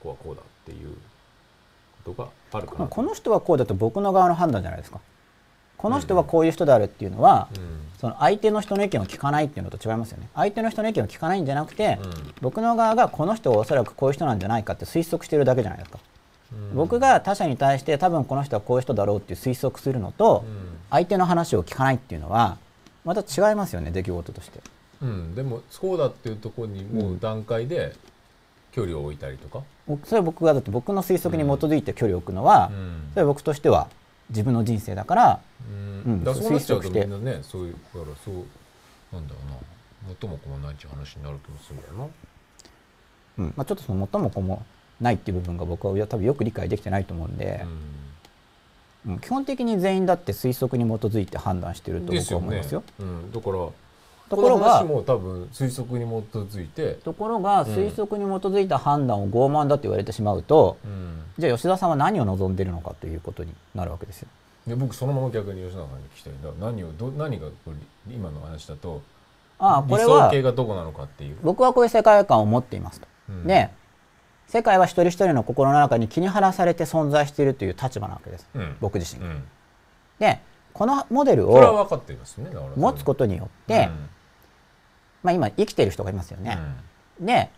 [0.00, 0.88] こうはこうだっていう
[2.04, 5.00] ことがあるかなこの人はこうだと僕の側の判断じゃないですか
[5.76, 15.98] この人はこういう人であるっていうのは、うんその相手の人の意見を聞かないっていうのと違いますよね相手の人の意見を聞かないんじゃなくて、うん僕の側がこの人はおそらくこういう人なんじゃないかって推測してるだけじゃないですか、
[16.52, 20.44] うん僕が他者に対して多分この人はこういう人だろうっていう推測するのと、
[20.90, 22.58] 相手の話を聞かないっていうのは
[23.04, 24.60] また違いますよね出来事として
[25.02, 27.94] うん、でもそうだっていうところにもう段階で
[28.72, 29.64] 距離を置いたりとか、
[30.04, 33.08] それは僕がだって僕の推測に基づいて距離を置くのは、うん。
[33.12, 33.88] それは僕としては
[34.30, 35.40] 自分の人生だから
[35.70, 36.12] うん。
[36.12, 38.34] うんだからそうなっちゃうと推測してみんなねそういうだからそう
[39.12, 39.56] なんだろうな。
[40.08, 42.06] 元も子もないっていう話になる気もするんだよな。
[43.38, 43.54] うん。
[43.56, 44.64] まあ、ちょっとその元も子も
[45.00, 47.64] ないっていう部分が僕は多分よく理解できてないと思うんで、
[49.06, 49.18] うん。
[49.20, 52.82] 基本的に全員だって推測に基づいて判断してると僕は思いますよ。
[53.00, 53.68] うん、だから
[54.28, 64.28] ところがも多分推測に基づいて、ところが推測に基づいた判断を傲慢だと言われてしまうと、うん、じゃあ吉田さんは何を望んでいるのかということになるわけですよ。
[64.66, 69.02] で僕そのまま逆に吉永さんに聞きたい何をど何がこれ今の話だと
[69.58, 71.36] ああこ理想れは形がどこなのかっていう。
[71.42, 73.06] 僕はこういう世界観を持っていますと。
[73.28, 73.70] うんで
[74.46, 79.28] 世界は一人一人の心の中に気に晴らされて存在しているという立場なわけです、うん僕自身が。
[79.28, 79.44] うん、
[80.18, 80.40] で
[80.74, 81.88] このモデルを
[82.76, 83.88] 持つことによって、
[85.22, 86.58] まあ、今生きている人がいますよね。
[87.18, 87.50] で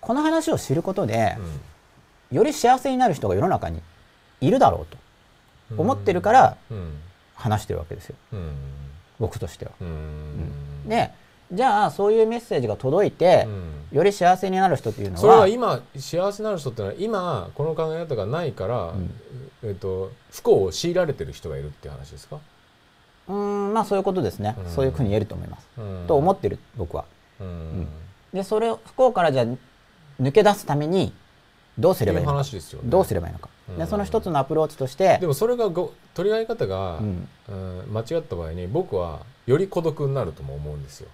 [0.00, 1.36] この話を知ることで
[2.30, 2.36] うん。
[2.36, 3.82] より幸せになる人が世の中に
[4.40, 6.98] いるだろうと思ってるからうん。
[7.34, 8.16] 話してるわけですよ。
[8.32, 8.52] うん。
[9.18, 9.72] 僕としては。
[9.80, 10.88] うん。
[10.88, 11.10] で
[11.52, 13.96] じゃあそういうメッセージが届いて、うん。
[13.96, 19.10] より幸せになる人というのそれはは今幸せになる人ってのは今この考え方がないから、ん
[19.62, 22.38] えっと不幸を強いられてる人がいるっていう話ですか、
[23.28, 24.70] うーんまあそういうことですね、うん。
[24.70, 25.66] そういうふうに言えると思います。
[25.78, 26.04] うん。
[26.06, 27.04] と思ってる僕は。
[27.40, 27.88] うん。
[28.32, 29.46] でそれを不幸からじゃあ
[30.20, 31.12] 抜け出すために
[31.78, 32.42] どうすればいいのか。
[32.84, 33.78] どうすればいいのか、うん。
[33.78, 37.28] でその一つのアプローチとしてでもそれがご取り合い方が、うん。
[37.48, 41.08] うん間違った場合に僕はより孤独になるとも思うんですよ。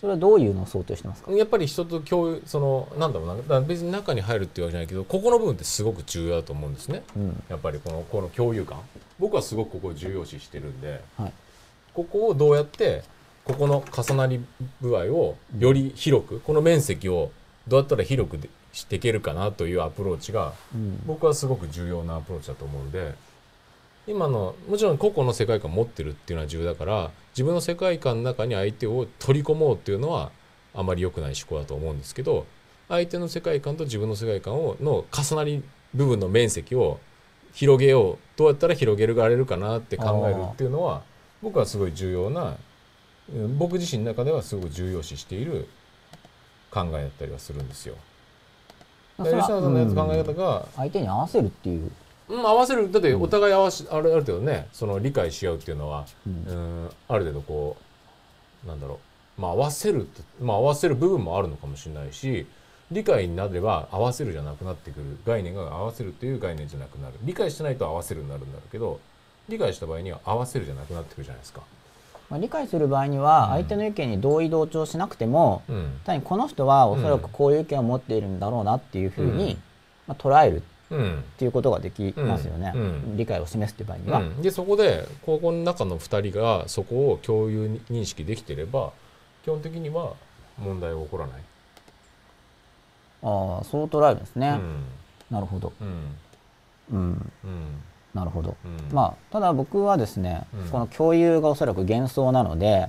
[0.00, 1.32] それはどういうのを想定してますか？
[1.32, 7.02] やっぱり人と共有そのなんだろうな別に中に入るっていうわけじゃないけどここの部分ってすごく重要だと思うんですね。
[7.16, 7.42] うん。
[7.48, 8.78] やっぱりこのこの共有感。
[9.18, 11.32] 僕はすごくここを重要視してるんではい。
[11.94, 13.02] ここをどうやって
[13.44, 14.44] ここの重なり
[14.82, 17.30] 具合をより広くこの面積を
[17.68, 21.02] どうやったら広くでしていけるかなというアプローチがうん。
[21.06, 23.14] 僕はすごく重要なアプローチだと思うんで
[24.06, 30.30] 今のもちろん個々の世界観を持ってるっていうのは重要だから自分の世界観の中に相手を取り込もうっていうのは
[30.72, 32.46] あまり良くない思考だと思うんですけど
[32.88, 35.62] 相手の世界観と自分の世界観をの重なり
[35.94, 37.00] 部分の面積を
[37.52, 41.02] 広げようどうやったら広げられるかなって考えるっていうのは
[41.42, 42.56] 僕はすごい重要な
[43.32, 45.68] うん僕自身の中ではすごく重要視している
[46.70, 47.94] 考えだったりはするんですよ。
[49.16, 49.22] さ
[49.60, 51.90] んのやつ考えうん方が、相手に合わせるっていう
[52.28, 57.76] うん、合わせるだってお互い合わし、あるある程度ねその理解し合うっていうのは、ううんん、ある程度こ
[58.64, 58.98] うなんだろ
[59.38, 59.40] う。
[59.40, 60.08] まあ合わせる
[60.40, 62.46] まあ合わせる部分もあるのかもしれないし
[62.90, 67.14] 理解になれば合わせるじゃなくなってくる概念が合わせるっていう概念じゃなくなる。
[67.22, 69.00] 理解してないと合わせるになるんだろうけど
[69.48, 71.62] 理解した場合には合わせるじゃなくなってくるじゃないですか。
[72.30, 73.50] まあ、理解する場合にはうん。
[73.50, 76.00] 相手の意見に同意同調しなくても、うん。
[76.04, 79.62] 単にこの人はおそらくこういう意見を持っているんだろうなっていうふうに、うん。
[80.08, 80.60] まあ、捉えるっ
[80.90, 81.24] うん。
[81.38, 82.80] ていうことができますよね、うん。
[82.80, 83.16] うん。
[83.16, 88.92] 理解を示すっていう場合には、うん、でそこでここの中の2人がそこを共有認識できてれば
[89.44, 90.12] 基本的には
[90.58, 91.42] 問題は起こらない。
[93.22, 94.60] ああそう捉えるんですね、
[95.30, 95.72] なるほど。
[96.92, 97.32] うん。
[98.12, 98.94] なるほど、うん。
[98.94, 100.68] まあただ僕はですね、うん。
[100.68, 102.88] この共有がおそらく幻想なので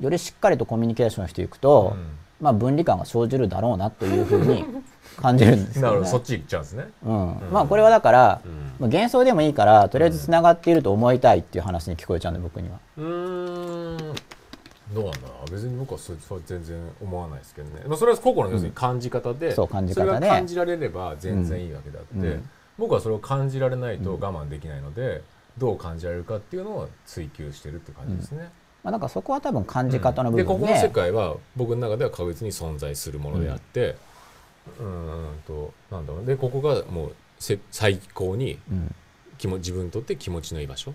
[0.00, 0.04] う、ん。
[0.04, 2.06] よりしっかりとコミュニケーションしていくと、うん。
[2.40, 4.64] まあ分離感が生じるだろうなというふうに
[5.16, 5.82] 感じるんですよね。
[5.82, 6.22] なるほどそっ。
[6.22, 6.88] ち行っちゃうんですね。
[7.04, 8.52] うん、まあこれはだから、うん。
[8.52, 12.78] まあ幻想でもいいからとりあえずつながっていると思いたいっていう話に聞こえちゃうんで僕には。
[12.98, 14.14] うーん。
[14.92, 15.18] どうなんだ
[15.50, 20.10] 別に僕はそれそれは全然思わないですけどね、まあ、それは個々の要するに感じ方で、そう感じ方で。
[20.10, 22.50] それが感じられれば全然いいわけであって、うん。
[22.78, 25.22] 僕はそれを感じられないと我慢できないので、
[25.58, 28.50] どう感じられるかっていうのを追求してるって感じですね。
[28.82, 30.44] まあなんかそこは多分感じ方の部で。
[30.44, 33.96] 分で,、ここの世界は僕の中では確実に存在するものであって、うん、
[34.82, 36.26] んとなんだろう。
[36.26, 38.94] でここがもうせ最高にうん
[39.36, 40.92] 気も自分にとって気持ちのいい場所。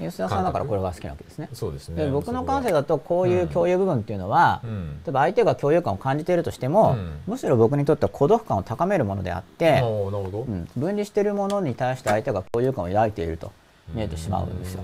[0.00, 1.48] 吉田さんだからこれが好きなわけですね。
[1.52, 2.04] そうですね。
[2.04, 5.00] で僕の感性だだとこういう共有部分っていうのは、うん。
[5.04, 7.20] 例えば相手が共有感を感じているとしても、うん。
[7.26, 13.52] むしろ僕にとっては孤独感を高めるものであって、おーなるほど、うん、分離しているものに対して相手が共有感を抱いていると
[13.94, 14.82] 見えてしまうんですよ。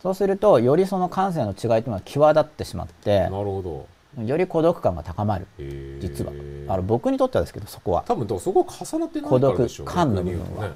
[0.00, 3.86] そうするとよりその感性の違いというのは際立ってしまってなるほど
[4.18, 5.46] より孤独感が高まる。
[6.00, 6.32] 実は。
[6.68, 10.74] あの僕にとってはですけどそこは、多分そこが重なってないからでしょ孤独感の部分はね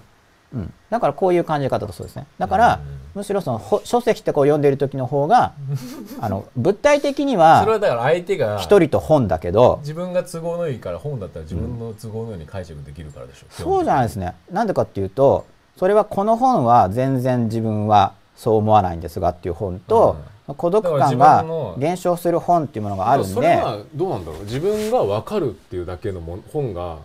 [0.52, 2.26] うん、だからこういう感じ方だそうですね。
[2.38, 3.04] だから、うん。
[3.14, 5.52] むしろそのほ書籍ってこう読んでいる時の方が
[6.20, 14.34] あの物体的にそれははだから相手が一人と本だけど自分が都合のいいから本だったら自分の都合のように解釈できるからでしょ、そうじゃないですね。
[14.50, 15.46] なんでかっていうと
[15.76, 20.16] それはこの本は全然自分はそう思わないんですがっていう本と、
[20.46, 21.44] 孤独感が
[21.78, 24.44] 減少する本っていうものがあるんそれではどうなんだろう？
[24.44, 26.20] 自分が分かるっていうだけの
[26.52, 26.98] 本が。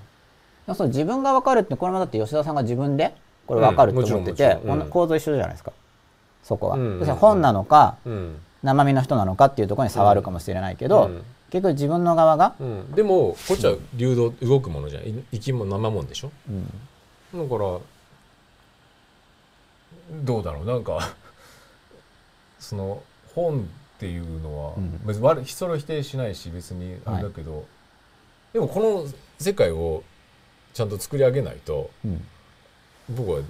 [0.74, 3.16] その自分が分かるってこれもだって吉田さんが自分で？
[3.48, 4.90] これ分かると思っててうん。
[4.90, 5.72] 構造一緒じゃないですか。
[6.44, 6.99] そこは、うん。
[6.99, 8.40] うん本なのかうん。
[8.61, 11.24] 生身の人なのかっていうところに差はあるかもしれないけど、うん。
[11.49, 15.03] 結局自分の側が、うん、でもこっちは流動動くものじゃん。
[15.03, 16.32] い生き物生もんでしょ？
[16.48, 17.49] うん。
[17.49, 17.80] だから
[20.24, 20.66] どうだろう？
[20.66, 21.10] なんか
[22.60, 23.02] その
[23.41, 23.64] 本っ
[23.99, 24.99] ていうのは、うん。
[25.06, 27.66] 別にそれを否定しないし別にあれだけど、
[28.53, 29.06] でもこの
[29.40, 30.03] 世界を
[30.74, 32.26] ちゃんと作り上げないとうん。
[33.10, 33.41] 僕は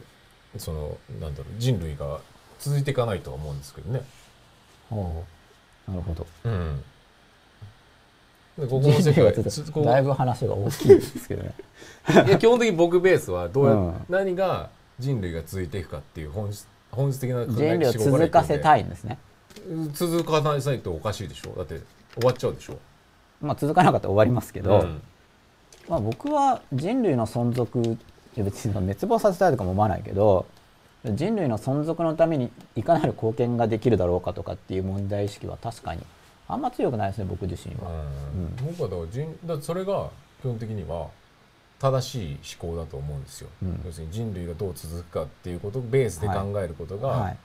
[0.58, 2.20] そのなんだろう人類が
[2.60, 4.02] 続いていかないとは思うんですけどね。
[4.90, 5.24] ほ
[5.88, 6.28] うなるほど。
[6.44, 6.84] うん。
[8.58, 11.54] でここの世界だいぶ話が大きいですけどね。
[12.28, 14.06] いや基本的に僕ベースはどうや、 うん。
[14.10, 19.18] 何が人類が続いていくかっていう本質本質的な考え人類を続かせたいんですね
[19.94, 21.52] 続かないとおかしいでしょ？
[21.56, 21.80] だって
[22.16, 22.78] 終わっちゃうでしょ？
[23.42, 25.02] まあ続かなかったら終わりますけど、うん。
[25.88, 27.98] まあ、僕は人類の存続い
[28.36, 30.46] や別に滅亡させたいとかも思わないけど
[31.04, 36.02] 人類の存続のためにいかなる貢献ができるだろうかとかっていう問題意識は確かに
[36.48, 37.90] あんま強くないですね僕自身は。
[37.90, 38.56] うん。
[38.68, 40.10] 僕はだから人だからそれが
[40.42, 41.08] 基本的には
[41.80, 43.82] 正しい思考だと思うんですよ、うん。
[43.86, 47.38] 要するに人類がどう続くかっていうことをベースで考えることがはい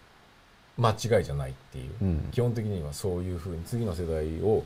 [0.76, 2.28] 間違いじゃないっていう、うん。
[2.32, 4.64] 基本的にはそういうふうに次の世代を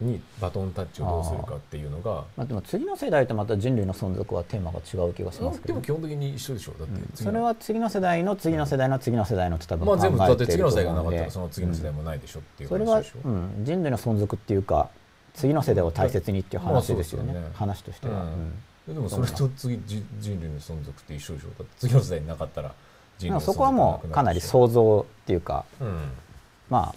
[0.00, 5.74] にバトンタッチをどうするかっていうのがまあ、でも次の世代とまた人類の存続はテーマが違う気がしますけど。
[5.74, 6.72] でも基本的に一緒でしょ。
[6.72, 14.88] だってうんそれは次の世代の次の世代の次の世代のって多分まあ考全部だって次の世代がなかったらその次の世代もないでしょっていうそれは話でしょ、、うん、人類の存続っていうか
[15.34, 18.52] 次の世代を大切にっていう話ですよね,、まあね話としては、うんうん
[18.86, 22.74] でもそれと次じ人類の存続って一緒でしょだって次の世代になかったら
[23.40, 26.12] そこはもうかなりう、想像っていうかうん、
[26.70, 26.94] まあ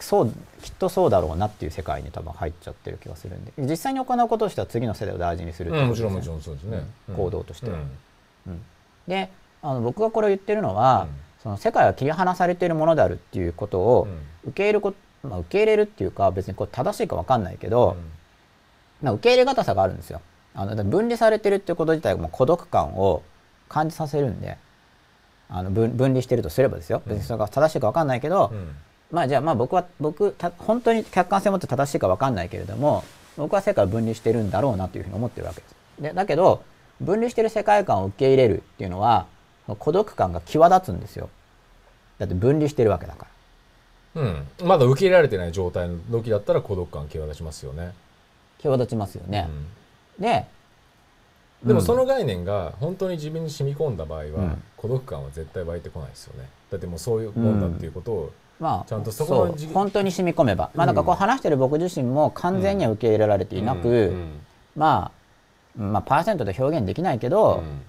[0.00, 0.32] そう
[0.62, 3.52] きっとそうだろうなっていう世界に多分入っちゃってる気がするんで。
[3.58, 6.14] 実際に行うこととしては次の世代を大事にするってうん、ことですね。
[6.14, 7.14] もちろんもちろんそうですね、うん。
[7.16, 7.78] 行動としては。
[8.46, 8.62] うん。
[9.06, 9.30] で
[9.62, 11.06] あの僕がこれを言ってるのは、
[11.42, 14.08] その世界は切り離されているものであるっていうことを
[14.44, 17.96] 受け入れるこ、まあ、受け入れるっていうか別にこれ正しいか分かんないけど、
[19.02, 20.20] まあ、受け入れ方さがあるんですよ。
[20.54, 23.22] あの分離されてるっていうこと自体がもう孤独感を
[23.68, 24.58] 感じさせるんで
[25.50, 28.76] あの分分離してるとすればですよ別にそれが正しいか分かんないけど、うんうん
[29.10, 33.04] まあじゃあまあ僕は僕た本当に客観性を持って正しいか分かんないけれども
[33.36, 35.74] 僕は世界を分離してるんだろうなというふうに思ってるわけです。
[36.00, 36.62] でだけど
[37.00, 39.26] 分離してる世界観を受け入れるっていうのは
[39.78, 41.28] 孤独感が際立つんですよ。
[42.18, 43.26] だって分離してるわけだか
[44.14, 44.22] ら。
[44.22, 47.92] うん、まだ受け入れられてない状態の時だったら孤独感際立ちますよね、
[48.58, 49.48] 際立ちますよね。
[50.18, 50.46] で
[51.62, 56.48] うんでもその概念が本当に自分に染み込んだ場合は、うん孤独感は絶対湧いてこないですよね。
[56.70, 64.40] だってもうそういうもんだっていうことを、まあ、ちゃんとそこの本当に染み込めば、まあ、だからこう話してる僕自身も完全には受け入れられていなく、うん。
[64.74, 65.12] ま
[65.78, 67.82] あ、まあ、パーセントで表現できないけど、うん。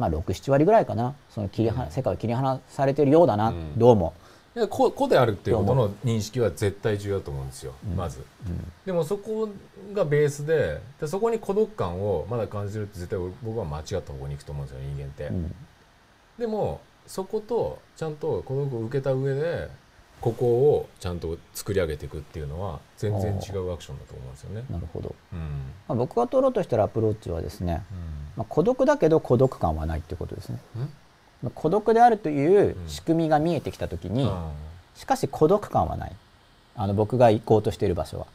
[0.00, 1.14] まあ、67割ぐらいかな。
[1.28, 3.78] その切りは世界を切り離されているようだな、うん。
[3.78, 4.14] どうも。
[4.56, 7.96] いや個個であるっていうことの認識は絶対重要だと思うんですよ、うん。
[7.96, 8.24] まず。
[8.46, 8.72] うん。
[8.86, 9.48] でもそこ
[9.92, 15.54] がベースででそこに孤独感をまだ感じるって絶対僕は間違った方向に行くと思うんですよ人間って、うん
[16.38, 19.68] でもそことちゃんと孤独を受けた上で
[20.20, 24.64] ここをちゃんと作り上げていくっていうのは全然違うアクションだと思うんですよね。
[24.70, 25.38] なるほど、うん。
[25.86, 27.82] まあ、僕が取ろうとしてるアプローチはですね、
[28.36, 30.58] まあ、孤独だけど孤独感はないっていうことですね。
[31.54, 34.50] 孤独であるという仕組みが見えてきた時に、あ
[34.94, 36.12] しかし孤独感はない。
[36.74, 38.26] あの僕が行こうとしている場所は。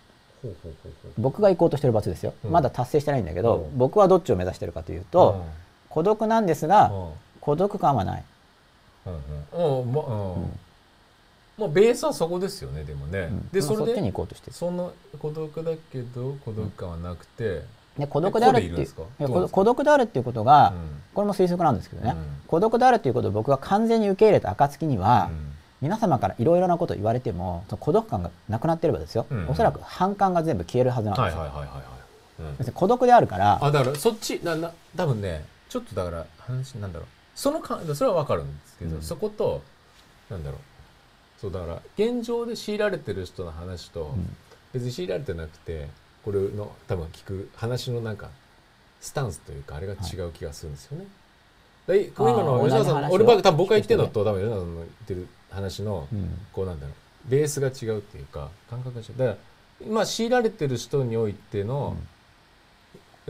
[1.17, 2.51] 僕が行こうとしている場所ですよ、うん。
[2.51, 3.77] まだ達成してないんだけど、うん。
[3.79, 5.43] 僕はどっちを目指してるかというと、
[5.89, 7.09] 孤独なんですが、うん
[7.49, 8.23] 孤独感はない、
[9.07, 9.81] うんうん。
[9.81, 10.33] うんまうん。
[10.35, 10.59] うん。
[11.57, 13.49] まあベースはそこですよねでもね、うん。
[13.49, 14.53] でそれまあそっちにで行こうとしてる。
[14.53, 17.63] その孤独だけど孤独感はなくて、
[17.97, 21.01] で孤独であるっていう孤独であるっていうことが、うん。
[21.15, 22.25] これも推測なんですけどね、うん。
[22.45, 25.51] 孤独であるということを僕が完全に受け入れた暁には、うん。
[25.81, 29.49] 皆様からいろいろなことを言われてもその孤独感がなくなってればですよ、うん。
[29.49, 31.83] おそらく反感が全部消えるはずなんですよ、はいはいはいはい
[32.73, 37.07] 孤独であるからあだからそっちなな多分ねちょっとだから話なんだろう
[37.39, 39.01] そのかそれは分かるんですけど、うん。
[39.01, 39.61] そこと
[40.29, 40.59] なんだろう。
[41.39, 44.35] そうだから現状で強いられてる人の話と、ん。
[44.73, 45.87] 別に強いられてなくて
[46.25, 48.29] これの多分聞く話のなんか
[48.99, 51.05] スタンスというかあれが違う気がするんですよね。
[51.87, 56.37] で今の吉田さん俺ば多分僕が言ってるのと多分吉田さんの言ってる話の、うん。
[56.51, 59.17] こうなんだろうベースが違うっていうか感覚が違う。
[59.17, 59.37] だか
[59.85, 61.95] らまあ強いられてる人においての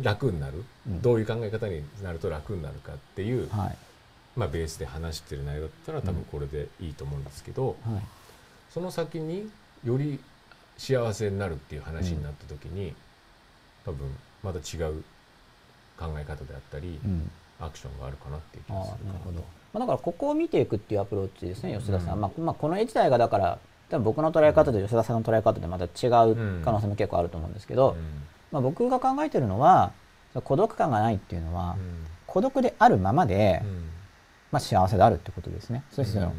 [0.01, 1.01] 楽になる、うん。
[1.03, 3.77] どういう考え方になると楽になるかっていう、はい
[4.39, 7.75] まあ、ベースで話してる内容だったら多分これでいいと思うんですけど、はい。
[8.73, 9.49] その先に
[9.83, 10.19] より
[10.77, 12.93] 幸せになるっていう話になった時に、
[13.85, 15.03] 多分また違う
[15.97, 17.29] 考え方であったり、うん。
[17.61, 19.43] アクションがあるかなっていう気がするかなるほど、ま
[19.75, 23.59] あ、だからここを見ていくっていうアプローチですね吉田さん、うんまあまあ、この絵自体がだから
[23.89, 25.91] 多分僕の捉え方と吉田さんの捉え方でまた違う
[26.63, 27.97] 可能性も結構あると思うんですけど、うん。
[28.51, 29.91] まあ、僕が考えてるのは
[30.45, 32.05] 孤独感がないっていうのは、うん。
[32.27, 33.88] 孤独であるままで、うん
[34.51, 35.83] まあ、幸せであるってことですね。
[35.91, 36.33] そしてその、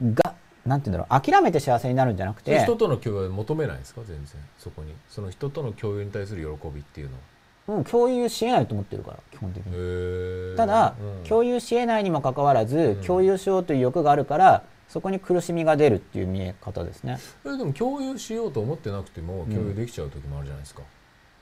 [0.00, 0.14] うん。
[0.14, 0.34] が
[0.66, 1.20] なんていうんだろう。
[1.20, 4.02] 諦めて幸せになるんじゃなくて人との共有は求めないですか？
[4.06, 4.26] 全然。
[4.58, 4.94] そこに。
[5.08, 7.78] その人との共有に対する喜びっていうのは。
[7.78, 10.56] うん、共有しえないと思ってるから基本的に。
[10.56, 11.24] ただ、うん。
[11.24, 12.96] 共有しえないにもかかわらず、うん。
[13.04, 17.18] 共有しようという欲があるからそこに苦しみが出るっていう見え方ですね。
[17.46, 19.46] えでも共有しようと思ってなくてもん。
[19.46, 20.82] 共有できちゃう時もあるじゃないですか、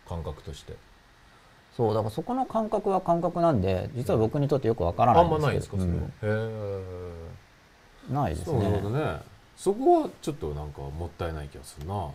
[0.09, 0.75] 感覚として
[1.77, 6.03] そうだからそこの感覚は感覚なんで実は僕にとってよくわからないあんまないんですかそれは、うん。
[6.03, 6.11] へ
[8.11, 9.05] えないですそうなるほどね。
[9.05, 9.19] ね
[9.57, 12.09] そこはちょっとなんかもったいない気がするな。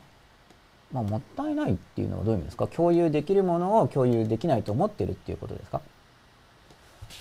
[0.92, 2.68] まあ、もったいないっていうのはどういう意味ですか？
[2.68, 5.82] 共有できるものを共有できないと思ってるっていうことですか？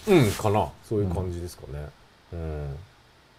[0.09, 0.69] うんかな。
[0.83, 1.89] そういう感じですかね。
[2.33, 2.77] うん、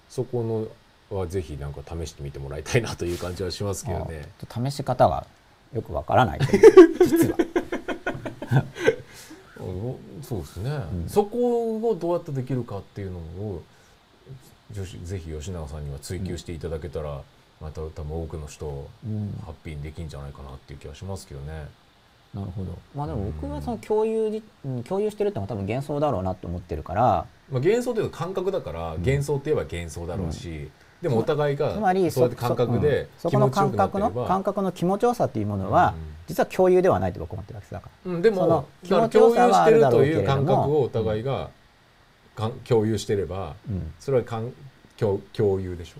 [0.09, 0.67] そこ
[1.11, 4.27] のはぜひなんか試してみてもらいたいなという感じはしますけどね。
[4.49, 5.25] 試し方が
[5.73, 6.39] よくわからない
[7.01, 7.37] 実は。
[9.59, 9.63] う
[10.19, 11.05] んそうですね、ん。
[11.07, 13.63] そこをどうやってできるかっていうのを
[14.71, 17.21] 女子ぜひ吉永さんには追求していただけたら、
[17.61, 19.39] また多分多くの人をうん。
[19.45, 21.67] ハッピーにできんじゃないかなっていう気はしますけどね。
[22.33, 22.77] なるほど。
[22.93, 27.01] まあでも僕はその共有じ、うん共有してるってのは多分幻想だろうなと思ってるから、
[27.49, 30.69] まあ、幻想というか感覚だから、幻想って言えば幻想だろうし、
[31.01, 36.15] でもお互いがつまりそうやって感覚でそ,、うんそこの感覚の感覚の気持ちよさっていうものは、うん。
[36.27, 38.11] 実は共有ではないと僕は思ってるわけだから。
[38.11, 41.49] うん、でそのも気持ちよさ共有してはあるだろうるというけれども感覚をお互いが
[42.35, 42.51] かん。
[42.63, 44.51] 共有してればうんそれはかん
[44.97, 45.99] 共共有でしょ？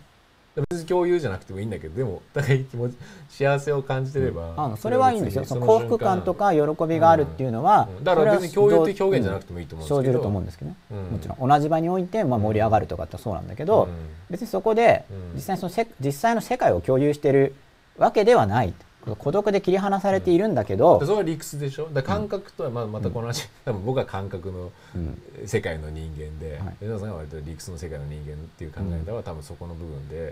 [0.70, 2.96] 別に共有じゃなくてもいいんだけどでもお互い気持ち
[3.30, 5.46] 幸せを感じてれば、あのそれはいいんですよ。
[5.46, 8.04] その幸福感とか喜びがあるっていうのは、うん。
[8.04, 10.78] だから別に共有って表現じゃなくててもいいと思うんですけど、生じると思うんですけどね。
[10.92, 10.98] うん。
[11.12, 13.90] もちろん同じ場においてまあ盛り上がるとかってそうなんだけど、うん。
[14.30, 15.36] 別にそこでうん。
[15.36, 17.56] 実際にそのせ実際の世界を共有してる
[17.98, 18.74] わけではない。
[19.20, 21.90] 孤独で切り離されているんだけどで、それは理屈でしょ？
[21.94, 25.22] だ感覚とはまあまたこの話、多分僕は感覚のうん。
[25.46, 26.76] 世界の人間で、はい。
[26.82, 30.24] 江田さんが割と理屈の世界の人間っていう考え方は、多分そこの部分で、うん。
[30.24, 30.32] うん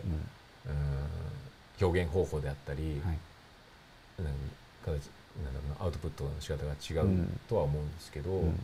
[1.82, 3.18] 表現方法であったり、はい。
[4.24, 4.32] なんだ
[4.88, 7.40] ろうなアウトプットの仕方が違ううん。
[7.50, 8.40] とは思うんですけど、うん。
[8.40, 8.56] うん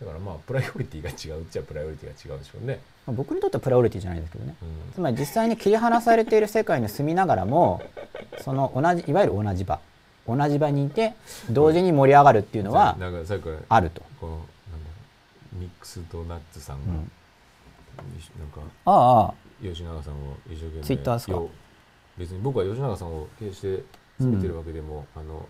[0.00, 2.80] だからまあプライオリティが違うっちゃプライオリティが違うでしょうね。
[3.06, 4.54] まあ僕にとってはプライオリティじゃないんですけどね。
[4.62, 7.82] うんつまり実際に切り離されている世界に住みながらも
[8.42, 9.80] その同じいわゆる同じ場
[10.26, 11.14] 同じ場にいて
[11.50, 12.96] 同時に盛り上がるっていうのは
[13.68, 14.02] あると。
[14.20, 17.10] このなんミックスドナッツさんが、うん
[18.38, 21.32] なんかああ吉永さんを一生懸命ツイッターですか？
[21.32, 21.48] よ
[22.16, 23.82] 別に僕は吉永さんを決して
[24.20, 25.44] 責めてるわけでも、あの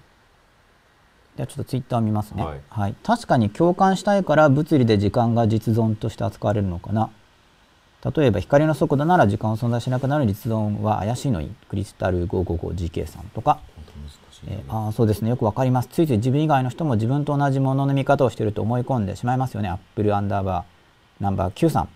[1.39, 2.91] じゃあちょっとツイッター見ますね、ははい。
[2.91, 7.11] い確かに共感したいから物理で時間が実存として扱われるのかな。
[8.17, 15.31] 例えば光の速度なら時間を存在しなくなる律論は怪しいのにクリスタル 555GK さんとか、本当難しいえーあーそうですね。
[15.31, 15.89] よくわかります。
[15.93, 19.69] ついつい自分以外の人も自分と同じものの見方をしていると思い込んでしまいますよね。
[19.69, 21.83] アップルアンダーバーナンバー9さん。
[21.85, 21.91] 思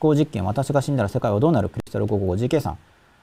[0.00, 1.68] 考実験私が死んだら世界はどうなる？
[1.68, 2.78] クリスタル 555GK さん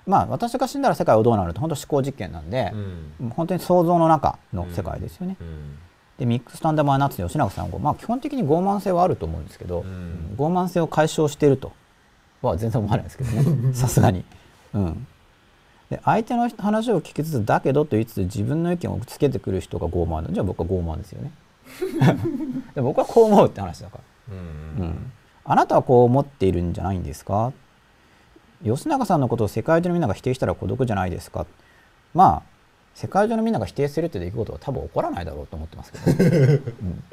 [0.08, 2.72] まあ私が死んだら世界はどうなるって本当思考実験なんで
[3.20, 3.30] う、ん。
[3.30, 5.78] 本当に想像の中の世界ですよね、うん。
[6.18, 9.88] でミックスタンダーマーナッツの吉永さんは、まあ、基本的に傲慢性はあると思うんですけど、うん。
[9.88, 11.72] うん傲慢性を解消していると
[12.42, 14.24] は全然思わないですけどね さすがに。
[14.74, 15.06] うん、
[15.90, 21.32] で相手の話を聞きつつだけどと言いつつ自分の意見をつけてくる人が傲慢だじゃあ僕は傲慢ですよね。
[22.74, 24.00] で僕はこう思うって話だか
[24.30, 24.36] ら、
[24.80, 24.86] うん。
[24.86, 25.12] うん、
[25.46, 27.52] あなたはこう思っているんじゃないんですか？
[28.64, 31.46] 吉永さんのことを世界中のみんなが否定したら孤独じゃないですか。
[32.14, 32.52] まあ
[32.94, 37.04] 世界中のみんなが否定するって出来事は多分起こらないだろうと思ってますけど、うん、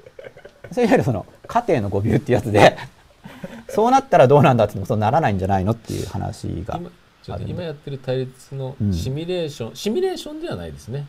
[0.73, 2.77] それいわゆるその家庭の誤謬っていうやつで
[3.70, 6.81] そうなったらどうなんだって言ってもそうならないんじゃないのっていう話が
[7.27, 8.93] 今今やってる対立のうん。
[8.93, 11.07] シミュレーション、シミュレーションではないですね。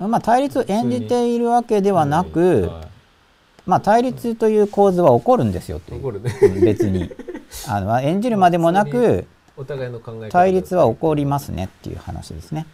[0.00, 2.88] まあ対立を演じているわけではなく、は
[3.64, 6.00] まあ対立という構図は起こるんですよという。
[6.00, 7.10] いうん別に。
[7.68, 9.26] あの演じるまでもなく
[9.56, 10.30] お互いの考え方。
[10.30, 12.66] 対立は起こりますねっていう話ですね。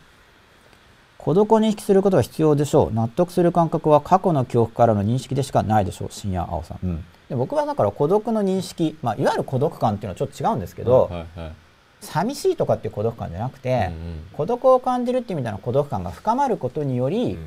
[1.19, 2.95] 孤独を認識することは必要でしょう。
[2.95, 6.09] 納得する感覚は過去の記憶からの認識でしかないでしょう。
[6.11, 6.79] 深夜青さん。
[6.83, 11.53] うん、で僕はだから孤独の認識、まあ、いわゆる孤独感っていうのはちょっと違うんですけど、はいはいはい。
[12.01, 14.21] 寂しいとかっていう孤独感じゃなくて、うんうん。
[14.33, 17.39] 孤独を感じるっていう意味での孤独感が深まることにより、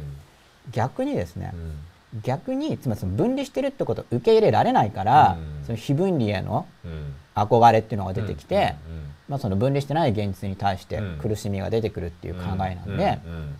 [0.71, 1.51] 逆にですね、
[2.13, 2.21] うん。
[2.21, 5.65] 逆につまりその分離してるってことを受け入れられないから、うん。
[5.65, 7.15] その非分離へのうん。
[7.33, 11.17] 憧れっていうのが出てきて、うんうんまあ、その分離してない現実に対してうん。
[11.17, 13.33] 苦しみが出てくるっていう考えなんで、うん。
[13.33, 13.55] うん。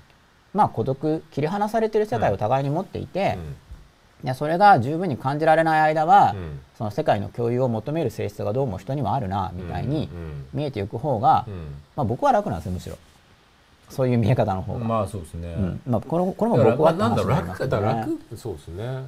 [0.53, 4.26] まあ孤独切り離されてる世界を互いに持っていて、うん。
[4.26, 6.60] いやそれが十分に感じられない間は、うん。
[6.77, 10.45] その世界の共有を求める性質がどうも人にはあるなみたいにうん。
[10.53, 11.53] 見えていく方が、うん。
[11.95, 12.98] まあ、僕は楽なんですよむしろ。
[13.90, 15.81] そういう見え方の方が、まあそうですね、うん。
[15.85, 19.03] まあ、これこれも僕はなんだ楽だ楽そうですね、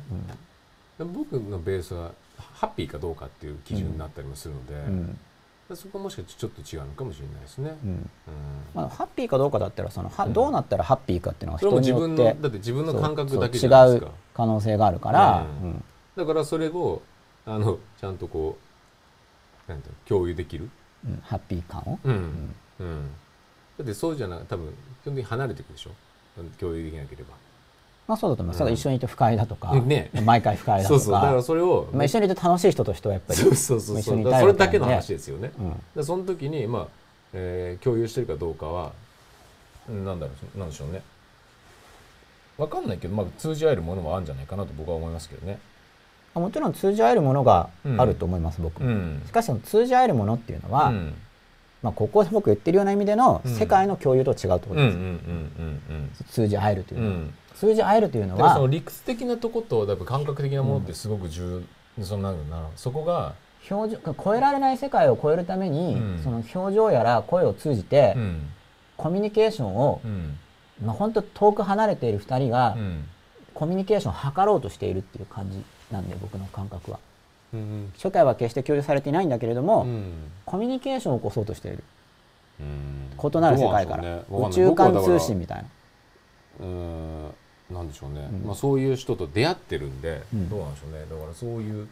[0.99, 5.17] 僕のベースはハッピーかどうかっていう基準になったりもするので、うん
[5.73, 7.89] そこはもしかしてちょっと違うのかもしれないですね、うん。
[7.89, 8.09] うん。
[8.75, 15.69] まあ、ハッピーかどうかだったらそのはうんどうなったらハッピーかっていうのは人に自分のよってだって自分の感覚だけ違う可能性があるから、うん。
[15.69, 15.73] う。
[15.73, 15.83] ん
[16.15, 17.01] だからそれを
[17.45, 18.57] あのちゃんとこ
[19.67, 20.69] うなんていうの共有できる、
[21.05, 21.21] うん。
[21.23, 22.53] ハッピー感を、うん。
[22.79, 23.09] うん。
[23.77, 24.67] だってそうじゃな多分
[25.01, 25.91] 基本的に離れていくでしょ。
[26.59, 27.29] 共有できなければ
[28.07, 30.11] まあそうだと思います、一緒にいて不快だとか、ね。
[30.23, 30.99] 毎回不快だとか。
[30.99, 31.13] そうそう。
[31.13, 33.99] だからそれを、まあ、一緒にいて楽しい人としてはやっぱりそうそうそう。
[33.99, 35.81] 一緒そうそれだけの話ですよね、うん。
[35.95, 36.87] でその時にまあ、
[37.33, 38.91] えー共有してるかどうかは
[39.89, 41.01] うんなんだろうなんでしょうね。
[42.57, 45.59] わかんないけど、まあ、通じ合えるものもあるんじゃないかなと僕は思いますけどね。
[46.35, 48.83] もちろん通じ合えるものがあると思います、僕。
[48.83, 49.23] もうん。
[49.25, 51.13] しかしその通じ合えるものっていうのは、うん。
[51.81, 53.51] まあ、ここで僕言ってるような意味でのうん。
[53.55, 57.15] 世界の共有と違うところうんうんです、うん通じ合えるというのは、
[57.63, 61.63] うんうん通じ合えるというのはその理屈的なとことやっぱ感覚的なものってすごく重
[61.97, 63.33] 要、そのなんなそこが、
[63.69, 66.21] 表情超えられない世界を超えるために、うん。
[66.23, 68.49] その表情やら声を通じて、うん。
[68.97, 70.37] コミュニケーションを、うん。
[70.83, 73.07] まあ、本当遠く離れている2人が、うん。
[73.53, 76.99] コミュニケーションを図ろうとしているっていう感じなんで僕の感覚は。
[77.53, 80.13] うん初回は決して共有されていないんだけれども、うん。
[80.45, 81.83] コミュニケーションを起こそうとしている。
[82.59, 83.09] うん。
[83.17, 85.63] 異なる世界から、ね宇宙間通信みたいな。
[86.61, 87.33] うん
[87.71, 88.47] なんでしょうね、うん。
[88.47, 90.49] まあ、そういう人と出会ってるんで、うん。
[90.49, 90.99] どうなんでしょうね。
[91.09, 91.87] だからそういう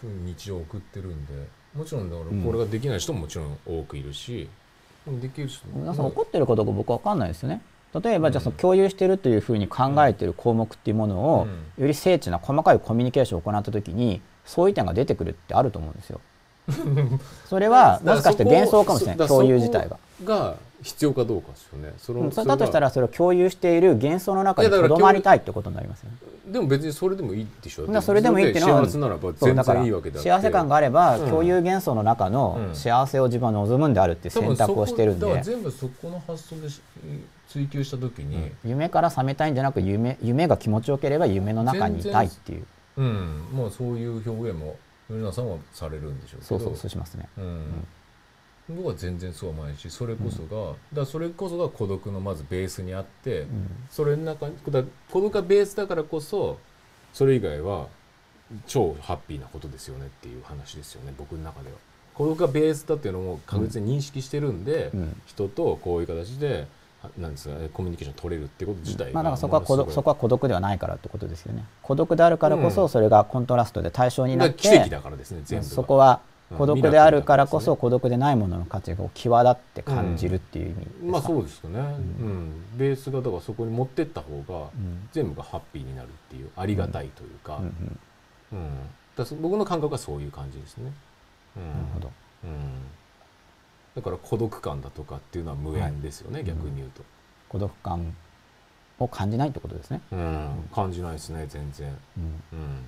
[0.00, 1.32] ふうに日常を送ってるんで。
[1.74, 2.42] もちろんだからうん。
[2.42, 4.48] これができない人ももちろん多くいるし、
[5.04, 5.80] でもできる人も。
[5.80, 7.62] 皆さん怒ってるかどうか僕は分かんないですよね。
[8.00, 11.46] 例えばじゃあその共有してるというふうに考えてる項目っていうものを、
[11.78, 16.20] より精緻な細かいコミュニケーションを行った時に相違点が出てくるってあると思うんですよ。
[17.46, 19.28] それはもしかして幻想かもしれない。
[19.28, 19.98] 共有自体が。
[20.24, 21.94] が必要かどうかですよね。
[21.98, 26.16] そのうんそれだとしたらそれを共有している幻想の中にとどまりたいってことになりますよね。
[26.52, 28.02] でも別にそれでもいいでしょ。
[28.02, 31.30] それでもいいっていうのは幸せならば全だから然いいわけだ幸せ感があれば、うん。
[31.30, 32.74] 共有幻想の中のうん。
[32.74, 36.80] 幸せを自分は望むんであるっていう選択をしてるんで、多分そこだから全部そこの発想でし
[37.48, 42.64] 追求した時に、夢から覚めたいんじゃなく夢夢が気持ちよければ夢の中にいたいっていう。
[42.96, 44.76] うん、もうそういう表現も
[45.08, 46.48] 皆さんはされるんでしょうけど。
[46.48, 47.28] そうそうそうしますね。
[47.38, 47.86] うん
[48.72, 53.68] 僕は全然そうはないしそれこそが、だからそれこそが孤独のまずベースにあって、うん。
[53.90, 56.58] それの中にだ孤独がベースだからこそ
[57.12, 57.86] それ以外は
[58.66, 61.76] 超ハッピーなことですよねっていう話ですよね僕の中では。
[62.14, 65.22] 孤独がベースだっていうのも確実に認識してるんで、うん。
[65.26, 66.66] 人とこういう形で
[67.02, 71.64] はなんですかねコミュニケーション取れるってこと自体がまあ、だからそこは孤独そこは孤独ではないからってことですよね。
[71.82, 72.70] 孤独であるからこうん。
[72.70, 75.74] そそれがコントラストで対象になって、奇跡だからですね全部が。
[75.74, 82.64] そこはうん孤独であるからこそミ孤独でないものの価値が際立って感じるっていう意味ですか、まあそうですよね、ううん。
[82.76, 87.98] ベースがだからそこに持ってった方がうん全部がハッピーになるっていうありがたいというか,、うんうん
[88.52, 88.68] うん。
[89.16, 90.92] だ僕の感覚はそういう感じですね、
[91.56, 92.10] うん、なるほど。
[92.44, 92.50] うん、
[93.94, 96.44] だから孤独感だとかっていうのは無縁ですよね、い。
[96.44, 97.02] 逆に言うと、
[97.48, 98.14] 孤独感
[98.98, 100.68] を感じないってことですね、うん。
[100.74, 101.96] 感じないですね全然。
[102.16, 102.24] うん。
[102.58, 102.82] うん。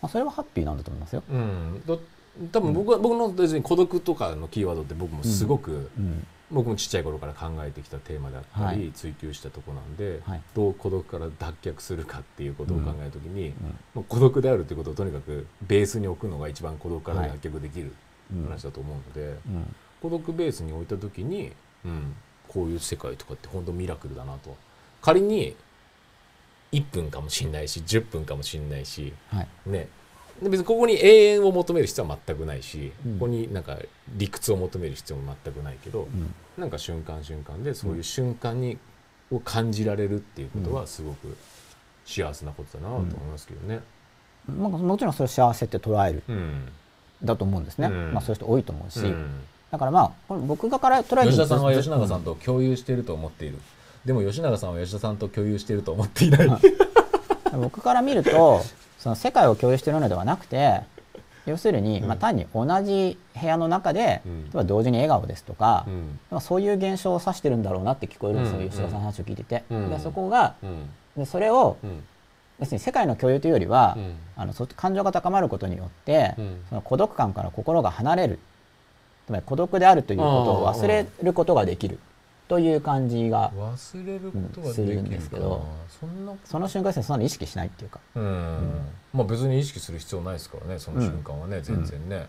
[0.00, 1.94] まあ、それはハッピーなんだと思いますよ、うん、だ
[2.52, 6.26] 多分僕は、僕の別に孤独とかのキーワードって僕もすごく、うん。
[6.50, 8.92] 僕もちっちゃい頃から考えてきたテーマだったり、はい。
[8.92, 10.42] 追求したとこなんで、はい。
[10.54, 13.52] どう孤独から脱却するかっていうことを考えるときに、
[13.96, 17.92] う孤独であるっていうことをとにかくベースに置くのが一番孤独から脱却できる
[18.34, 18.44] うん。
[18.44, 19.74] 話だと思うので、うん。
[20.00, 21.52] 孤独ベースに置いた時に、
[21.84, 22.14] うん、
[22.46, 24.56] こういう世界とかって本当ミラクルだなと。
[25.02, 25.54] 仮に
[26.72, 29.48] 1分かもしんないし10分かもしんないしはい。
[29.66, 29.88] ね
[30.42, 33.12] で別にここに永遠を求める必要は全くないし、うん。
[33.14, 33.76] ここになんか
[34.16, 36.34] 理屈を求める必要も全くないけど、うん。
[36.56, 38.78] なんか瞬間瞬間でそういう瞬間に、
[39.30, 41.36] を感じられるっていうことはすごく
[42.06, 43.80] 幸せなことだなと思いますけどね。
[44.46, 46.22] まあ、もちろんそれを幸せって捉える。
[46.28, 46.68] うん。
[47.22, 48.12] だと思うんですね、うん。
[48.14, 49.40] まあ、そういう人多いと思うし、うん。
[49.70, 53.58] だからまあこれ僕がから捉える吉田さんは吉永さんんと共有していると思っている。
[54.04, 56.48] でも吉永さんは吉田さんと共有していると思っていない、
[57.60, 58.62] 僕から見ると
[58.98, 60.82] その世界を共有しているのではなくて
[61.48, 64.44] 要するに、まあ、単に同じ部屋の中で、うん。
[64.44, 66.18] 例えば同時に笑顔ですとか、うん。
[66.30, 68.68] まあ、そういう現象を指してるんだろうなって聞こえるんですよ、うん。
[68.68, 69.90] 吉田さんの話を聞いてて、うん。
[69.90, 70.90] でそこがうん。
[71.16, 72.04] でそれをうん。
[72.60, 74.16] 別に世界の共有というよりは、うん。
[74.36, 76.64] あのそ感情が高まることによって、うん。
[76.68, 78.38] その孤独感から心が離れる。
[79.26, 81.98] つまり孤独であるということを忘れることができる
[82.48, 85.66] という感じが忘れることがするんできるかなですけど
[86.00, 88.00] そんなその瞬間ですねそんなの意識しないっていうか。
[88.14, 88.80] うん、
[89.12, 92.28] まあ別に意識する必要ないですからねその瞬間はね、全然ね、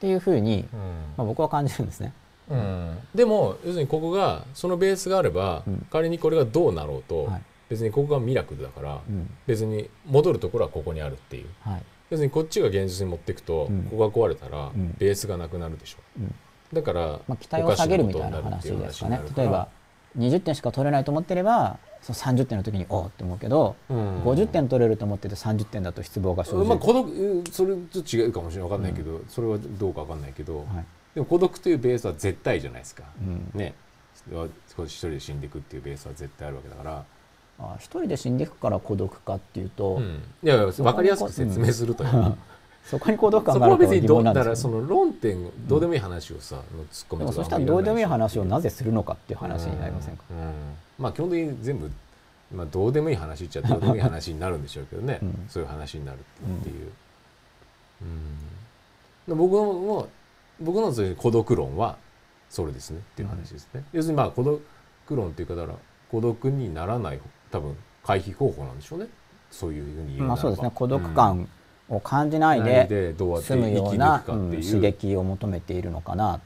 [0.00, 0.80] ていうふうに、うん。
[1.18, 2.14] まあ、僕は感じるんですね。
[2.48, 2.98] うん。
[3.14, 5.86] でも要するにここがそのベースがあれば、うん。
[5.90, 7.42] 仮にこれがどうなろうと、はい。
[7.68, 9.30] 別にここがミラクルだから、うん。
[9.46, 11.46] 別に戻るところはここにあるっていう。
[11.60, 11.82] はい。
[12.08, 13.82] 要するにこっちが現実に持っていくと、うん。
[13.84, 14.96] ここが壊れたら、ん。
[14.98, 15.98] ベースがなくなるでしょ。
[16.18, 16.34] うん
[16.72, 19.20] だから、まあ、期待を下げるみたいな話ですかね。
[19.36, 19.68] 例えば
[20.18, 24.22] 20点しか取れないと思ってればその30点の時におおって思うけど、うん。
[24.22, 30.66] 50点取れると思ってて30点だと失望が生じる、まあ孤独うんそれと違うかもしれない分かんないけど、それはどうか分かんないけど、はい。
[31.14, 33.50] でも孤独というベースは絶対じゃないですか、うん。
[33.54, 33.74] ね。
[34.76, 37.04] 少し一人で死んでいくっていうベースは絶対あるわけだから、
[37.58, 40.22] あ一人で死んでいくから孤独かっていうと、うん。
[40.42, 42.36] いや分かりやすく説明するとよ、
[42.84, 44.44] そこに孤独感そがあるかは疑問なんですよ。
[44.44, 50.36] だからその論点どうでもいい話をさ、のツッコミとかでもそしたらどうでもいい話をななぜするのかっていう話になりませんか、うん。
[50.36, 50.52] うん。
[50.98, 51.90] まあ基本的に全部、
[52.54, 55.46] まあ、どうでもいい話っちゃどうでもいい話になるんでしょうけどね、うん。
[55.48, 56.90] そういう話になるっていう、
[58.02, 58.38] うん。
[59.28, 60.08] で僕のも
[60.60, 61.96] 僕の孤独論は
[62.48, 64.60] それですねっていう話ですね、要するにまあ孤独
[65.10, 65.78] 論っていうかだから
[66.10, 67.20] 孤独にならない
[67.50, 69.06] 多分回避方法なんでしょうね。
[69.50, 70.26] そういうふうに言うならば。
[70.28, 70.70] まあそうですね。
[70.74, 71.48] 孤独感
[71.90, 76.40] を感じないうんで済むような刺激を求めているのかなっ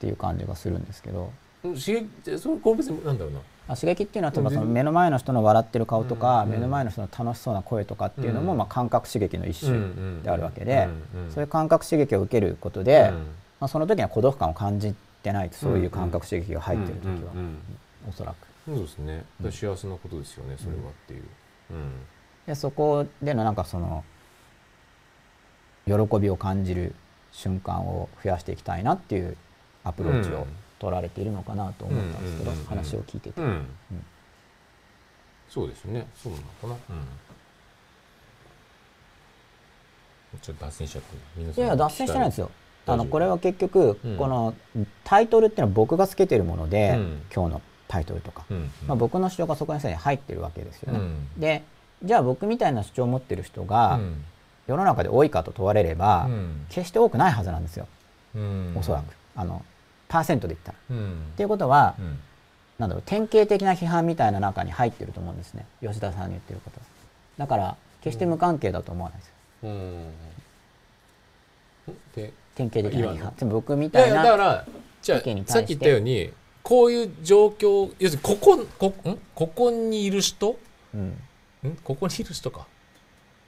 [0.00, 1.24] ていう感じがするんですけど。
[1.24, 1.30] うん
[1.62, 1.92] 刺
[2.24, 3.40] 激それこれ別になんだろうな。
[3.68, 8.58] あ刺激っていうのは例えばその目の前の人の笑ってる顔とか、うん目の前の人の楽しそうな声とかっていうのも、うん。
[8.58, 10.88] まあ、感覚刺激の一種であるわけで、
[11.30, 13.14] そういう感覚刺激を受けることで、うん。
[13.60, 17.30] まあ、その時には孤独感を感じてないとそういう感覚刺激が入ってる時は、
[18.08, 18.36] おそらく。
[18.66, 19.24] そうですね。
[19.50, 21.22] 幸せなことですよねそれはっていう、
[21.70, 21.92] うん。
[22.46, 24.04] でそこでのなんかその
[25.86, 26.94] 喜びを感じる
[27.32, 29.36] 瞬間を増やしていきたいなっていう
[29.84, 30.46] アプローチを
[30.78, 33.66] 取られているのかなと思ったんですけど、話を聞いてて、うん。
[35.48, 36.06] そうですね。
[36.16, 36.74] そうなのかな、
[40.32, 42.50] うん、ちょっと脱線しちゃって皆いやいや脱線してないんですよ。
[42.86, 44.16] あのこれは結局、うん。
[44.16, 44.54] この
[45.04, 47.22] タイトルっていうのは僕がつけてるもので、うん。
[47.34, 50.98] 今日のタイトルとか、うんまあ、僕の主張がそこに入ってるわけですよね。
[50.98, 51.28] うん。
[51.40, 51.62] で
[52.02, 54.24] じゃあ僕みたいな主張を持ってる人がうん
[54.72, 56.66] 世の中で多いかと問われれば、うん。
[56.68, 57.86] 決して多くないはずなんですよ、
[58.34, 58.74] うん。
[58.76, 59.04] おそらく。
[59.36, 59.62] あの
[60.08, 60.78] パーセントで言ったら。
[60.90, 61.12] うん。
[61.32, 62.18] っていうことは、うん。
[62.78, 65.66] なんだろう典型的な批判みたいな中に入ってると思うんですね。
[65.80, 66.86] 吉田さんの言ってることは。
[67.38, 70.10] だから決して無関係だと思わないですよ、うん。
[72.16, 73.48] で典型的な批判。
[73.48, 74.66] 僕みたいなだから
[75.00, 75.76] じゃ意見にあさっ対して。
[75.76, 76.32] き言ったように
[76.62, 79.18] こういう状況要するにこここん？
[79.34, 80.56] ここにいる人？
[80.94, 81.00] うん。
[81.68, 81.76] ん？
[81.84, 82.66] ここにいる人か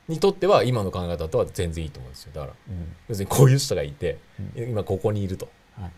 [0.09, 2.33] にとっては今の考え方とは全然いいと思うんですよ。
[2.35, 2.97] だからうん。
[3.09, 4.19] 要するにこういう人がいて、
[4.57, 5.49] う今ここにいると。
[5.79, 5.91] はい。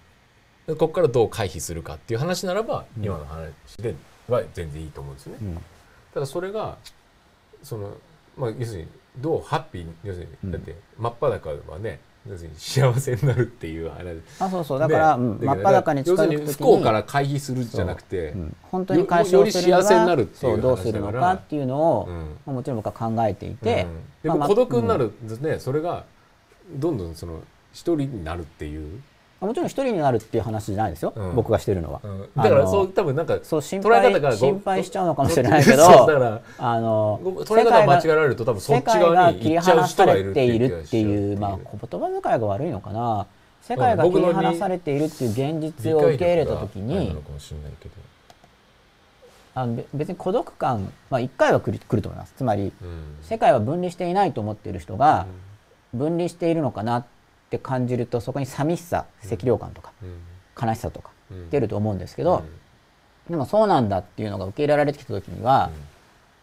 [0.68, 3.04] でここからどう回避するかっていう話ならば、うん。
[3.04, 3.50] 今の話
[3.82, 3.94] で
[4.28, 5.62] は全然いいと思うんですよね、うん。
[6.14, 6.78] ただそれが
[7.62, 7.94] その、
[8.36, 8.88] まあ、要するに
[9.18, 10.52] どうハッピーに要するに、うん。
[10.52, 12.00] だって真っ裸はね
[12.56, 14.78] 幸せになるっていう話あそうそう。
[14.78, 16.46] だから、真っ裸に近づく時に。
[16.46, 18.56] に不幸から回避するじゃなくてうん。
[18.62, 22.14] 本当に解消するにはよより幸せになるっていうそうどうするのかっていうのを、うん。
[22.14, 23.86] まあもちろん僕は考えていて、
[24.24, 24.32] うん。
[24.32, 26.04] でも孤独になるんですね、それが
[26.74, 27.42] どんどんその
[27.72, 29.00] 一人になるっていう、
[29.46, 31.34] もちろん一人になるっていう話じゃないですよ、うん。
[31.34, 32.20] 僕がしてるのは、うん。
[32.36, 35.84] だからそう多分なんかそう心配心配しちゃうのかもしれないけど
[36.58, 41.50] あのご捉え方が間違えられると多分そっち側に行っちゃう人がいるっていう気がしちゃう世界が切り離されているっていうまあ
[41.90, 43.26] 言葉遣いが悪いのかな
[43.62, 47.16] 世界が切り離されているっていう現実を受け入れた時に
[49.54, 55.26] あの別に孤独感、まあ、1回は来る来ると思いますつまりうん世界は分離していないと思っている人が
[55.94, 57.15] 分離しているのかなって
[57.58, 60.68] 感じるとそこに寂しさ赤涼感とかうん。
[60.68, 61.50] 悲しさとかうん。
[61.50, 62.44] 出ると思うんですけど、
[63.28, 65.70] でもそうなんだっていうのが受け入れられてきた時には、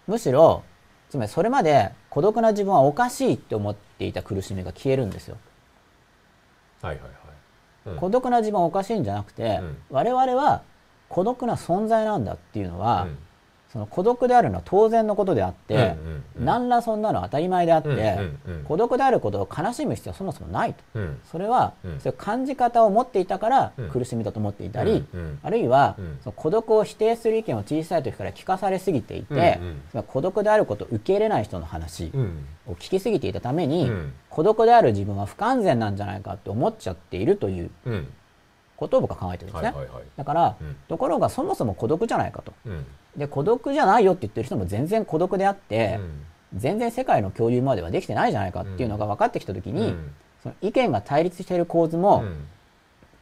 [0.08, 0.64] むしろ
[1.10, 5.38] つまりそれまで孤独な自分はおかしいって思っていた苦しみが消えるんですよ。
[6.82, 8.00] はいはいはい、うん。
[8.00, 9.78] 孤独な自分はおかしいんじゃなくて、うん。
[9.90, 10.64] 我々は
[11.10, 13.18] 孤独な存在なんだっていうのは、うん
[13.74, 15.95] その孤独であるのは当然のことであって、
[16.40, 18.20] 何らそんなのは当たり前であって、
[18.68, 20.84] 孤独であることを悲しむ必要はそもそもないと。
[20.94, 22.00] うんそれは、うん。
[22.00, 23.90] そういう感じ方を持っていたからうん。
[23.90, 25.04] 苦しみだと思っていたり、
[25.41, 26.20] あるいは、うん。
[26.24, 29.60] その孤独を否定する意見を小さい時から聞かされすぎていて、
[29.91, 32.45] その孤独であることを受け入れない人の話うん。
[32.68, 34.14] を聞きすぎていたために、うん。
[34.30, 38.08] 孤独である自分は不完全なんじゃないかって思っちゃっているといううん。
[38.78, 39.74] ことを僕は考えてるんですね。
[40.16, 40.76] だから、うん。
[40.88, 42.54] ところがそもそも孤独じゃないかと。
[43.15, 45.99] うんで孤独じゃないよって言ってる人も全然孤独であって、
[46.56, 50.11] 全然世界の共有まではできてないじゃないかっていうのが分かってきた時に、うん。
[50.41, 52.48] その意見が対立している構図も、うん。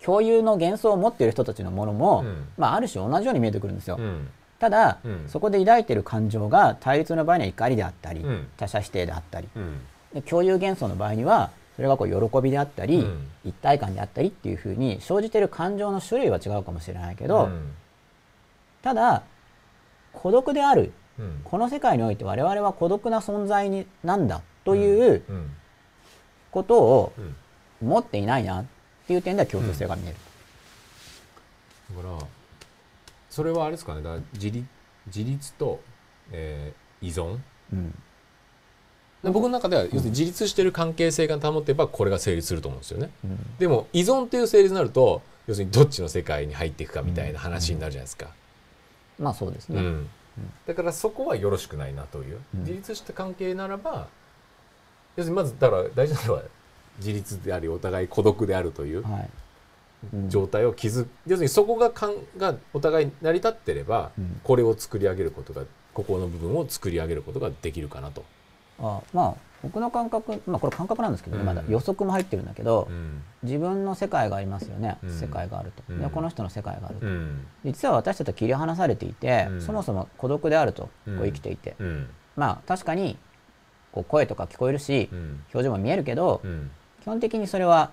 [0.04, 2.48] 共有の幻想を持っている人たちのものも、うん。
[2.58, 3.98] まあ、ある種同じように見えてくるんですよ。
[4.00, 4.30] うん。
[4.60, 5.26] ただ、うん。
[5.28, 8.48] そこで抱いている感情が対立の場合には怒りであったり、うん。
[8.58, 9.80] 他者否定であったりうん。
[10.14, 13.28] で共有幻想の場合にはそれがこう喜びであったり、うん。
[13.46, 17.72] 一体感であったりっていうふうに生じている感情の種類は違うかもしれないけど、うん。
[18.82, 19.24] ただ
[20.14, 21.42] 孤独であるうん。
[21.44, 25.52] この世界において我々は孤独な存在になんだといううん。
[26.52, 27.36] ことをうん。
[27.88, 28.66] 持っていないなっ
[29.08, 30.16] ていう点では共通性が見える。
[31.98, 32.28] だから
[33.30, 34.02] それはあれですかね。
[34.02, 34.66] だ自立
[35.08, 35.80] 自立と、
[36.32, 37.40] えー依存。
[37.74, 37.92] うん。
[39.24, 43.10] で僕の中では要するに自立してる関係性が保てばこれが成立すると思うんですよね。
[43.24, 43.58] うん。
[43.58, 48.28] でも依存っていう成立になると要するにどっちの世界に入っていくかみたいな話になるじゃないですか。
[49.22, 49.80] まあそうですね。
[49.80, 50.10] うん。
[50.66, 52.60] だからそこはよろしくないなという、うん。
[52.62, 54.08] 自立した関係ならば
[55.16, 56.44] 要するにまずだから大事なのは
[56.98, 59.06] 自立でありお互い孤独であるという
[60.28, 64.42] 状態を築要するにそこがかんがお互い成り立ってれば、うん。
[64.44, 68.26] これを作り上げることがここの部分を作り上げることができるかなと。
[68.80, 71.46] あまあ僕の感覚まあこれ感覚なんですけどね、うん。
[71.46, 73.22] まだ予測も入ってるんだけど、うん。
[73.44, 75.10] 自分の世界がありますよね、うん。
[75.10, 76.02] 世界があると、うん。
[76.02, 77.46] でこの人の世界があると、うん。
[77.64, 79.62] 実は私たちと切り離されていて、うん。
[79.62, 82.10] そもそも孤独であるとこう生きていて、うん。
[82.36, 83.18] まあ確かに
[83.92, 85.44] こう声とか聞こえるし、うん。
[85.54, 86.72] 表情も見えるけど、うん。
[87.02, 87.92] 基本的にそれは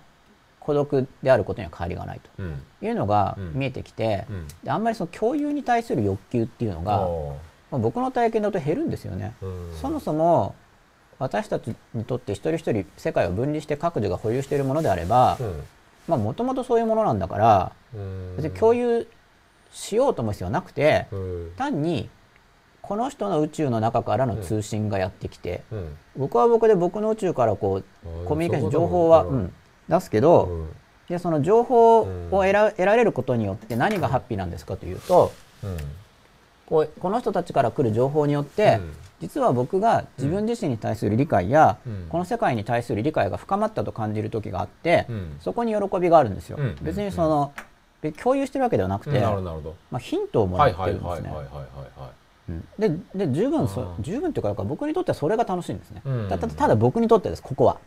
[0.60, 2.62] 孤独であることには変わりがないうん。
[2.80, 3.52] というのがうん。
[3.54, 4.48] 見えてきて、うん。
[4.64, 7.06] であんまりその共有に対する欲求っていうのが、
[7.70, 9.34] まあ僕の体験だと減るんですよね。
[9.42, 9.70] うん。
[9.74, 10.54] そもそも
[11.18, 15.62] 私たちにとって一人一人世界を分離して各自が保有しているものであればうん。
[16.06, 18.36] まあもともとそういうものなんだからうん。
[18.36, 19.08] 別に共有
[19.72, 21.52] しようと思う必要はなくてうん。
[21.56, 22.08] 単に
[22.82, 25.96] この人の宇宙の中からの通信がやってきてうん。
[26.16, 29.52] 僕は僕で僕の宇宙からこうコミュニケーション情報は、ううんん、
[29.88, 30.68] 出すけどうん。
[31.08, 35.32] でその情報を得ら得られることによって何がハッピーなんですかというと
[35.64, 35.76] うん。
[36.66, 42.06] こうこの人たちから来る情報によって、うん実は僕が自分自身に対する理解や、うん。
[42.08, 45.36] この世界に対する理解が深まったと感じる時があって、うん。
[45.40, 46.56] そこに喜びがあるんですよ。
[46.58, 46.76] うん。
[46.82, 47.52] 別にその、
[48.00, 51.32] で共有してるわけではなくて、まあ、ヒントをもらはいってるんですね。
[52.78, 56.00] でで十分そ十分というか僕にとってはそれが楽しいんですね。
[56.04, 56.28] うん。
[56.28, 57.78] ただ僕にとってですここは、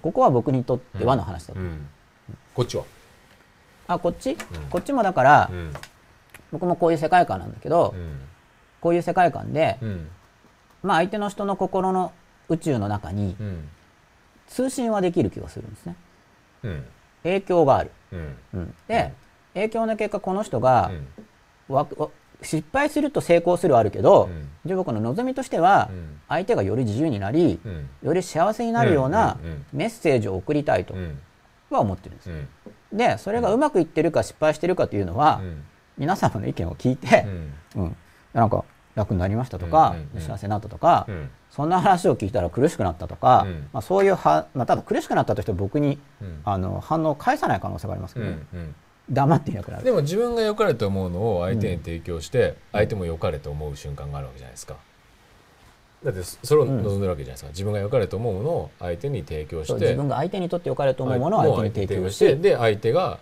[0.00, 1.60] ここは僕にとってはの話だと。
[1.60, 1.88] うん。
[2.54, 2.84] こっちは？
[3.88, 4.36] あこっち、
[4.70, 5.72] こっちもだから、うん。
[6.52, 8.20] 僕もこういう世界観なんだけど、うん。
[8.80, 10.08] こういう世界観で、うん
[10.82, 12.12] まあ、相手の人の心の
[12.48, 13.68] 宇宙の中にうん。
[14.48, 15.96] 通信はできる気がするんですね。
[16.64, 16.84] うん。
[17.22, 17.90] 影響がある。
[18.12, 18.36] うん。
[18.54, 19.12] うん、で、
[19.54, 20.90] 影響の結果この人が
[22.42, 24.48] 失敗すると成功するはあるけど、うん。
[24.66, 26.20] じゃあ僕の望みとしては、うん。
[26.28, 27.88] 相手がより自由になり、うん。
[28.02, 29.38] より幸せになるような
[29.72, 31.18] メッセージを送りたいとうん。
[31.70, 32.30] は思ってるんです。
[32.30, 32.48] うん。
[32.92, 35.64] でそれがうまくいってるか失敗してるかというのは、うん。
[35.96, 37.24] 皆様の意見を聞いて
[37.76, 37.84] う、ん。
[37.84, 37.96] うん。
[38.34, 41.30] なんか楽になりましたとか、幸せになったとか、うん。
[41.50, 43.68] そんな話を聞いたら苦しくなったとか、うん。
[43.72, 46.40] まあ、そういうは、まあ、多分苦しくなったとして僕に、うん。
[46.44, 48.74] あの反応を返さない可能性がありますけうど、んうん。
[49.10, 49.84] 黙っていなくなる。
[49.84, 54.76] でも自分が良かれと思うのを相手に提供して、相手も良かれと思う瞬間があるわけじゃないですか。
[56.04, 63.18] だってそれを望んでるわけじゃないですか、自分が良かれと思うものを相手に提供して自分が相手にとって良かれと思うものを相手に提供ししててで相手があ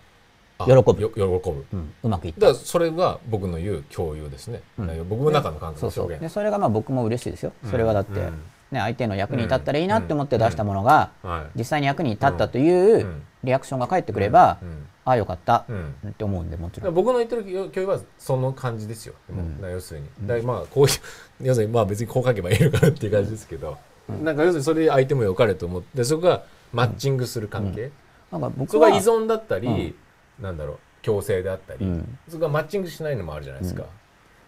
[0.64, 1.02] 喜ぶ。
[1.02, 1.64] よ喜ぶ。
[1.72, 1.92] うん。
[2.02, 2.40] うまくいった。
[2.40, 5.08] だからそれが僕の言う共有ですね、うん。
[5.08, 6.04] 僕の中の感覚そうそう。
[6.04, 8.42] の表現でそれがまあ僕も嬉しいですよ、それはだって、うん。
[8.70, 11.58] ね、相手の役に立ったらいいなって思って出したものが、はい。
[11.58, 13.22] 実際に役に立ったといううん。
[13.42, 14.86] リアクションが返ってくれば、うん。
[15.04, 15.64] ああよかった。
[15.68, 15.94] うん。
[16.08, 16.94] って思うんでもちろん。
[16.94, 19.70] 僕の言ってる共有はその感じですよ、うん。
[19.70, 20.92] 要するに、だまあこういう
[21.46, 23.78] 要するにまあ別にこう書けばいいのかなっていう感じですけど、
[24.22, 26.42] なんか要するにそれで相手も良かれと思ってそこが
[26.72, 27.90] マッチングする関係、
[28.30, 29.96] なんか僕はそこが依存だったり、
[30.40, 32.18] なんだろう強制であったり、うん。
[32.28, 33.84] そこがマッチングしないのもあるじゃないですか、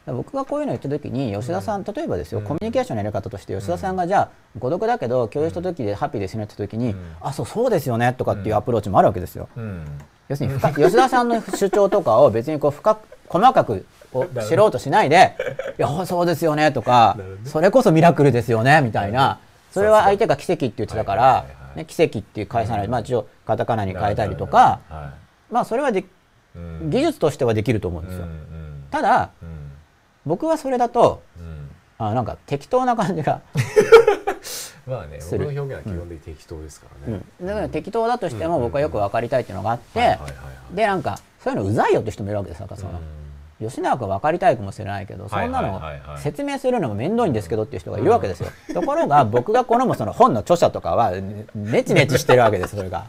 [0.06, 6.96] 僕がこういうの言った時に吉田さん、例えばですよ、コミュニケーションのやり方として吉田さんがじゃあ孤独だけど共有した時でハッピーですねって時に、ん。
[7.20, 9.48] あそうそうですよねとかっていうアプローチもあるわけですよ。
[9.56, 9.84] うん。
[10.28, 15.36] 要するに深吉田さんの主張とかを別にこう深く細かくこう知ろうとしないで
[15.78, 19.38] 「いやそうですよね」とかね「それこそミラクルですよね」みたいな。
[19.72, 22.88] それは相手が奇跡って言ってたからね奇跡っていう返さない。
[22.88, 25.12] まあ一応カタカナに変えたりとかは
[25.52, 26.04] まあそれはでい
[26.56, 26.90] うん。
[26.90, 28.24] 技術としてはできると思うんですよ。
[28.24, 28.84] うんうん。
[28.90, 29.48] ただうん。
[30.26, 31.68] 僕はそれだとうん。
[31.98, 33.40] あなんか適当な感じが、
[34.86, 40.18] まあね僕の表現は基本的に適当ですからね、だから適当だとしても僕はよく分かりたいっていうのがあって、
[40.74, 43.00] でなんかそういうのうざいよって人もいるわけですなんかその、
[43.60, 45.80] 吉永君分かりたいかもしれないけどそんなの
[46.18, 53.06] 説明するのも面倒いんですけどっていう人がいるわけですよ、ところが僕が好むその本の著者とかはねネチネチしてるわけですそれが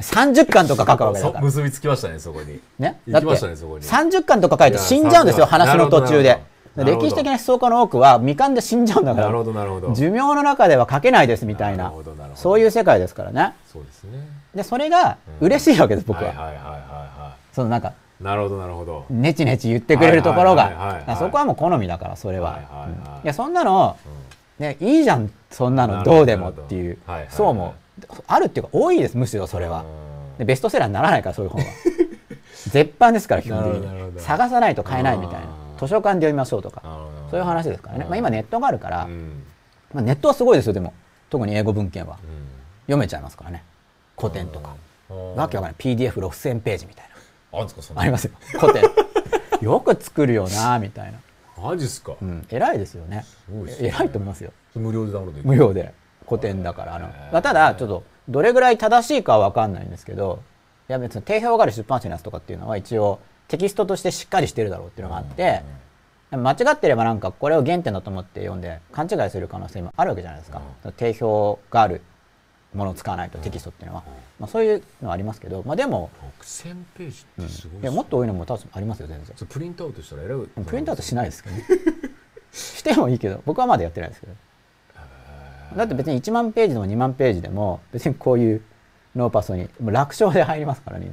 [0.00, 1.40] 30巻とか書くわけだから。
[1.40, 2.60] そ結びつきましたねそこに。
[2.78, 6.38] ね、行きまだってしたねそこに30巻とか書いて死んじゃうんですよ話の途中で。
[6.76, 9.94] 歴史的な思想家の多くは未完で死んじゃうんだから。
[9.94, 11.92] 寿命の中では書けないですみたいな。
[12.34, 13.54] そういう世界ですからね。
[13.72, 14.28] そうですね。
[14.54, 19.06] でそれが嬉しいわけです僕は、はいはいはいはいはそのなんかいなるほどなるほど。
[19.10, 21.04] ネチネチ言ってくれるところが。
[21.18, 23.96] そこはもう好みだからそれは,、はいやそんなの、
[24.58, 26.22] ね、いいじゃんそんなのどど。
[26.22, 26.98] うでもっていう。
[27.28, 27.74] そうも
[28.26, 29.84] あるっていうか多いですむしろそれは。
[30.38, 31.68] でベストセラーにならないからそういう本は。
[32.70, 34.20] 絶版ですから基本的に。
[34.20, 35.46] 探さないと買えないみたいな。
[35.78, 36.82] 図書館で読みましょうとか。
[37.30, 39.44] そういう話ですからね、まあ、今ネットがあるから、うん。
[39.92, 40.92] まあ、ネットはすごいですよでも。
[41.30, 42.18] 特に英語文献は。
[42.22, 42.48] うん。
[42.86, 43.62] 読めちゃいますからね。
[44.18, 44.70] 古典とか。
[44.70, 44.78] うん
[45.36, 45.74] わけわかんない。
[45.78, 47.60] PDF6000 ページみたいな。
[48.02, 48.32] ありますよ。
[48.58, 48.82] 古典。
[49.62, 51.18] よく作るよなみたいな。
[51.62, 52.12] マジっすか。
[52.20, 53.24] うん、偉いですよね。
[53.48, 53.76] ね。
[53.80, 54.52] 偉いと思いますよ。
[54.74, 55.92] 無料でダウンロード無料で
[56.28, 60.42] 古典だからあのまあただちょっとどれぐらい正しいかは分かんないんですけど
[60.88, 65.62] いや別に定評がある出版社のやつとかっていうのは一応テキストとしてしっかりしてるだろうっていうのがあって
[66.30, 70.60] 間違ってればなんかこれを原点だと思って読んで勘違いする可能性もあるわけじゃないですか、
[70.98, 72.02] 定評がある
[72.74, 74.02] ものを使わないとテキストっていうのは、
[74.38, 76.10] まあ、そういうのはありますけど、まあ、でも、
[76.42, 79.34] 6000ページってすごいっすいやもっと多いのも多分ありますよ全然。
[79.48, 81.56] プリントアウトしたらえらいプリントアウトしないですけど。
[81.56, 81.64] ね
[82.52, 84.32] してもいいけど僕はまだやってないですけど
[85.76, 88.62] だって別に1万ページでも2万ページでも別にこういう
[89.14, 91.10] ノーパスにもう楽勝で入りますからね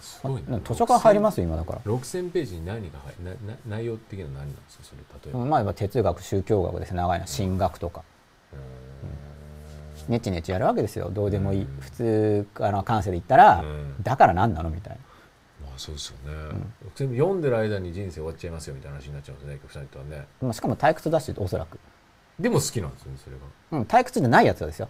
[0.00, 4.84] すごい今図書館入りますよ今だから、6000ページに何が入なな内容的には何なんですか？
[4.84, 6.96] それ例えば、うんまあ今哲学宗教学ですね。
[6.96, 7.26] 長いの。
[7.26, 8.02] 神学とか。
[10.08, 11.10] ネチネチやるわけですよ。
[11.10, 11.66] どうでもいい。
[11.80, 14.02] 普通あの感性で言ったらうん。
[14.02, 14.96] だから何なのみたい
[15.60, 15.66] な。
[15.68, 16.60] まあそうですよね、
[16.94, 20.26] 全部読んでる間に人生終わっちゃいますよみたいな話になっちゃうんですね局さんとはね。
[20.40, 21.78] まあしかも退屈だしおそらく、
[22.38, 23.42] でも好きなんですよねそれが。
[23.72, 24.88] うん、退屈じゃないやつですよ。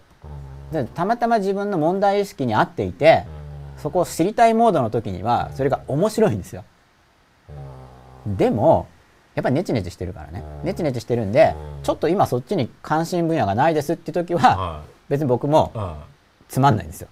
[0.70, 0.84] うん。
[0.84, 3.24] でたまたま自分の問題意識に合っていて
[3.78, 6.64] そこを知りたいモードの時にはそれが面白いんですよ。
[8.26, 8.88] でも
[9.34, 10.44] やっぱりネチネチしてるからね。
[10.60, 10.66] うん。
[10.66, 11.82] ネチネチしてるんでうん。
[11.82, 14.88] ちょっと今そっちに関心分野がないですって時ははい。
[15.10, 16.04] 別に僕もあ
[16.48, 17.08] つまんないんですよ。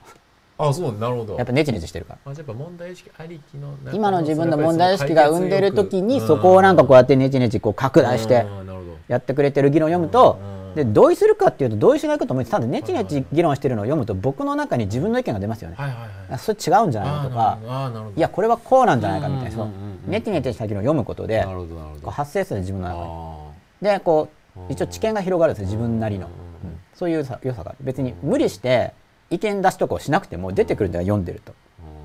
[0.59, 1.37] あそうなるほど。
[1.37, 2.33] やっぱネチネチしてるから。
[2.33, 8.45] やっぱ問題意識ありきの今の自分の問題意識が生んでる時にうんそこをなんかこうやってネチネチこう拡大して
[9.11, 15.75] やってくれてる議論を読むとうんで同意するかっていうと同意しないこともいいですただネチネチ議論してるのを読むと僕の中に自分の意見が出ますよね。
[15.77, 16.09] はいはいはい。
[16.31, 17.59] あそれ違うんじゃないのとか
[18.17, 22.01] いやこれはこうなんじゃないかみたいなうんうんネチネチした議論を読むことでなるほどなるほど。
[22.03, 22.95] こう発生する自分の中
[23.85, 23.93] に。
[23.93, 28.93] あでこううん一応知見が広がるんですよ自分なりの、うんうんそういう良さ良さが別に無理して
[29.31, 31.55] 意見出しとかをしなくても出てくるんだよ読んでると。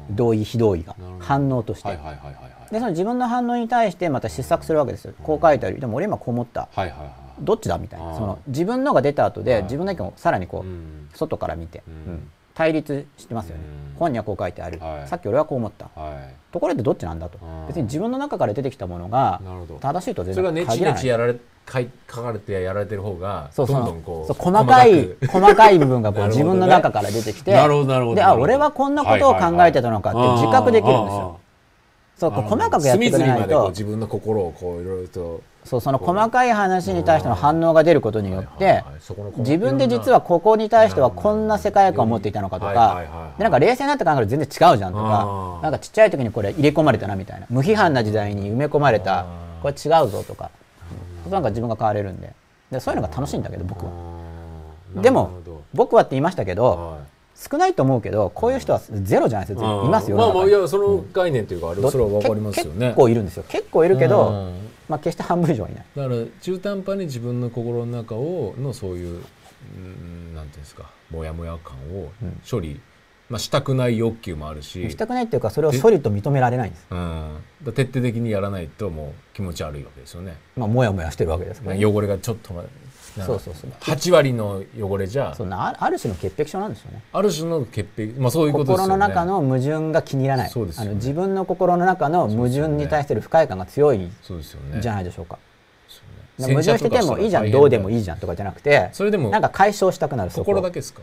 [0.10, 0.96] 同意非同意が。
[1.20, 5.14] 反応として、はいはいはいはいはいでその自分の反応に対してまた失策するわけですよ。
[5.24, 6.68] こう書いてあるでも俺今こう思った。
[6.72, 7.10] はいはいはい。
[7.40, 7.78] どっちだ？
[7.78, 8.16] みたいな。
[8.16, 9.64] その自分のが出た後ではい。
[9.64, 11.10] 自分の意見をさらにこう、うん。
[11.14, 11.94] 外から見て、うん。
[11.94, 12.32] うん。
[12.54, 13.64] 対立してますよね。
[13.92, 14.00] うん。
[14.00, 15.08] 本にはこう書いてある、はい。
[15.08, 15.90] さっき俺はこう思った。
[16.00, 16.34] はい。
[16.52, 17.38] ところでどっちなんだと。
[17.42, 17.68] うん。
[17.68, 19.42] 別に自分の中から出てきたものが
[19.82, 21.02] 正しいとは全それがネチネ然限らない。
[21.02, 21.36] チやられ
[22.08, 25.28] 書かれてやられてる方がそうそのどんどんこうそう細かいく。
[25.28, 31.40] 細かい部分がこう 自分の中から出てきてであ俺はこんなことを考えてたのかって自覚できるんですよ。
[32.18, 33.70] そう細かくやってくれないと。
[33.70, 35.42] 自分の心をこういろいろと。
[35.66, 38.84] そうその細かい話に対しての反応が出ることによって
[39.38, 45.64] 自分で実はここに対してはこんな世界観を持っていたのかとかはいでなんか冷静になって考えると全然違うじゃんとあかー。
[45.64, 49.26] なんかちっちゃい時にこれ入れ込まれたなみたいな無批判な時代に埋め込まれた
[49.64, 50.52] これ違うぞとか
[51.32, 52.32] なんか自分が変われるんで。
[52.72, 53.92] でそういうのが楽しいんだけど僕は。
[55.02, 55.32] でも
[55.74, 59.84] 僕はって言いましたけどどはい少ないと思うけどこういう人はゼロじゃないですよ。
[59.86, 60.18] いますよ。
[60.18, 62.88] まあまあいやその概念というかあれどそれは分かりますよね。
[62.88, 63.44] 結構いるんですよ。
[63.48, 64.54] 結構いるけど、うん。
[64.88, 65.86] まあ、決して半分以上はいない。
[65.96, 69.22] だから中途半端に自分の心の中をのそういう
[69.78, 72.12] うんなんていうんですかモヤモヤ感を
[72.50, 72.80] 処理、
[73.30, 74.90] まあ、したくない欲求もあるし。
[74.90, 77.40] したくないっていうかそれをソリと認められないんです、うん、
[77.74, 80.38] 徹底的にやらないともう気持ち悪いわけですよね。
[80.56, 82.54] まあ、もやもやしてるわけですね、汚れがちょっと
[83.24, 83.72] そうそうそう。
[83.82, 85.34] 8割の汚れじゃ。
[85.36, 87.02] そんなあある種の潔癖症なんですよね。
[87.14, 88.06] ある種の潔癖。
[88.20, 88.94] まあそういうことですよね。
[88.94, 90.90] 心の中の矛盾が気に入らない、そうですよね。
[90.90, 94.10] あの自分の心の中の矛盾に対する不快感が強い。
[94.22, 94.82] そうですよね。
[94.82, 95.38] じゃないでしょうか、
[96.38, 101.02] 矛盾しててもいいじゃんどうでもいいじゃんとかじゃなくてそれでもなんか解消したくなる心だけですか？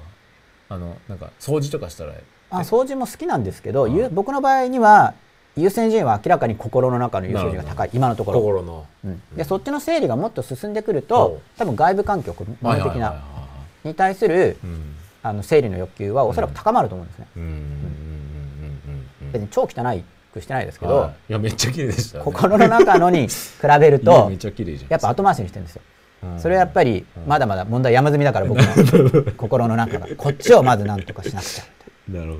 [0.68, 2.12] あのなんか掃除とかしたら。
[2.50, 5.14] あ掃除も好きなんですけど、ゆ僕の場合には
[5.56, 8.86] 優先順位は明らかに心の中の優先順位が高い今のところ、心の。
[9.04, 9.22] うん。
[9.36, 11.58] でそっちの整理がもっと進んでくるほとう。
[11.58, 13.22] 多分外部環境物理的な
[13.84, 14.96] に対するうん。
[15.24, 17.42] あの整理の欲求はおそらく高まると思うんですね、うん。
[17.42, 17.48] うん。
[17.48, 17.54] うん。
[17.54, 17.60] うん。
[17.60, 19.06] うん。
[19.22, 19.32] うん。
[19.32, 20.02] 別に超汚
[20.32, 21.10] くしてないですけど、はい。
[21.30, 22.24] いやめっちゃ綺麗でしたね。
[22.24, 23.30] 心の中のに比
[23.80, 24.90] べるとめっちゃ綺麗じゃん。
[24.90, 25.82] やっぱ後回しにしてるんですよ、
[26.24, 26.40] うん。
[26.40, 30.06] それはやっぱりまだまだ問題山積みだから僕の 心の中が。
[30.16, 31.72] こっちをまず何とかしなくちゃって。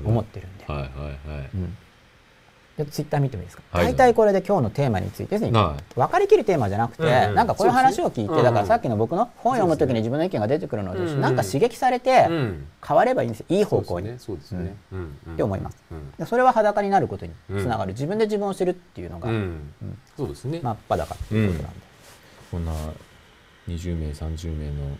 [0.05, 1.49] 思ってるんで、はいはいはい。
[1.53, 1.82] で
[2.89, 3.85] ツイッター見てもいいですか、はい。
[3.85, 12.67] 大体これで今日のテーマについてですね、は分かりきるテーマじゃなくて、なんかこういう話を聞いて、だからさっきの僕の本読む時に自分の意見が出てくるので、うなんか刺激されてうん。
[12.85, 13.45] 変わればいいんですよ。
[13.49, 14.59] いい方向に、そうですね。
[14.59, 14.75] そうですね。
[14.91, 14.99] うん。
[15.27, 15.33] うん。
[15.33, 15.77] って思います。
[15.91, 16.11] うん。
[16.17, 19.73] でそれは裸になることにつながる、自分で自分を知るっていうのが、うん。
[20.17, 20.59] そうですね。
[20.61, 21.79] 真っ裸っていうことなんで、
[22.51, 22.73] こんな
[23.67, 24.97] 20名30名の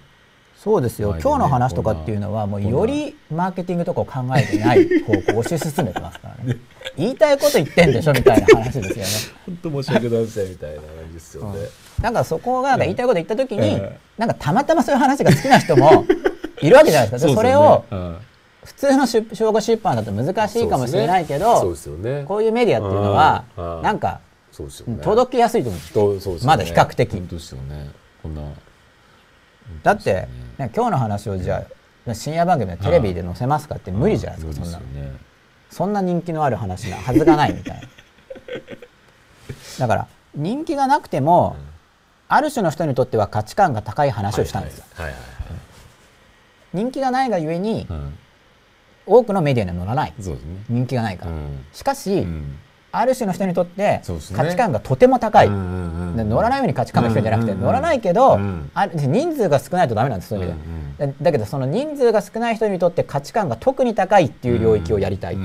[0.64, 6.57] そうですよ、今日の話とかっていうのはもうよりマーケティングとかを考えてない方向を推し進めてますからね。
[6.95, 9.35] 言いたいこと言ってんでしょみたいな話ですよね。
[9.45, 11.60] 本当申し訳ないですみたいな感じですよね。
[12.02, 16.06] なんかそこがなんか言いたいこと言った時に、えなんかたまたまそういう話が好きな人も
[16.61, 17.27] いるわけじゃないですか。
[17.27, 17.84] でそれを
[18.64, 22.23] 普通の出小語出版だと難しいかもしれないけど、そうですよね。
[22.26, 23.77] こういうメディアっていうのはうん。
[23.77, 23.81] うん。
[23.81, 24.22] なんか。
[25.02, 25.69] 届きやすいと
[25.99, 27.11] 思うんですまだ比較的。
[27.11, 27.90] 本当ですよね。
[28.22, 28.44] こんな
[29.81, 30.27] だって、
[30.57, 31.65] ね、今日の話をじゃ
[32.07, 34.79] あ深夜番組でテレビで載せますかって無理じゃないですか、そんな。
[35.71, 37.87] そんな人気のある話なはずがないみたいな。
[39.79, 41.55] だから人気がなくても、
[42.27, 44.85] ある種の人にとっては価値観が高い話をしたんですよ、
[46.73, 47.87] 人気がないがゆえに。
[49.05, 50.13] 多くのメディアには載らない。
[50.69, 51.65] 人気がないから、うん。
[51.73, 52.57] しかし、うん
[52.95, 54.02] ある種の人にとって
[54.36, 57.65] 価値観がとても高い、うんうんうんで乗らないように価値観が低いんじゃなくて、うんうんうん。
[57.65, 65.41] 乗らないけど、うんある人数が少ないとダメなんですそういう意味で、だだけどその人数が少ない人にとって価値観が特に高いっていう領域をやりたい、うん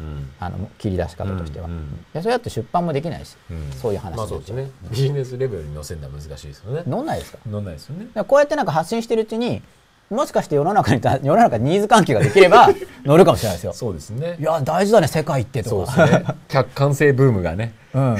[0.00, 3.70] うんあの切り出し方としては、うんうんでそれだと出版もできないし、うん。
[3.72, 4.70] そういう話まあそうですね。
[4.90, 6.82] ビジネスレベルに乗せるのは難しいですよね。
[6.86, 7.38] 乗んないですか？
[7.46, 8.06] 乗んないですよね。
[8.24, 9.62] こうやってなんか発信してるうちに
[10.10, 12.68] もしかして世の中にた世の中にニーズ関係ができれば
[13.04, 13.72] 乗るかもしれないですよ。
[13.72, 14.42] そうですねい。
[14.42, 16.06] や大事だね世界ってそうとか。
[16.06, 16.24] ですね。
[16.48, 17.72] 客観性ブームがね。
[17.94, 18.16] うん。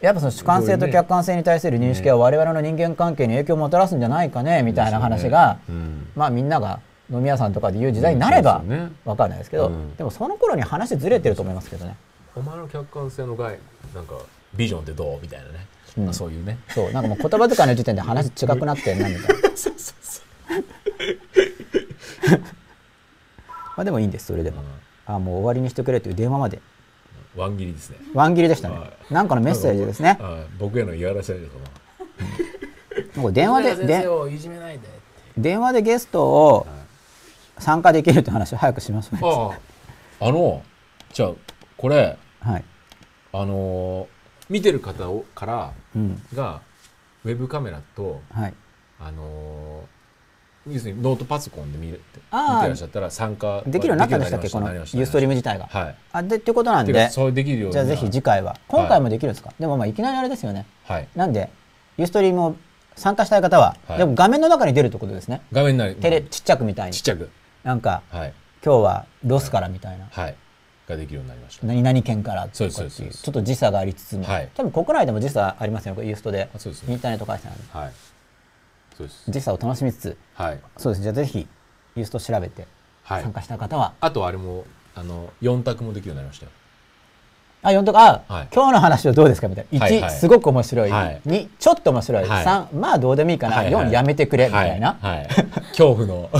[0.00, 6.80] やっぱその主観性と客観性に対する認識は我々の人間関係に影響をもたらすんじゃないかねみたいな話が、うんまあみんなが
[7.10, 11.96] 飲み屋さんとかで言う時代になればうんそうですよねわかんないですけど、うんでもその頃に話ずれてると思いますけどね。
[12.34, 13.58] お前の客観性の概
[13.94, 14.14] なんか
[14.54, 15.18] ビジョンってどう？
[15.22, 15.66] みたいなね。
[15.98, 16.58] うんまあそういうね。
[16.68, 19.34] そうなんかもう言葉遣いの時点で話違くなってんなみたいな。
[23.76, 24.62] まあでもいいんですそれでも。
[25.08, 26.60] あもう終わりにしてくれという電話まで
[27.36, 27.98] ワン切りですね。
[28.14, 28.90] ワン切りでしたねは。
[29.10, 30.18] なんかのメッセージですね。
[30.20, 31.50] はい僕への嫌がらせです
[33.14, 34.88] かもう電話で先で生をいじめないで。
[35.36, 36.66] 電話でゲストを
[37.58, 39.54] 参加できるって話を早くしましょ。
[40.20, 40.62] あの
[41.12, 41.30] じゃあ
[41.76, 42.64] これはい。
[43.32, 44.06] あのー
[44.48, 46.22] 見てる方をからうん。
[46.34, 46.62] が
[47.24, 48.54] ウェブカメラとはい。
[48.98, 49.95] あのー
[50.68, 54.38] 要するにノートパソコンで見るって見てらっしゃったら参加できるようになったんでした。
[54.38, 55.66] っけこのユーストリーム自体が。
[55.66, 55.94] はい。
[56.12, 57.10] あでっていうことなんで。
[57.10, 58.56] そうできるようにじゃあぜひ次回は。
[58.66, 60.66] 今回もできるんですか、でもまあいきなりあれですよね。
[60.84, 61.08] はい。
[61.14, 61.50] なんで
[61.96, 62.56] ユーストリームを
[62.96, 63.98] 参加したい方は、はい。
[63.98, 65.40] でも画面の中に出るってことですね。
[65.52, 66.94] 画面になりテレちっちゃくみたいに。
[66.94, 67.30] ちっちゃく。
[67.62, 68.32] なんかはい。
[68.64, 70.08] 今日はロスからみたいな。
[70.10, 70.34] はい。
[70.88, 71.66] ができるようになりました。
[71.66, 74.48] 何々県からとかっていうですそうですちょっと時差がありつつも、はい。
[74.54, 76.48] 多分国内でも時差ありますよねこれユーストで。
[76.54, 77.92] あそうですねインターネット回線なんではい
[79.28, 80.60] 時差を楽しみつつはい。
[80.76, 81.02] そうです。
[81.02, 81.46] じゃあぜひ
[81.94, 82.66] ユースト調べて
[83.02, 83.22] はい。
[83.22, 84.64] 参加した方は、あとあれも
[84.94, 86.52] あの4択もできるようになりましたよ
[87.62, 88.48] あ4とか、あ、はい。
[88.54, 89.78] 今日の話はどうですかみたいな。
[89.78, 90.10] 1、はいはい。
[90.12, 91.20] すごく面白い、はい。
[91.26, 92.44] 2ちょっと面白い、はい。
[92.44, 93.86] 3まあどうでもいいかな、はいはい。
[93.88, 94.46] 4やめてくれ。
[94.46, 94.96] みたいな、
[95.70, 96.30] 恐怖の。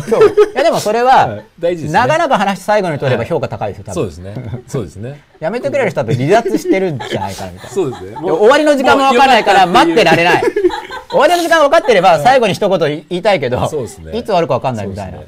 [0.55, 1.45] いやでもそれは、 はい。
[1.59, 1.99] 大事ですね。
[1.99, 3.29] 長々話最後に取ればはい。
[3.29, 4.63] 評価高いですよ多分、そうですね。
[4.69, 5.21] そうですね。
[5.41, 7.75] やめてくれる人は離脱してるんじゃないかなみたいな。
[7.75, 8.17] そうですね。
[8.17, 10.43] 終わりの時間も分からないから待ってられない。
[11.11, 13.67] 終わりの時間分かってれば最後に一言言いたいけど、ね。
[14.19, 15.27] いつ終わるか分かんないみたいな、そう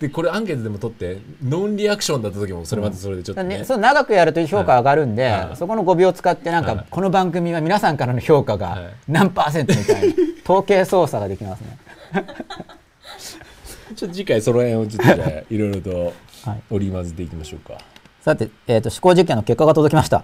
[0.00, 5.56] でこれアンケートでも取ってノンリアクションだった時もそれまたそれでちょっとね、ね、そう長くやると評価上がるんで、はい。
[5.56, 6.86] そこの語尾を使ってなんか、はい。
[6.88, 8.94] この番組は皆さんからの評価がはい。
[9.08, 11.78] 何パーセントみたいな 統計操作ができますね。
[13.94, 15.90] ちょっと次回その辺をちょっといろいろと
[16.46, 17.74] はい織り交ぜていきましょうか。
[18.22, 20.22] さて、えー、と思考実験の結果が届きました、うん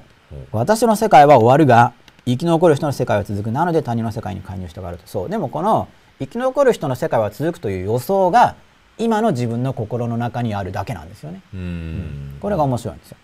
[0.53, 1.93] 私の世界は終わるが
[2.25, 3.53] 生き残る人の世界は続く。
[3.53, 5.03] なので他人の世界に介入したがると。
[5.07, 5.29] そう。
[5.29, 5.87] でもこの
[6.19, 8.57] 生き残る人の世界は続くという予想が
[8.99, 11.43] 今の自分の心の中にあるだけなんですよね。
[11.55, 12.37] うん。
[12.41, 13.17] これが面白いんですよ。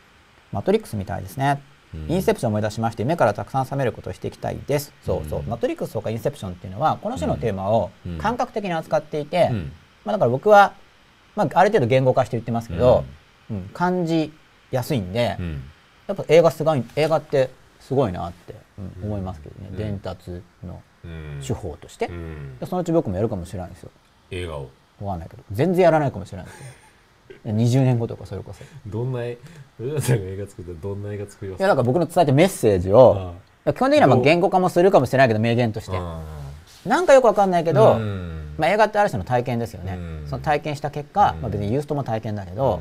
[0.53, 1.63] マトリックスみたいですね、
[1.95, 2.13] うん。
[2.13, 4.93] インセプションを思い出しまして目からたくさん覚めることをしていきたいです。
[5.05, 8.19] そうそう、うんマトリックスとかインセプションっていうのはこの種のテーマをうん。
[8.19, 9.73] 感覚的に扱っていて、うん。
[10.05, 10.75] まあ、だから僕は、
[11.37, 13.05] まあ、ある程度言語化して言ってますけど、
[13.51, 13.71] うん。
[13.73, 14.33] 感じ
[14.71, 15.63] やすいんで、うん。
[16.07, 17.49] やっぱ映画すごい映画って
[17.81, 19.77] すごいなって、うん思いますけどね、うん。
[19.77, 21.41] 伝達のうん。
[21.45, 22.11] 手法として、
[22.67, 23.91] そのうち僕もやるかもしれないですよ。
[24.31, 24.71] 映画を
[25.07, 26.47] わかんないけど全然やらないかもしれない。
[26.47, 26.65] ですよ
[27.45, 28.63] 20年後とかそれこそ。
[28.63, 29.21] いどんな
[30.01, 33.35] さんが映画作ったらどんな映画作りますやだから僕の伝えてるメッセージを
[33.65, 35.99] 基本的にはまあ言語化もするかもしれないけど名言として。
[36.87, 37.99] なんかよくわかんないけけど、
[38.59, 40.29] まあ、映画ってある種の体験ですよね、うん。
[40.29, 41.43] その体験した結果、うん。
[41.43, 42.81] まあ、別にユーストも体験だけど、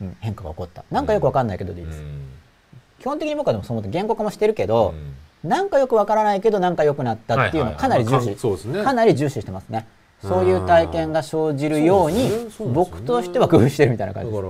[0.00, 0.16] うん。
[0.20, 0.84] 変化が起こった。
[0.90, 2.02] なんかよくわかんないけどでいいです、
[3.00, 4.94] 基本的に僕はでもそう思って言語化もしてるけど、
[5.42, 8.36] なんかよくわからないけどなんか良くなったっていうのをかなり重視、
[8.84, 9.86] かなり重視してますね
[10.22, 12.30] そういう体験が生じるように
[12.72, 14.44] 僕としては工夫してるみたいなだ感じです。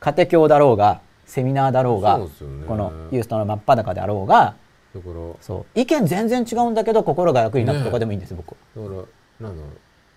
[0.00, 2.26] 家庭教だろうがセミナーだろうがね。
[2.66, 4.56] このユーストの真っ裸であろうが
[4.94, 5.80] だからそう。
[5.80, 9.06] 意見全然違うんだけど心が楽になったとかでもいいんですよ、僕だか
[9.40, 9.68] らなんだろ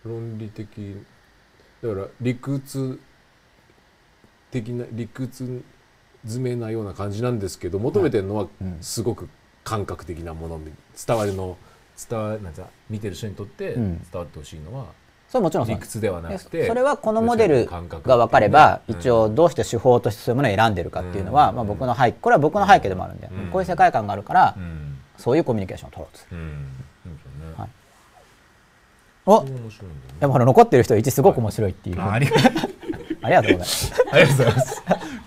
[0.05, 0.97] う論理的
[1.81, 2.99] だから理屈
[4.51, 5.63] 的な理屈
[6.23, 8.77] 詰めなような感じなんですけど求めてるのはうん。
[8.81, 9.29] すごく
[9.63, 10.59] 感覚的なもの
[11.07, 11.57] 伝わるの
[12.09, 13.99] 伝わなんか見てる人にとってうん。
[13.99, 14.87] 伝わってほしいのは
[15.29, 18.95] それもちろん理屈ではなでくてそれはこのモデル感覚が分かればうん。
[18.95, 21.55] 一応どうして手法としてそういうものを選んでるかっていうのは、うん。
[21.55, 23.51] まあ、僕の背これは僕の背景でもあるんで、うん。
[23.51, 24.97] こういう世界観があるから、うん。
[25.17, 26.37] そういうコミュニケーションを取ろうとする。
[27.65, 27.69] い。
[29.23, 29.51] おね
[30.19, 32.51] でもほら残ってる人1すごく面白いっていう、あありがとう。
[33.21, 33.93] ございます。
[34.11, 34.83] ありがとうございます。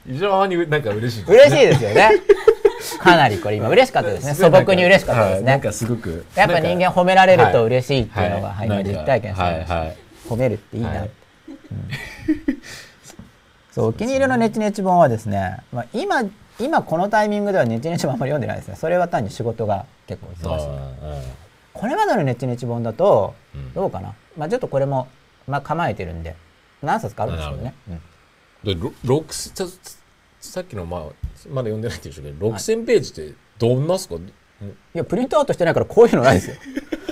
[0.06, 2.10] 非常になんか嬉しい嬉しいですよね
[2.98, 4.34] かなりこれ今嬉しかったですね。
[4.34, 5.42] 素朴に嬉しかったですね。
[5.42, 5.44] はい。
[5.44, 6.24] なんかすごく。
[6.34, 9.96] やっぱ人間褒められると嬉しいっていうのが、ははい今実体験した、はいはい。
[10.28, 11.08] 褒めるっていいな、はいうん
[13.74, 16.22] そうお気に入りのネチネチ本はですね、まあ、今
[16.60, 18.76] 今このタイミングではネチネチ本あんまり読んでないですね。
[18.76, 20.66] それは単に仕事が結構忙しい。
[21.72, 23.74] これまでのネチネチ本だとうん。
[23.74, 25.08] どうかな、まあ、ちょっとこれも、
[25.48, 26.36] まあ、構えてるんで
[26.82, 28.00] 何冊かあるんですけどね、うん。
[28.62, 29.34] でろ六
[30.44, 31.00] ささっきのまあ
[31.48, 34.18] まだ読んでないって言うんでしょうけど6000ページってどんなっすか、い
[34.92, 36.56] やプリントアウトしてないからこういうのないですよ。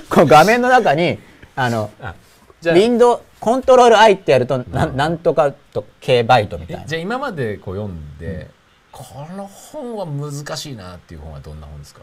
[0.09, 1.19] この画面の中に
[1.55, 2.15] あのあ
[2.63, 6.83] ウィンドウコントロール I ってやるとな,、ん、なんとかと K バイトみたいな。
[6.83, 8.49] えじゃあ今までこう読んで、
[8.91, 9.03] こ
[9.35, 12.01] の本は難しいなっていう本はどんな本ですか？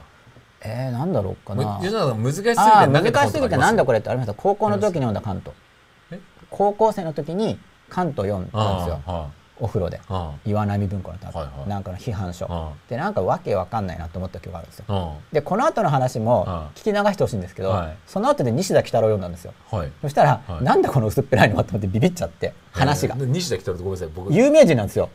[0.62, 1.78] えー、なんだろうかな。
[1.78, 4.34] 難しすぎて難しすぎてなんだこれれってありました？
[4.34, 5.54] 高校の時に読んだ関東
[6.10, 6.20] え
[6.50, 7.58] 高校生の時に
[7.88, 9.00] 関東読んだんですよ。
[9.06, 9.28] あ
[9.60, 10.00] お風呂で。
[10.44, 11.68] 岩波文庫の多分、はいはい。
[11.68, 12.46] なんかの批判書。
[12.48, 14.84] あでなんかわけわかんないなと思った記憶があるんですよ。
[14.88, 17.96] あでこの後の話もあ聞き流してほしいんですけど、はい。
[18.06, 19.52] その後で西田喜太郎読んだんですよ。
[19.70, 19.92] はい。
[20.02, 20.64] そしたら、はい。
[20.64, 24.08] なんだこの薄っぺらいのはと思ってビビっちゃって話が、えー西田来たらごめんなさい。
[24.14, 25.10] 僕有名人なんですよ。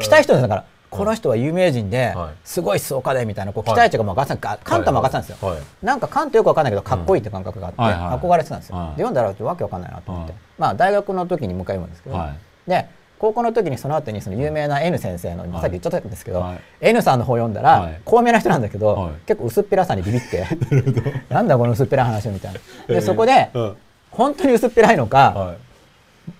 [0.00, 2.34] 来た人だからこの人は有名人ではい。
[2.44, 4.58] すごい思想家でみたいなこうはい期待値がもう上がってた。
[4.58, 7.80] カントも上がってたんですよ、はいなんかカントよくわかんないけどかっこいいって感覚があって、
[8.26, 8.86] 憧れてたんですよ、はい。
[8.88, 10.40] で読んだらわけわかんないなと思って、はい。
[10.56, 12.38] まあ大学の時にもう一回読むんですけど、はい。
[12.70, 12.88] で
[13.18, 16.60] 高校の時にその後にその有名な N 先生の、今さっき言っちゃったんですけど、はい。
[16.80, 18.00] N さんの本読んだら、はい。
[18.04, 19.12] 高名な人なんだけど、はい。
[19.26, 20.46] 結構薄っぺらさにビビって
[21.28, 22.60] なんだこの薄っぺらい話みたいな。
[22.86, 23.76] でそこで、うん。
[24.10, 25.54] 本当に薄っぺらいのか、は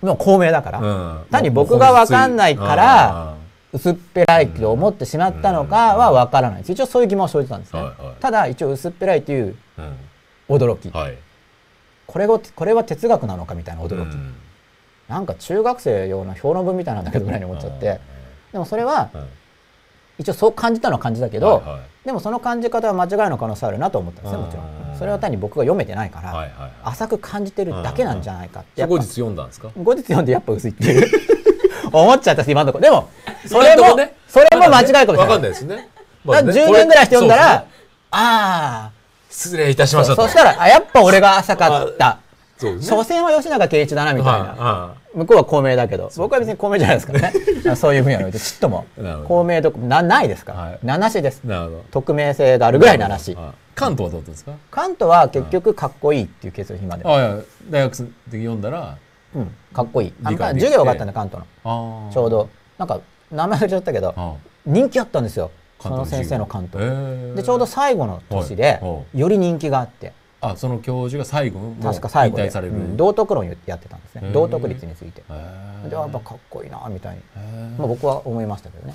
[0.01, 0.05] い。
[0.05, 1.25] もう高名だから、うん。
[1.29, 3.33] 単に僕がわかんないから
[3.73, 6.71] 薄っぺらいと思ってしまったのかはわからないです。
[6.71, 8.15] 一応そういう疑問を生じたんですね、はいはい。
[8.21, 10.55] ただ一応薄っぺらいといううん。
[10.55, 11.17] 驚き、はい。
[12.07, 14.33] これをこれは哲学なのかみたいな驚き、うん
[15.09, 17.99] なんか中学生用の評論文みたいなんだけどぐらいに思っちゃって。
[18.53, 19.17] でもそれははい。
[20.21, 22.05] 一応そう感じたのは感じたけど、はいはい。
[22.05, 24.93] でもその感じ方は間違いの可能性あるなと思ったんですねもちろうん。
[24.95, 26.71] んそれは単に僕が読めてないから、はいはいはい。
[26.83, 29.71] 浅く感じてるだけなんじゃないかって後日読んだんですか？
[29.81, 31.09] 後日読んでやっぱ薄いっていう。
[31.91, 32.79] 思っちゃったし今のとこ。
[32.79, 33.09] ろでも
[33.47, 34.13] それも、ね。
[34.27, 35.17] それも間違いかもしれない。
[35.17, 35.75] わかんないですね。
[35.75, 35.87] だか
[36.25, 37.65] ら10まあね年ぐらいして読んだら、ね。
[38.11, 38.91] あ
[39.29, 40.23] 失礼いたしあましたと。
[40.23, 42.19] そしたらあやっぱ俺が浅かった
[42.59, 42.81] そうね。
[42.81, 46.11] 所詮は吉永圭一だなみたいな、は向こうは公明だけど。
[46.17, 47.33] 僕は別に公明じゃないですからね。
[47.77, 48.85] そういう分野においてちっとも。
[49.27, 50.53] 公明となないですか。
[50.53, 50.79] ら、はい。
[50.83, 51.41] 七しです。
[51.43, 51.83] いなるほど。
[51.91, 53.45] 匿名性があるぐらい七しはい。
[53.75, 54.51] 関東はどうですか？
[54.69, 57.95] カントは結局かっこいいっていうケース今で、大学
[58.27, 58.97] で読んだら
[59.33, 60.13] うん、かっこいい。
[60.23, 60.65] あの理解できて。
[60.67, 62.49] 授業があったんでカントのちょうど。
[62.77, 62.99] なんか
[63.31, 64.33] 名前忘れちゃったけどあ
[64.65, 65.51] 人気あったんですよ。
[65.79, 67.35] そ関東の先生のカントへー。
[67.35, 68.81] でちょうど最後の年で
[69.13, 70.11] より人気があって
[70.41, 72.95] あその教授が最後確か最後で、引退される、うん。
[72.97, 74.31] 道徳論やってたんですね。
[74.31, 75.21] 道徳率について。
[75.89, 77.21] でやっぱかっこいいなみたいに、
[77.77, 78.93] まあ、僕は思いましたけどね、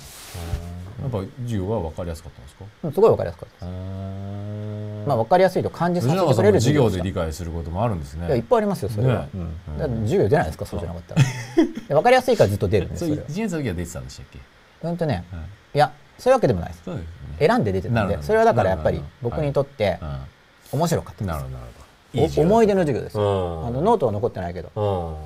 [1.01, 2.65] やっぱ授業は分かりやすかったんですか？
[2.83, 8.27] うんすごいわかりやすかったです、まあ、分かりやすいと感じさせてくれるも授業でで理解することもあるんですね。
[8.27, 9.29] いやいっぱいありますよそれは、ね。
[9.35, 10.01] うん。
[10.03, 10.65] 授業出ないですか？
[10.65, 10.79] そう。
[10.79, 11.21] じゃなかったら。
[11.87, 13.27] で分かりやすいからずっと出るんですそそれは。
[13.27, 14.39] れ一年生の時は出てたんでしたっけ、
[14.87, 15.41] うんとねはい
[15.75, 16.87] いやそういうわけでもないです。
[16.87, 17.03] ね。
[17.39, 19.99] 選んで出てたなんでそれはだからやっぱり僕にとって
[20.75, 21.25] 面白かった。
[21.25, 21.65] なるほどなる
[22.13, 22.41] ほど。
[22.41, 23.17] お思い出のの授業です。
[23.17, 25.17] よあのノートは残ってないけど。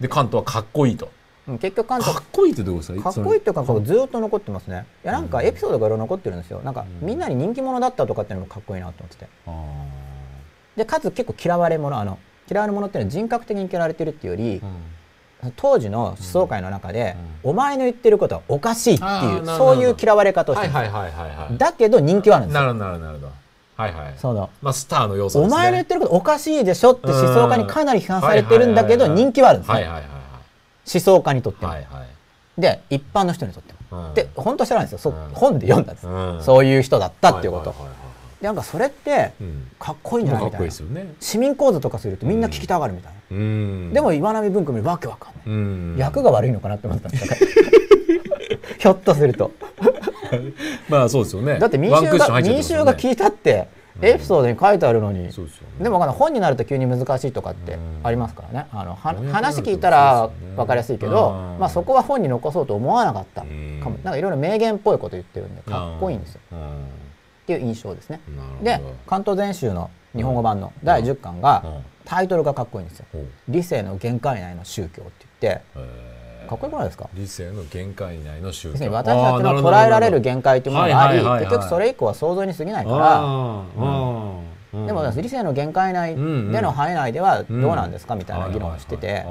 [0.00, 1.06] で関東はかっこいいと。
[1.48, 2.14] うん結局関東。
[2.16, 3.02] かっこいいってどうですか？
[3.02, 4.86] かっこいいっていうかずーっと残ってますね。
[5.04, 6.60] いやなんかエピソードがいろいろ残ってるんですよ。
[6.64, 9.26] なんかみんなに人気者だったとかっていうのもかっこいいなと思ってて。
[9.46, 9.52] あ
[10.76, 12.18] でかつ結構嫌われ者あの
[12.50, 14.62] 嫌われ者っていうのは人格的に嫌われてるっていうより
[15.56, 20.72] 当時の思想界の中で、お前の言ってることはおかしいっていうそういう嫌われ方をしてる
[21.58, 22.60] だけど人気はあるんですよ。
[22.62, 23.32] なるほどなるほど
[23.76, 24.14] はいはい。
[24.18, 25.46] そのまあスターの要素ね。
[25.46, 29.74] お前の言ってることおかしいでしょって思想家にかなり批判されてるんだけどはいはいはいはい人気はあるんですね。
[29.74, 30.02] はいはいはい
[30.94, 32.00] 思想家にとっても、はいはい。
[32.00, 32.08] はい
[32.58, 34.14] で一般の人にとっても、うん。
[34.14, 34.98] で本当知らないんですよ。
[34.98, 35.16] そ、うん。
[35.32, 36.42] 本で読んだんです、うん。
[36.42, 38.12] そういう人だったっていうこと、はいはいはいはい
[38.42, 39.70] でなんかそれってうん。
[39.78, 40.66] かっこいいんじゃないみたいな。
[40.66, 41.14] ですよね。
[41.20, 43.92] 市民講座とかするとみんな聞きたがるみたいな、うん。
[43.94, 45.96] でも岩波文庫見るわけわかんない、うん。
[45.96, 47.36] 役が悪いのかなって思ったんですよ。
[48.78, 49.52] ひょっとすると
[50.88, 51.58] まあそうですよね。
[51.58, 52.62] だって民衆がね。
[52.62, 53.68] 衆が聞いたって
[54.00, 55.84] エピソードに書いてあるのに、そうですよね。
[55.84, 58.00] でも本になると急に難しいとかってうん。
[58.02, 58.66] ありますからね。
[58.72, 61.58] あの話聞いたら分かりやすいけど、うん。
[61.58, 63.80] まあ、そこは本に残そうと思わなかったかうん。
[63.84, 66.40] もなんかいろいろ名言っぽいこと言ってるんでかっこいいんですよ。
[66.52, 66.58] うん。
[66.58, 66.62] っ
[67.46, 68.20] ていう印象ですね。
[68.62, 71.84] で関東全集の日本語版の第10巻がうん。
[72.04, 73.06] タイトルがかっこいいんですよ。
[73.12, 75.62] ほう「理性の限界内の宗教」って言って
[76.48, 77.08] かっこよくないですか？
[77.14, 82.96] 理性の限界内の私たちの捉えられる限界というものがあり結局それ以降は想像に過ぎないから。
[82.98, 86.20] らでも理性の限界内で
[86.62, 89.24] の範囲内ではどうなんですかみたいな議論をしてて。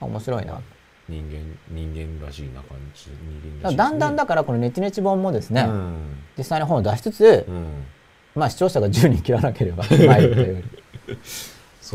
[0.00, 0.60] 面白いな。
[1.08, 1.38] 人間
[1.70, 5.94] 人間らしいな感じ人間だんだんだからこの「ネチネチ本」もですね、うん。
[6.36, 7.84] 実際に本を出しつつ、うん。
[8.34, 10.64] まあ、視聴者が10人切らなければ参るという。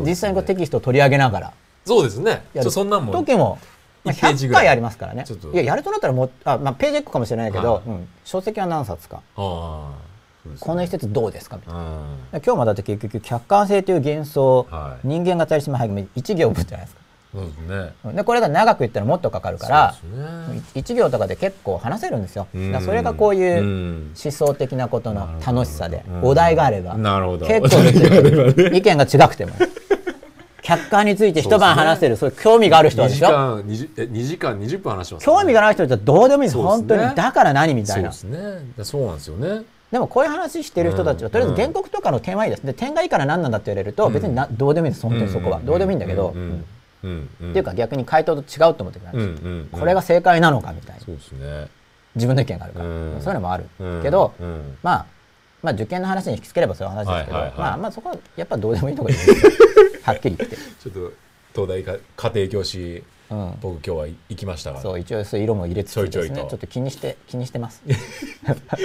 [0.00, 1.52] 実際にこうテキストを取り上げながら。
[1.84, 2.42] そうですね。
[2.70, 3.58] そんなんも時も、
[4.04, 4.64] まあ、100一ページぐらい。
[4.64, 5.24] 回ありますからね。
[5.26, 5.52] ちょっと。
[5.52, 7.82] いややるとなったらもうあ、まあ、ページ1個かもしれないけど、はい。
[7.86, 8.08] うん。
[8.24, 9.20] 書籍は何冊か。
[9.36, 9.92] あ
[10.58, 11.56] この一節どうですか？
[11.56, 11.80] みたいな。
[11.80, 11.86] うん。
[12.32, 15.06] 今日もだって結局客観性という幻想、はい。
[15.06, 16.08] 人間が取り締まる。
[16.16, 17.02] 一行分じゃないですか。
[17.32, 17.94] そうですね。
[18.04, 18.16] うん。
[18.16, 19.94] でこれが長く言ったらもっとかかるから
[20.50, 20.62] ね。
[20.74, 22.48] 一行とかで結構話せるんですよ。
[22.84, 24.14] それがこういううん。
[24.22, 26.24] 思想的なことの楽しさでうん。
[26.24, 27.46] お題があればなるほど。
[27.46, 27.94] 結構別
[28.72, 29.52] に意見が違くても
[30.62, 33.36] 客観について一晩話せるそういう興味がある人は2時でしょ？
[33.36, 36.62] 間20え2時間20分話してます興味がなない人はどうでもいいんですね。
[36.62, 37.14] 本当に。
[37.14, 38.12] だから何みたいな。
[38.12, 39.62] そうですそうなんですよね。
[39.90, 42.64] でもこういう話してる人たちはとりあえず原告とかの点はいいです。
[42.64, 45.02] で点がいいから何なんだって言われると別になどうでもいいです。
[45.02, 45.60] 本当にそこは。
[45.60, 46.32] どうでもいいんだけど。
[46.34, 46.64] うん。
[47.02, 49.68] っていうか逆に回答と違うと思ってくるうん。
[49.72, 49.80] うん。
[49.80, 51.04] これが正解なのかみたいな。
[51.04, 51.66] そうですね。
[52.14, 52.86] 自分の意見があるから。
[52.86, 53.16] うん。
[53.20, 53.64] そういうのもある。
[53.80, 54.02] うん。
[54.02, 54.78] けどうん。
[54.82, 55.06] まあ
[55.62, 59.30] まあ受験の話に引きつければそういう話ですけどまあまあそこはやっぱどうでもいいところです。
[59.30, 59.36] よ
[60.02, 60.56] はっきり言って。
[60.56, 61.12] ちょっと
[61.54, 61.96] 東大か
[62.30, 63.54] 家庭教師うん。
[63.62, 64.82] 僕今日は行きましたから。
[64.82, 67.82] そう一応そう色も入れつつですちょいちょいちょっと気にして 気にしてます。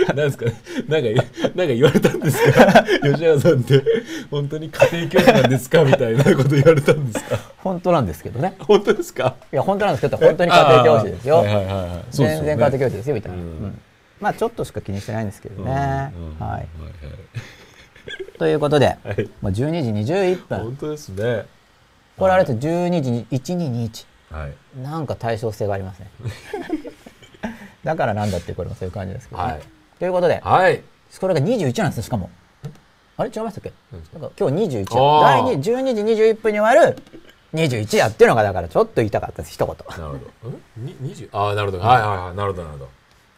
[0.07, 0.45] なんですか？
[0.45, 0.53] ね
[0.88, 1.23] なんか
[1.56, 2.84] なんか言われたんですか？
[3.03, 3.84] 吉永さんって。
[4.31, 5.84] 本当に家庭教師なんですか？
[5.84, 7.39] みたいなこと言われたんですか？
[7.60, 8.56] 本当なんですけどね。
[8.60, 9.35] 本当ですか？
[9.52, 11.38] いや本当なんですけど本当に家庭教師ですよ。
[11.38, 12.03] はいはいね。
[12.11, 13.44] 全然家庭教師ですよみたいな、うん。
[13.44, 13.81] うん。
[14.22, 16.65] まあちょっとしか気にしてないんですけどね、うんうんはいはい
[18.38, 19.30] ということで、はい。
[19.41, 20.59] もう12時21分。
[20.59, 21.45] 本当ですね。
[22.18, 24.53] これあれです12時に1221はい。
[24.81, 26.09] なんか対称性がありますね。
[27.84, 29.61] だからなんだってこれもそういう感じですけどね、はい。
[29.99, 30.81] ということではい。
[31.19, 32.30] これが21なんですよしかも。
[33.18, 33.30] あれ？
[33.34, 33.72] 違いましたっけ？
[34.14, 35.43] なんか今日21あー。
[35.45, 36.97] 第2 12時21分に終わる。
[37.53, 39.53] 21夜っていうのがだからちょっと言いたかったです。
[39.53, 39.76] 一言。
[39.76, 40.57] なるほど。
[40.81, 40.85] ん？
[40.85, 41.84] に20ああなるほど。
[41.84, 42.35] はいはいはい。
[42.35, 42.89] なるほどなるほど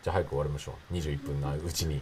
[0.10, 0.94] じゃあ早く終わりましょう。
[0.96, 2.02] 21分のうちに。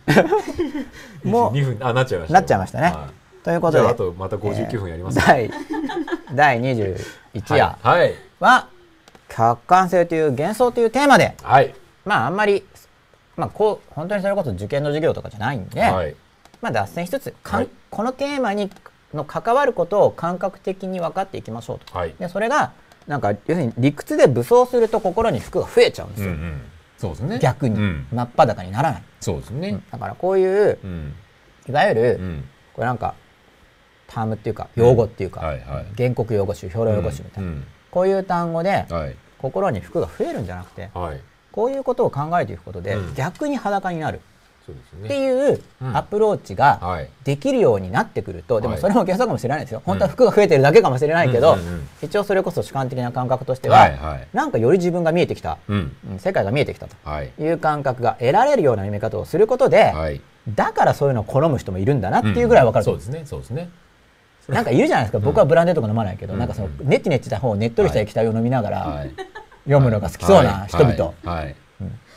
[1.24, 1.88] もう2分。
[1.88, 2.88] あなっちゃいましたなっちゃいましたね。
[2.88, 3.10] は
[3.44, 5.26] ということでああとまた59分やりますか。
[5.28, 5.52] 第
[6.34, 8.00] 第21夜はい。
[8.00, 8.14] はい。
[8.40, 8.68] は
[9.30, 11.74] 客観性という幻想というテーマではい。
[12.06, 12.66] まああんまり
[13.36, 16.16] まあこう本当にそれこそ受験の授業とかじゃないんで、はい。
[16.62, 17.70] まあ脱線しつつかんはい。
[17.90, 18.72] このテーマに
[19.14, 21.98] の関わることを感覚的に分かっていきましょうと。
[21.98, 22.72] はいでそれが
[23.08, 26.34] なんか要するに理屈で武装すると心に服が増えちゃうんですよ、
[26.98, 27.40] そうですね。
[27.40, 28.07] 逆に、うん。
[28.11, 29.80] 真っ裸にならない、そうですね。
[29.91, 31.14] だからこういううん。
[31.69, 32.44] いわゆる、うん。
[32.74, 33.14] これなんか
[34.07, 35.86] タームっていうか用語っていうか、はいはい。
[35.95, 37.68] 原告用語集標論用語集みたいな、うん。
[37.91, 39.15] こういう単語ではい。
[39.38, 41.22] 心に服が増えるんじゃなくてはい。
[41.52, 43.14] こういうことを考えていくことで、うん。
[43.15, 44.22] 逆に裸になる
[44.72, 45.98] っていううん。
[45.98, 47.10] アプローチがはい。
[47.23, 49.81] できるようになってくると、でもはいそれも幻想かもしれないですよ。
[49.85, 51.57] 本当は服が増えてるだけかもしれないけど、
[52.02, 55.58] 一応それこそ主観的な感覚としては、はなんかより自分が見えてきた、
[56.19, 56.95] 世界が見えてきたと。
[57.03, 57.32] はい。
[57.40, 60.22] いう感覚が得られるような読み方をすることで、はい。
[60.56, 63.24] だからそういうのを好む人もいるんだなっていうぐらい分かるそうですね。
[63.25, 63.69] そうですね。
[64.48, 69.11] なんかいるじゃないですか、僕はブランデーとか飲まないけど、なんかそのうんネチネチした方をねっとりした液体を飲みながら、はい。
[69.66, 71.25] 読むのが好きそうな人々、はい。
[71.25, 71.56] はい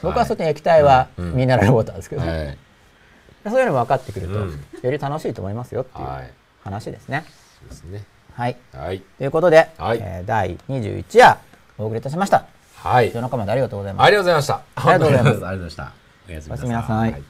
[0.03, 1.33] 僕はそっちの液体はうん。
[1.35, 2.59] ミネラルウォーターですけど、はい。
[3.45, 4.51] そういうのも分かってくると、うん。
[4.83, 6.31] より楽しいと思いますよっていうはい。
[6.65, 7.25] 話ですね。
[8.35, 9.01] はい、はい。
[9.19, 9.99] ということで、はい。
[10.01, 11.39] えー第21夜
[11.79, 12.45] お送りいたしました。
[12.77, 13.09] はい。
[13.09, 14.07] 夜中までありがとうございます。
[14.07, 14.55] ありがとうございました。
[14.75, 15.31] ありがとうございます。
[15.31, 15.93] ありがとうございました。
[16.29, 17.23] おやすみなさい